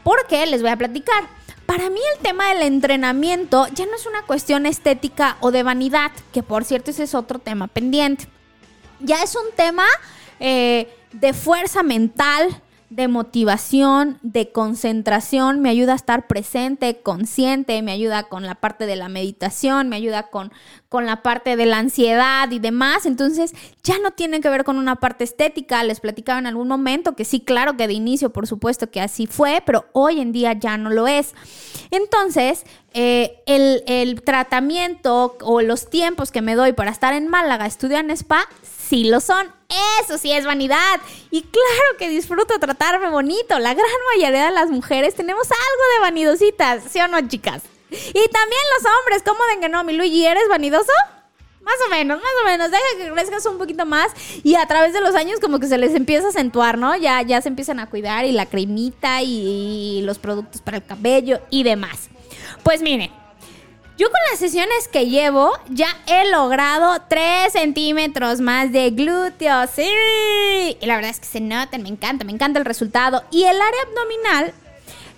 Porque 0.03 0.45
les 0.45 0.61
voy 0.61 0.71
a 0.71 0.77
platicar. 0.77 1.23
Para 1.65 1.89
mí 1.89 1.99
el 2.15 2.21
tema 2.21 2.49
del 2.49 2.61
entrenamiento 2.63 3.67
ya 3.73 3.85
no 3.85 3.95
es 3.95 4.05
una 4.05 4.23
cuestión 4.23 4.65
estética 4.65 5.37
o 5.39 5.51
de 5.51 5.63
vanidad, 5.63 6.11
que 6.33 6.43
por 6.43 6.65
cierto 6.65 6.91
ese 6.91 7.03
es 7.03 7.15
otro 7.15 7.39
tema 7.39 7.67
pendiente. 7.67 8.27
Ya 8.99 9.23
es 9.23 9.35
un 9.35 9.55
tema 9.55 9.85
eh, 10.39 10.93
de 11.13 11.33
fuerza 11.33 11.81
mental, 11.81 12.61
de 12.95 13.07
motivación, 13.07 14.19
de 14.21 14.51
concentración, 14.51 15.61
me 15.61 15.69
ayuda 15.69 15.93
a 15.93 15.95
estar 15.95 16.27
presente, 16.27 17.01
consciente, 17.01 17.81
me 17.81 17.91
ayuda 17.91 18.23
con 18.23 18.43
la 18.43 18.55
parte 18.55 18.85
de 18.85 18.95
la 18.95 19.09
meditación, 19.09 19.89
me 19.89 19.95
ayuda 19.95 20.29
con, 20.29 20.51
con 20.89 21.07
la 21.07 21.23
parte 21.23 21.55
de 21.55 21.65
la 21.65 21.79
ansiedad 21.79 22.51
y 22.51 22.59
demás. 22.59 23.05
Entonces 23.05 23.53
ya 23.83 23.97
no 23.97 24.11
tiene 24.11 24.41
que 24.41 24.49
ver 24.49 24.63
con 24.63 24.77
una 24.77 24.97
parte 24.97 25.23
estética. 25.23 25.83
Les 25.83 25.99
platicaba 25.99 26.37
en 26.37 26.45
algún 26.45 26.67
momento 26.67 27.15
que 27.15 27.25
sí, 27.25 27.39
claro 27.39 27.75
que 27.77 27.87
de 27.87 27.93
inicio, 27.93 28.31
por 28.31 28.45
supuesto 28.45 28.91
que 28.91 29.01
así 29.01 29.25
fue, 29.25 29.63
pero 29.65 29.85
hoy 29.93 30.21
en 30.21 30.31
día 30.31 30.53
ya 30.53 30.77
no 30.77 30.91
lo 30.91 31.07
es. 31.07 31.33
Entonces, 31.89 32.63
eh, 32.93 33.41
el, 33.47 33.83
el 33.87 34.21
tratamiento 34.21 35.35
o 35.41 35.61
los 35.61 35.89
tiempos 35.89 36.31
que 36.31 36.43
me 36.43 36.53
doy 36.53 36.73
para 36.73 36.91
estar 36.91 37.13
en 37.13 37.27
Málaga, 37.27 37.65
estudiar 37.65 38.05
en 38.05 38.11
spa, 38.11 38.47
sí 38.89 39.05
lo 39.05 39.19
son. 39.19 39.51
Eso 40.01 40.17
sí 40.17 40.31
es 40.31 40.45
vanidad. 40.45 40.99
Y 41.31 41.41
claro 41.41 41.97
que 41.97 42.09
disfruto 42.09 42.59
tratarme 42.59 43.09
bonito. 43.09 43.57
La 43.59 43.73
gran 43.73 43.89
mayoría 44.15 44.45
de 44.45 44.51
las 44.51 44.69
mujeres 44.69 45.15
tenemos 45.15 45.47
algo 45.49 45.83
de 45.95 46.01
vanidositas, 46.01 46.83
¿sí 46.91 46.99
o 46.99 47.07
no, 47.07 47.27
chicas? 47.27 47.63
Y 47.89 48.27
también 48.29 48.61
los 48.77 48.91
hombres, 48.91 49.23
¿cómo 49.23 49.39
ven 49.49 49.61
que 49.61 49.69
no? 49.69 49.83
Mi 49.83 49.93
Luigi, 49.93 50.25
¿eres 50.25 50.47
vanidoso? 50.49 50.91
Más 51.61 51.75
o 51.87 51.89
menos, 51.89 52.21
más 52.21 52.31
o 52.43 52.45
menos. 52.45 52.71
Deja 52.71 52.83
que 52.97 53.11
crezcas 53.11 53.45
un 53.45 53.57
poquito 53.57 53.85
más 53.85 54.11
y 54.43 54.55
a 54.55 54.65
través 54.65 54.93
de 54.93 55.01
los 55.01 55.15
años 55.15 55.39
como 55.39 55.59
que 55.59 55.67
se 55.67 55.77
les 55.77 55.95
empieza 55.95 56.27
a 56.27 56.29
acentuar, 56.29 56.77
¿no? 56.77 56.95
Ya, 56.97 57.21
ya 57.21 57.41
se 57.41 57.47
empiezan 57.49 57.79
a 57.79 57.89
cuidar 57.89 58.25
y 58.25 58.31
la 58.31 58.47
cremita 58.47 59.21
y, 59.21 59.99
y 59.99 60.01
los 60.01 60.19
productos 60.19 60.61
para 60.61 60.77
el 60.77 60.85
cabello 60.85 61.39
y 61.49 61.63
demás. 61.63 62.09
Pues 62.63 62.81
miren, 62.81 63.11
yo 63.97 64.07
con 64.09 64.19
las 64.31 64.39
sesiones 64.39 64.87
que 64.87 65.07
llevo 65.07 65.51
ya 65.69 65.87
he 66.07 66.31
logrado 66.31 66.99
3 67.07 67.51
centímetros 67.51 68.41
más 68.41 68.71
de 68.71 68.89
glúteos. 68.89 69.69
Sí. 69.75 69.87
Y 70.81 70.85
la 70.85 70.95
verdad 70.95 71.11
es 71.11 71.19
que 71.19 71.27
se 71.27 71.41
notan, 71.41 71.83
me 71.83 71.89
encanta, 71.89 72.25
me 72.25 72.31
encanta 72.31 72.59
el 72.59 72.65
resultado. 72.65 73.23
Y 73.29 73.43
el 73.43 73.61
área 73.61 73.81
abdominal, 73.87 74.53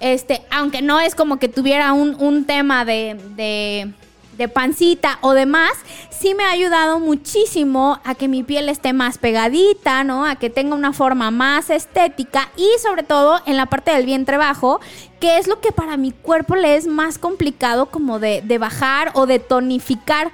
este, 0.02 0.42
aunque 0.52 0.82
no 0.82 1.00
es 1.00 1.16
como 1.16 1.40
que 1.40 1.48
tuviera 1.48 1.94
un, 1.94 2.16
un 2.22 2.46
tema 2.46 2.84
de, 2.84 3.18
de, 3.36 3.94
de 4.38 4.48
pancita 4.48 5.20
o 5.22 5.34
demás, 5.34 5.72
sí 6.10 6.34
me 6.36 6.44
ha 6.44 6.52
ayudado 6.52 7.00
muchísimo 7.00 8.00
a 8.04 8.16
que 8.16 8.28
mi 8.28 8.44
piel 8.44 8.70
esté 8.70 8.94
más 8.94 9.18
pegadita, 9.18 10.04
¿no? 10.04 10.26
A 10.26 10.36
que 10.36 10.50
tenga 10.50 10.76
una 10.76 10.94
forma 10.94 11.32
más 11.32 11.70
estética 11.70 12.50
y 12.56 12.68
sobre 12.82 13.04
todo 13.04 13.42
en 13.46 13.58
la 13.58 13.66
parte 13.66 13.92
del 13.92 14.06
vientre 14.06 14.38
bajo, 14.38 14.80
que 15.20 15.38
es 15.38 15.48
lo 15.48 15.60
que 15.60 15.72
para 15.72 15.98
mi 15.98 16.12
cuerpo 16.12 16.56
le 16.56 16.76
es 16.76 16.88
más 16.88 17.18
complicado 17.18 17.88
como 17.88 18.20
de, 18.20 18.42
de 18.42 18.58
bajar 18.58 19.12
o 19.14 19.26
de 19.26 19.40
tonificar. 19.40 20.32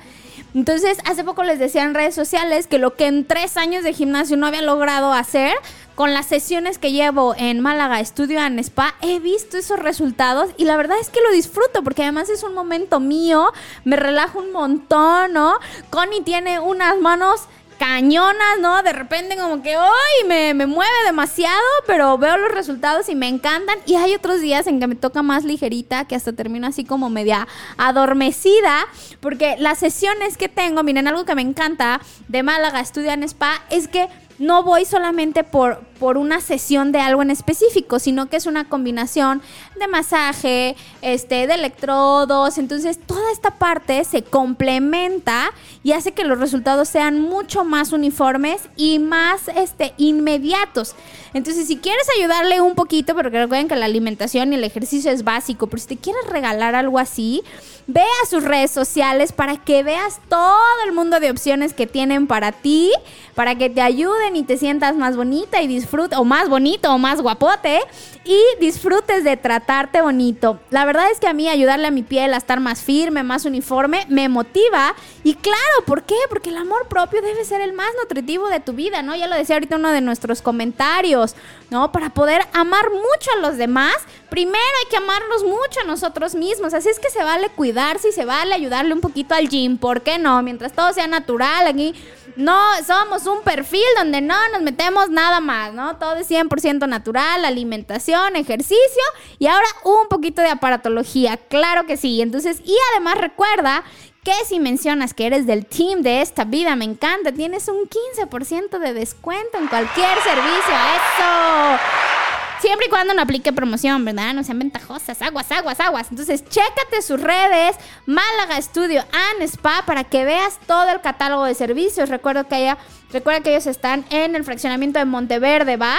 Entonces, 0.53 0.97
hace 1.05 1.23
poco 1.23 1.43
les 1.43 1.59
decía 1.59 1.83
en 1.83 1.93
redes 1.93 2.13
sociales 2.13 2.67
que 2.67 2.77
lo 2.77 2.95
que 2.95 3.07
en 3.07 3.25
tres 3.25 3.55
años 3.55 3.83
de 3.83 3.93
gimnasio 3.93 4.35
no 4.35 4.47
había 4.47 4.61
logrado 4.61 5.13
hacer, 5.13 5.53
con 5.95 6.13
las 6.13 6.25
sesiones 6.25 6.77
que 6.77 6.91
llevo 6.91 7.35
en 7.37 7.59
Málaga 7.59 7.99
Estudio 7.99 8.43
en 8.43 8.59
Spa, 8.59 8.95
he 9.01 9.19
visto 9.19 9.57
esos 9.57 9.79
resultados 9.79 10.49
y 10.57 10.65
la 10.65 10.75
verdad 10.75 10.97
es 10.99 11.09
que 11.09 11.21
lo 11.21 11.31
disfruto 11.31 11.83
porque 11.83 12.03
además 12.03 12.29
es 12.29 12.43
un 12.43 12.53
momento 12.53 12.99
mío, 12.99 13.51
me 13.83 13.97
relajo 13.97 14.39
un 14.39 14.51
montón, 14.51 15.33
¿no? 15.33 15.59
Connie 15.89 16.21
tiene 16.21 16.59
unas 16.59 16.99
manos 16.99 17.41
cañonas, 17.81 18.59
¿no? 18.59 18.83
De 18.83 18.93
repente 18.93 19.35
como 19.35 19.63
que, 19.63 19.75
¡ay! 19.75 20.27
Me, 20.27 20.53
me 20.53 20.67
mueve 20.67 20.91
demasiado, 21.07 21.57
pero 21.87 22.15
veo 22.19 22.37
los 22.37 22.51
resultados 22.51 23.09
y 23.09 23.15
me 23.15 23.27
encantan. 23.27 23.75
Y 23.87 23.95
hay 23.95 24.13
otros 24.13 24.39
días 24.39 24.67
en 24.67 24.79
que 24.79 24.85
me 24.85 24.93
toca 24.93 25.23
más 25.23 25.45
ligerita, 25.45 26.05
que 26.05 26.13
hasta 26.13 26.31
termino 26.31 26.67
así 26.67 26.85
como 26.85 27.09
media 27.09 27.47
adormecida, 27.77 28.85
porque 29.19 29.55
las 29.57 29.79
sesiones 29.79 30.37
que 30.37 30.47
tengo, 30.47 30.83
miren, 30.83 31.07
algo 31.07 31.25
que 31.25 31.33
me 31.33 31.41
encanta 31.41 31.99
de 32.27 32.43
Málaga 32.43 32.81
Estudia 32.81 33.15
en 33.15 33.23
Spa 33.23 33.63
es 33.71 33.87
que 33.87 34.07
no 34.37 34.61
voy 34.61 34.85
solamente 34.85 35.43
por, 35.43 35.81
por 36.01 36.17
una 36.17 36.41
sesión 36.41 36.91
de 36.91 36.99
algo 36.99 37.21
en 37.21 37.29
específico, 37.29 37.99
sino 37.99 38.27
que 38.27 38.35
es 38.35 38.47
una 38.47 38.67
combinación 38.67 39.39
de 39.79 39.87
masaje, 39.87 40.75
este, 41.03 41.45
de 41.45 41.53
electrodos. 41.53 42.57
Entonces, 42.57 42.99
toda 43.05 43.31
esta 43.31 43.51
parte 43.51 44.03
se 44.03 44.23
complementa 44.23 45.51
y 45.83 45.91
hace 45.91 46.13
que 46.13 46.23
los 46.23 46.39
resultados 46.39 46.89
sean 46.89 47.21
mucho 47.21 47.63
más 47.65 47.93
uniformes 47.93 48.63
y 48.75 48.97
más 48.97 49.47
este, 49.55 49.93
inmediatos. 49.97 50.95
Entonces, 51.35 51.67
si 51.67 51.77
quieres 51.77 52.07
ayudarle 52.17 52.61
un 52.61 52.73
poquito, 52.73 53.13
pero 53.15 53.29
recuerden 53.29 53.67
que 53.67 53.75
la 53.75 53.85
alimentación 53.85 54.53
y 54.53 54.55
el 54.55 54.63
ejercicio 54.63 55.11
es 55.11 55.23
básico, 55.23 55.67
pero 55.67 55.81
si 55.81 55.89
te 55.89 55.97
quieres 55.97 56.25
regalar 56.31 56.73
algo 56.73 56.97
así, 56.97 57.43
ve 57.87 58.01
a 58.01 58.25
sus 58.25 58.43
redes 58.43 58.71
sociales 58.71 59.31
para 59.31 59.57
que 59.57 59.83
veas 59.83 60.19
todo 60.29 60.57
el 60.85 60.93
mundo 60.93 61.19
de 61.19 61.29
opciones 61.31 61.73
que 61.73 61.87
tienen 61.87 62.27
para 62.27 62.51
ti, 62.51 62.91
para 63.35 63.55
que 63.55 63.69
te 63.69 63.81
ayuden 63.81 64.35
y 64.35 64.43
te 64.43 64.57
sientas 64.57 64.95
más 64.95 65.15
bonita 65.15 65.61
y 65.61 65.67
disfrutes, 65.67 65.90
o 66.17 66.23
más 66.23 66.49
bonito 66.49 66.93
o 66.93 66.97
más 66.97 67.21
guapote, 67.21 67.79
y 68.23 68.39
disfrutes 68.59 69.23
de 69.23 69.35
tratarte 69.35 70.01
bonito. 70.01 70.59
La 70.69 70.85
verdad 70.85 71.09
es 71.11 71.19
que 71.19 71.27
a 71.27 71.33
mí 71.33 71.49
ayudarle 71.49 71.87
a 71.87 71.91
mi 71.91 72.03
piel 72.03 72.33
a 72.33 72.37
estar 72.37 72.59
más 72.59 72.81
firme, 72.81 73.23
más 73.23 73.45
uniforme, 73.45 74.05
me 74.09 74.29
motiva. 74.29 74.93
Y 75.23 75.33
claro, 75.35 75.85
¿por 75.87 76.03
qué? 76.03 76.15
Porque 76.29 76.49
el 76.49 76.57
amor 76.57 76.87
propio 76.87 77.21
debe 77.21 77.43
ser 77.45 77.61
el 77.61 77.73
más 77.73 77.89
nutritivo 77.99 78.47
de 78.49 78.59
tu 78.59 78.73
vida, 78.73 79.01
¿no? 79.01 79.15
Ya 79.15 79.27
lo 79.27 79.35
decía 79.35 79.55
ahorita 79.55 79.77
uno 79.77 79.91
de 79.91 80.01
nuestros 80.01 80.41
comentarios, 80.43 81.35
¿no? 81.71 81.91
Para 81.91 82.11
poder 82.11 82.41
amar 82.53 82.91
mucho 82.91 83.31
a 83.35 83.39
los 83.39 83.57
demás, 83.57 83.95
primero 84.29 84.55
hay 84.55 84.89
que 84.89 84.97
amarnos 84.97 85.43
mucho 85.43 85.79
a 85.83 85.87
nosotros 85.87 86.35
mismos. 86.35 86.75
Así 86.75 86.89
es 86.89 86.99
que 86.99 87.09
se 87.09 87.23
vale 87.23 87.49
cuidarse 87.49 88.09
y 88.09 88.11
se 88.11 88.25
vale 88.25 88.53
ayudarle 88.53 88.93
un 88.93 89.01
poquito 89.01 89.33
al 89.33 89.49
gym, 89.49 89.77
¿por 89.77 90.01
qué 90.01 90.19
no? 90.19 90.43
Mientras 90.43 90.73
todo 90.73 90.93
sea 90.93 91.07
natural 91.07 91.65
aquí. 91.65 91.95
No 92.35 92.57
somos 92.85 93.25
un 93.25 93.41
perfil 93.41 93.85
donde 93.97 94.21
no 94.21 94.35
nos 94.49 94.61
metemos 94.61 95.09
nada 95.09 95.39
más, 95.39 95.73
¿no? 95.73 95.97
Todo 95.97 96.15
es 96.15 96.29
100% 96.29 96.87
natural, 96.87 97.45
alimentación, 97.45 98.35
ejercicio 98.35 99.03
y 99.39 99.47
ahora 99.47 99.67
un 99.83 100.07
poquito 100.09 100.41
de 100.41 100.49
aparatología, 100.49 101.37
claro 101.37 101.85
que 101.85 101.97
sí. 101.97 102.21
Entonces, 102.21 102.61
y 102.65 102.75
además 102.93 103.17
recuerda 103.17 103.83
que 104.23 104.33
si 104.47 104.59
mencionas 104.59 105.13
que 105.13 105.25
eres 105.25 105.47
del 105.47 105.65
team 105.65 106.01
de 106.01 106.21
esta 106.21 106.43
vida, 106.43 106.75
me 106.75 106.85
encanta, 106.85 107.31
tienes 107.31 107.67
un 107.67 107.89
15% 107.89 108.77
de 108.77 108.93
descuento 108.93 109.57
en 109.57 109.67
cualquier 109.67 110.21
servicio. 110.21 110.75
¡Eso! 111.17 112.20
Siempre 112.61 112.85
y 112.85 112.89
cuando 112.91 113.15
no 113.15 113.23
aplique 113.23 113.51
promoción, 113.51 114.05
¿verdad? 114.05 114.35
No 114.35 114.43
sean 114.43 114.59
ventajosas. 114.59 115.19
Aguas, 115.23 115.51
aguas, 115.51 115.79
aguas. 115.79 116.07
Entonces, 116.11 116.47
chécate 116.47 117.01
sus 117.01 117.19
redes, 117.19 117.75
Málaga 118.05 118.61
Studio 118.61 119.01
and 119.01 119.41
Spa, 119.41 119.83
para 119.87 120.03
que 120.03 120.25
veas 120.25 120.59
todo 120.67 120.87
el 120.91 121.01
catálogo 121.01 121.45
de 121.45 121.55
servicios. 121.55 122.09
Recuerdo 122.09 122.47
que 122.47 122.57
ella, 122.57 122.77
recuerda 123.11 123.41
que 123.41 123.49
ellos 123.49 123.65
están 123.65 124.05
en 124.11 124.35
el 124.35 124.43
fraccionamiento 124.43 124.99
de 124.99 125.05
Monteverde, 125.05 125.75
¿va? 125.75 125.97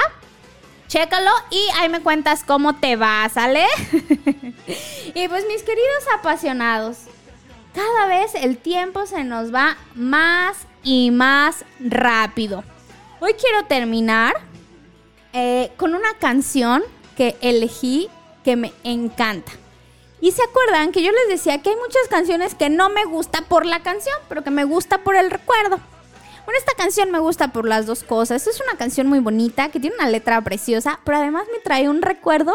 Chécalo 0.86 1.32
y 1.50 1.66
ahí 1.80 1.88
me 1.88 2.00
cuentas 2.00 2.44
cómo 2.44 2.76
te 2.76 2.94
va, 2.94 3.28
¿sale? 3.28 3.66
y 5.14 5.26
pues 5.26 5.44
mis 5.48 5.64
queridos 5.64 6.04
apasionados, 6.16 6.98
cada 7.74 8.06
vez 8.06 8.36
el 8.36 8.56
tiempo 8.56 9.06
se 9.06 9.24
nos 9.24 9.52
va 9.52 9.76
más 9.96 10.58
y 10.84 11.10
más 11.10 11.64
rápido. 11.80 12.62
Hoy 13.18 13.34
quiero 13.34 13.64
terminar 13.64 14.51
eh, 15.32 15.72
con 15.76 15.94
una 15.94 16.14
canción 16.18 16.82
que 17.16 17.36
elegí 17.40 18.08
que 18.44 18.56
me 18.56 18.72
encanta. 18.84 19.52
Y 20.20 20.30
se 20.30 20.42
acuerdan 20.42 20.92
que 20.92 21.02
yo 21.02 21.10
les 21.10 21.28
decía 21.28 21.60
que 21.62 21.70
hay 21.70 21.76
muchas 21.76 22.06
canciones 22.08 22.54
que 22.54 22.70
no 22.70 22.88
me 22.90 23.04
gusta 23.04 23.42
por 23.42 23.66
la 23.66 23.82
canción, 23.82 24.14
pero 24.28 24.44
que 24.44 24.50
me 24.50 24.64
gusta 24.64 24.98
por 24.98 25.16
el 25.16 25.30
recuerdo. 25.30 25.80
Bueno, 26.44 26.58
esta 26.58 26.74
canción 26.74 27.10
me 27.10 27.18
gusta 27.18 27.48
por 27.48 27.66
las 27.66 27.86
dos 27.86 28.02
cosas. 28.04 28.46
Es 28.46 28.60
una 28.60 28.76
canción 28.76 29.06
muy 29.06 29.20
bonita, 29.20 29.70
que 29.70 29.80
tiene 29.80 29.96
una 29.96 30.08
letra 30.08 30.40
preciosa, 30.40 31.00
pero 31.04 31.18
además 31.18 31.46
me 31.52 31.60
trae 31.60 31.88
un 31.88 32.02
recuerdo 32.02 32.52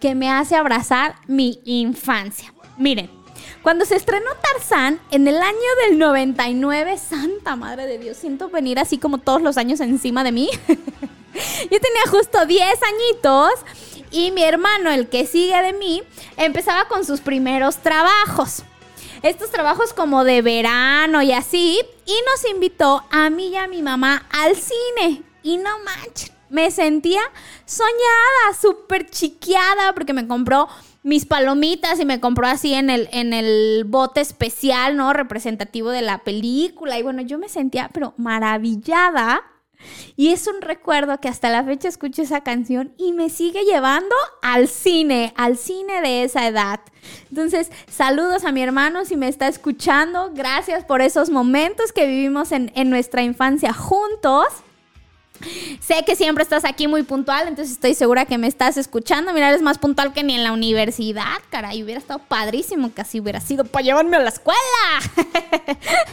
que 0.00 0.14
me 0.14 0.30
hace 0.30 0.56
abrazar 0.56 1.16
mi 1.26 1.60
infancia. 1.64 2.52
Miren, 2.78 3.10
cuando 3.62 3.84
se 3.84 3.96
estrenó 3.96 4.30
Tarzán 4.42 5.00
en 5.10 5.26
el 5.26 5.36
año 5.36 5.58
del 5.88 5.98
99, 5.98 6.98
Santa 6.98 7.56
Madre 7.56 7.86
de 7.86 7.98
Dios, 7.98 8.16
siento 8.16 8.48
venir 8.50 8.78
así 8.78 8.98
como 8.98 9.18
todos 9.18 9.42
los 9.42 9.56
años 9.56 9.80
encima 9.80 10.24
de 10.24 10.32
mí. 10.32 10.50
Yo 11.70 11.80
tenía 11.80 12.02
justo 12.10 12.46
10 12.46 12.62
añitos 12.82 13.50
y 14.10 14.30
mi 14.30 14.44
hermano, 14.44 14.90
el 14.90 15.08
que 15.08 15.26
sigue 15.26 15.60
de 15.60 15.72
mí, 15.72 16.02
empezaba 16.36 16.86
con 16.86 17.04
sus 17.04 17.20
primeros 17.20 17.78
trabajos. 17.78 18.62
Estos 19.22 19.50
trabajos 19.50 19.92
como 19.92 20.22
de 20.22 20.40
verano 20.40 21.20
y 21.22 21.32
así. 21.32 21.80
Y 22.06 22.12
nos 22.30 22.50
invitó 22.50 23.02
a 23.10 23.30
mí 23.30 23.48
y 23.48 23.56
a 23.56 23.66
mi 23.66 23.82
mamá 23.82 24.26
al 24.30 24.54
cine. 24.54 25.22
Y 25.42 25.56
no 25.56 25.70
manches, 25.84 26.30
me 26.48 26.70
sentía 26.70 27.22
soñada, 27.64 28.58
súper 28.60 29.10
chiqueada, 29.10 29.94
porque 29.94 30.12
me 30.12 30.28
compró 30.28 30.68
mis 31.02 31.26
palomitas 31.26 31.98
y 31.98 32.04
me 32.04 32.20
compró 32.20 32.46
así 32.46 32.72
en 32.72 32.90
el, 32.90 33.08
en 33.12 33.32
el 33.32 33.84
bote 33.84 34.20
especial, 34.20 34.96
¿no? 34.96 35.12
Representativo 35.12 35.90
de 35.90 36.02
la 36.02 36.18
película. 36.18 36.98
Y 36.98 37.02
bueno, 37.02 37.22
yo 37.22 37.38
me 37.38 37.48
sentía, 37.48 37.90
pero 37.92 38.14
maravillada 38.16 39.42
y 40.16 40.32
es 40.32 40.46
un 40.46 40.60
recuerdo 40.60 41.20
que 41.20 41.28
hasta 41.28 41.50
la 41.50 41.64
fecha 41.64 41.88
escucho 41.88 42.22
esa 42.22 42.42
canción 42.42 42.92
y 42.96 43.12
me 43.12 43.30
sigue 43.30 43.64
llevando 43.64 44.14
al 44.42 44.68
cine, 44.68 45.32
al 45.36 45.56
cine 45.56 46.00
de 46.00 46.24
esa 46.24 46.46
edad. 46.46 46.80
Entonces, 47.30 47.70
saludos 47.88 48.44
a 48.44 48.52
mi 48.52 48.62
hermano 48.62 49.04
si 49.04 49.16
me 49.16 49.28
está 49.28 49.48
escuchando. 49.48 50.30
Gracias 50.34 50.84
por 50.84 51.02
esos 51.02 51.30
momentos 51.30 51.92
que 51.92 52.06
vivimos 52.06 52.52
en, 52.52 52.72
en 52.74 52.90
nuestra 52.90 53.22
infancia 53.22 53.72
juntos. 53.72 54.46
Sé 55.80 56.04
que 56.06 56.16
siempre 56.16 56.42
estás 56.42 56.64
aquí 56.64 56.86
muy 56.86 57.02
puntual, 57.02 57.48
entonces 57.48 57.74
estoy 57.74 57.94
segura 57.94 58.24
que 58.24 58.38
me 58.38 58.46
estás 58.46 58.76
escuchando. 58.76 59.32
Mira, 59.32 59.48
eres 59.48 59.62
más 59.62 59.78
puntual 59.78 60.12
que 60.12 60.22
ni 60.22 60.34
en 60.34 60.44
la 60.44 60.52
universidad, 60.52 61.38
caray. 61.50 61.82
Hubiera 61.82 61.98
estado 61.98 62.20
padrísimo 62.20 62.94
que 62.94 63.02
así 63.02 63.20
hubiera 63.20 63.40
sido 63.40 63.64
para 63.64 63.84
llevarme 63.84 64.16
a 64.16 64.20
la 64.20 64.30
escuela. 64.30 64.58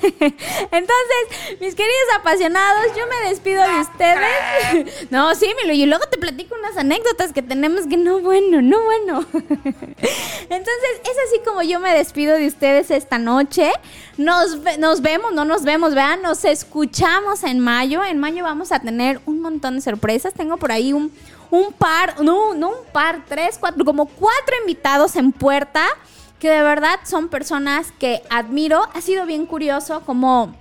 entonces, 0.02 1.60
mis 1.60 1.76
queridos 1.76 2.08
apasionados, 2.20 2.88
yo 2.98 3.04
me 3.08 3.30
despido 3.30 3.64
de 3.64 3.80
ustedes. 3.82 5.08
no, 5.12 5.34
sí, 5.36 5.48
Milo, 5.62 5.74
y 5.74 5.86
luego 5.86 6.06
te 6.08 6.18
platico 6.18 6.56
unas 6.56 6.76
anécdotas 6.78 7.32
que 7.32 7.44
tenemos 7.44 7.88
que 7.88 7.98
no 7.98 8.20
bueno, 8.20 8.62
no 8.62 8.84
bueno. 8.84 9.26
entonces, 9.34 11.02
es 11.04 11.18
así 11.28 11.42
como 11.46 11.62
yo 11.62 11.80
me 11.80 11.94
despido 11.94 12.36
de 12.36 12.48
ustedes 12.48 12.92
esta 12.92 13.20
noche. 13.20 13.72
Nos, 14.18 14.58
nos 14.78 15.02
vemos, 15.02 15.34
no 15.34 15.46
nos 15.46 15.64
vemos, 15.64 15.96
vean, 15.96 16.22
nos 16.22 16.44
escuchamos 16.44 17.44
en 17.44 17.60
mayo. 17.60 18.04
En 18.04 18.20
mayo 18.20 18.44
vamos 18.44 18.72
a 18.72 18.80
tener 18.80 19.11
un 19.26 19.42
montón 19.42 19.76
de 19.76 19.82
sorpresas. 19.82 20.34
Tengo 20.34 20.58
por 20.58 20.72
ahí 20.72 20.94
un, 20.94 21.12
un 21.50 21.74
par, 21.74 22.22
no, 22.24 22.54
no 22.54 22.70
un 22.70 22.86
par, 22.94 23.26
tres, 23.28 23.58
cuatro, 23.60 23.84
como 23.84 24.06
cuatro 24.06 24.56
invitados 24.62 25.16
en 25.16 25.32
puerta 25.32 25.86
que 26.40 26.50
de 26.50 26.64
verdad 26.64 27.00
son 27.04 27.28
personas 27.30 27.92
que 28.00 28.24
admiro. 28.30 28.82
Ha 28.94 29.02
sido 29.02 29.26
bien 29.26 29.46
curioso 29.46 30.02
como 30.02 30.56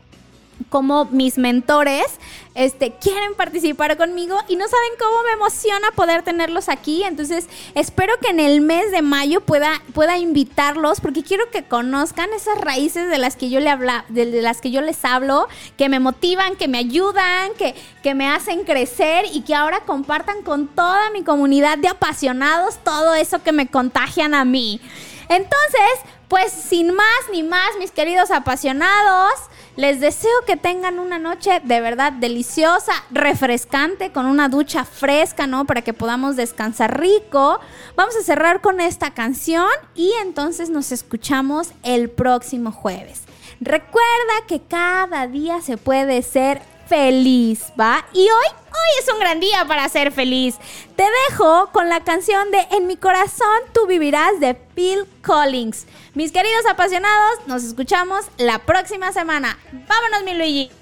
como 0.68 1.06
mis 1.06 1.38
mentores 1.38 2.06
este, 2.54 2.92
quieren 3.00 3.34
participar 3.36 3.96
conmigo 3.96 4.36
y 4.48 4.56
no 4.56 4.66
saben 4.66 4.90
cómo 4.98 5.22
me 5.22 5.32
emociona 5.32 5.90
poder 5.94 6.22
tenerlos 6.22 6.68
aquí. 6.68 7.04
Entonces, 7.04 7.48
espero 7.74 8.12
que 8.20 8.30
en 8.30 8.40
el 8.40 8.60
mes 8.60 8.90
de 8.90 9.02
mayo 9.02 9.40
pueda, 9.40 9.80
pueda 9.94 10.18
invitarlos 10.18 11.00
porque 11.00 11.22
quiero 11.22 11.48
que 11.50 11.62
conozcan 11.62 12.32
esas 12.34 12.60
raíces 12.60 13.08
de 13.08 13.18
las 13.18 13.36
que 13.36 13.50
yo 13.50 13.60
le 13.60 13.70
habla, 13.70 14.04
de, 14.08 14.42
las 14.42 14.60
que 14.60 14.70
yo 14.70 14.80
les 14.80 15.04
hablo, 15.04 15.48
que 15.76 15.88
me 15.88 16.00
motivan, 16.00 16.56
que 16.56 16.68
me 16.68 16.78
ayudan, 16.78 17.52
que, 17.56 17.74
que 18.02 18.14
me 18.14 18.28
hacen 18.28 18.64
crecer 18.64 19.26
y 19.32 19.42
que 19.42 19.54
ahora 19.54 19.80
compartan 19.80 20.42
con 20.42 20.66
toda 20.68 21.10
mi 21.10 21.22
comunidad 21.22 21.78
de 21.78 21.88
apasionados 21.88 22.78
todo 22.84 23.14
eso 23.14 23.42
que 23.42 23.52
me 23.52 23.68
contagian 23.68 24.34
a 24.34 24.44
mí. 24.44 24.80
Entonces, 25.28 26.00
pues 26.30 26.52
sin 26.52 26.94
más 26.94 27.20
ni 27.32 27.42
más, 27.42 27.70
mis 27.80 27.90
queridos 27.90 28.30
apasionados, 28.30 29.32
les 29.74 29.98
deseo 29.98 30.30
que 30.46 30.56
tengan 30.56 31.00
una 31.00 31.18
noche 31.18 31.60
de 31.64 31.80
verdad 31.80 32.12
deliciosa, 32.12 32.92
refrescante, 33.10 34.12
con 34.12 34.26
una 34.26 34.48
ducha 34.48 34.84
fresca, 34.84 35.48
¿no? 35.48 35.64
Para 35.64 35.82
que 35.82 35.92
podamos 35.92 36.36
descansar 36.36 37.00
rico. 37.00 37.58
Vamos 37.96 38.14
a 38.14 38.22
cerrar 38.22 38.60
con 38.60 38.80
esta 38.80 39.12
canción 39.12 39.68
y 39.96 40.12
entonces 40.22 40.70
nos 40.70 40.92
escuchamos 40.92 41.72
el 41.82 42.08
próximo 42.10 42.70
jueves. 42.70 43.22
Recuerda 43.60 44.46
que 44.46 44.60
cada 44.60 45.26
día 45.26 45.60
se 45.60 45.78
puede 45.78 46.22
ser 46.22 46.62
feliz, 46.90 47.72
¿va? 47.80 48.04
Y 48.12 48.18
hoy, 48.18 48.46
hoy 48.50 48.98
es 48.98 49.12
un 49.12 49.20
gran 49.20 49.38
día 49.38 49.64
para 49.64 49.88
ser 49.88 50.10
feliz. 50.10 50.56
Te 50.96 51.04
dejo 51.30 51.70
con 51.72 51.88
la 51.88 52.02
canción 52.02 52.50
de 52.50 52.66
En 52.72 52.88
mi 52.88 52.96
corazón 52.96 53.60
tú 53.72 53.86
vivirás 53.86 54.40
de 54.40 54.54
Phil 54.54 55.06
Collins. 55.24 55.86
Mis 56.14 56.32
queridos 56.32 56.66
apasionados, 56.68 57.46
nos 57.46 57.62
escuchamos 57.62 58.26
la 58.38 58.58
próxima 58.58 59.12
semana. 59.12 59.56
Vámonos, 59.72 60.24
mi 60.24 60.34
Luigi. 60.34 60.79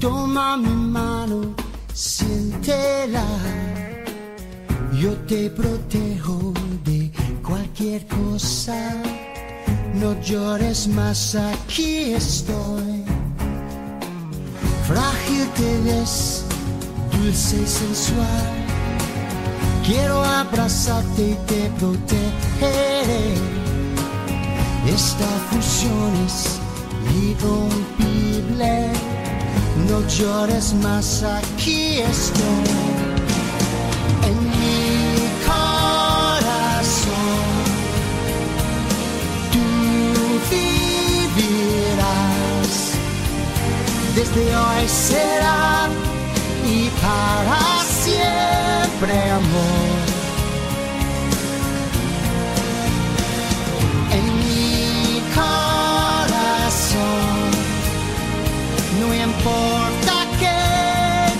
Toma 0.00 0.56
mi 0.56 0.70
mano, 0.70 1.54
siéntela. 1.92 3.24
Yo 4.92 5.12
te 5.26 5.50
protejo 5.50 6.52
de 6.84 7.10
cualquier 7.42 8.06
cosa. 8.06 8.78
No 9.94 10.14
llores 10.20 10.86
más, 10.86 11.34
aquí 11.34 12.12
estoy. 12.14 13.04
Frágil 14.86 15.48
te 15.56 15.80
ves, 15.80 16.44
dulce 17.12 17.56
y 17.56 17.66
sensual. 17.66 18.46
Quiero 19.84 20.22
abrazarte 20.22 21.30
y 21.30 21.34
te 21.46 21.70
protegeré. 21.80 23.34
Esta 24.86 25.26
fusión 25.50 26.14
es 26.24 26.60
irrompible. 27.20 29.17
No 29.86 30.06
llores 30.08 30.74
más, 30.74 31.22
aquí 31.22 31.98
estoy. 31.98 32.64
En 34.26 34.36
mi 34.44 35.28
corazón, 35.46 36.80
tú 39.52 39.64
vivirás. 41.36 42.74
Desde 44.14 44.44
hoy 44.56 44.88
será 44.88 45.88
y 46.66 46.90
para 47.00 47.60
siempre 48.04 49.30
amor. 49.30 49.97
Importa 59.48 60.26
qué 60.38 60.56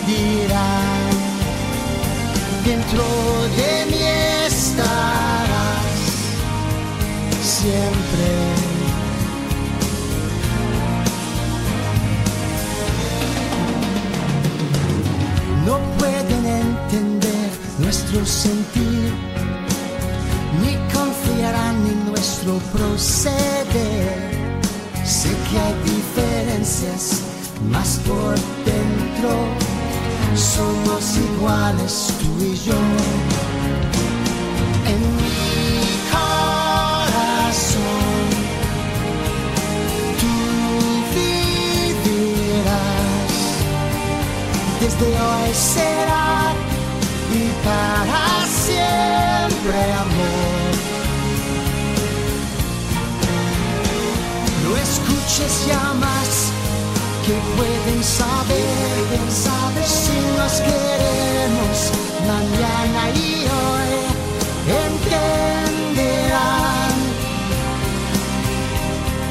dirán, 0.06 1.10
dentro 2.64 3.04
de 3.56 3.86
mí 3.90 4.02
estarás 4.46 5.84
siempre. 7.42 8.28
No 15.66 15.78
pueden 15.98 16.46
entender 16.46 17.50
nuestro 17.78 18.24
sentir 18.24 19.12
ni 20.62 20.74
confiarán 20.94 21.76
en 21.86 22.10
nuestro 22.10 22.58
proceder. 22.72 24.38
Sé 25.04 25.30
que 25.50 25.58
hay 25.58 25.74
diferencias, 25.84 27.17
más 27.70 27.98
por 28.06 28.34
dentro 28.64 29.30
somos 30.38 31.16
iguales 31.16 32.12
tú 32.20 32.44
y 32.44 32.54
yo. 32.56 32.78
En 34.86 35.00
mi 35.16 35.82
corazón 36.12 37.56
tú 40.20 40.34
vivirás. 42.04 42.64
Desde 44.80 45.06
hoy 45.06 45.50
será 45.52 46.30
y 47.32 47.34
para 47.64 48.24
siempre 48.46 49.78
amor. 50.04 50.72
No 54.64 54.70
escuches 54.76 55.52
llamas 55.66 56.27
que 57.28 57.38
pueden 57.58 58.00
saber, 58.02 59.20
saber 59.28 59.84
si 59.84 60.18
nos 60.38 60.54
queremos 60.68 61.76
mañana 62.26 63.02
y 63.14 63.46
hoy 63.58 63.92
entenderán. 64.86 66.16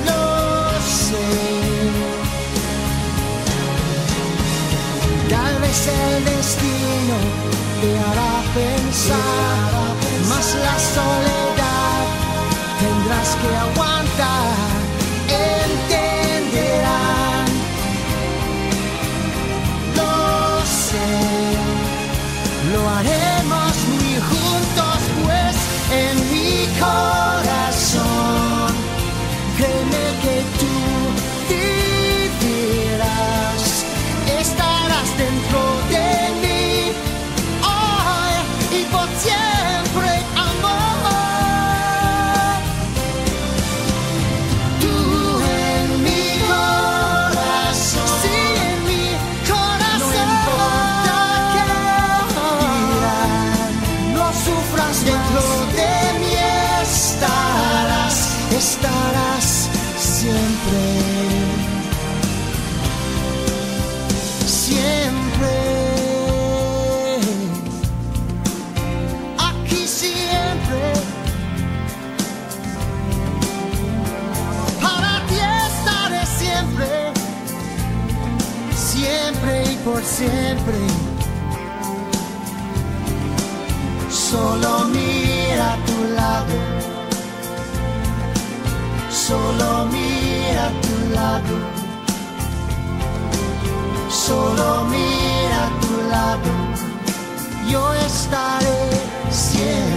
Lo 0.05 0.23
sé. 1.01 1.29
Tal 5.27 5.55
vez 5.63 5.79
el 5.87 6.25
destino 6.25 7.17
te 7.81 7.89
hará 8.05 8.35
pensar, 8.53 9.71
más 10.29 10.47
la 10.65 10.77
soledad 10.95 12.05
tendrás 12.79 13.29
que 13.41 13.49
aguantar. 13.65 14.77
Entenderán, 15.29 16.16
Solo 84.09 84.85
mira 84.93 85.77
tu 85.85 85.97
lado, 86.15 86.57
solo 89.09 89.85
mira 89.85 90.71
tu 90.81 91.13
lado. 91.15 91.77
Solo 94.09 94.83
mira 94.85 95.69
tu 95.79 95.93
lado, 96.09 96.51
yo 97.69 97.93
estaré 97.93 98.89
siempre. 99.31 99.96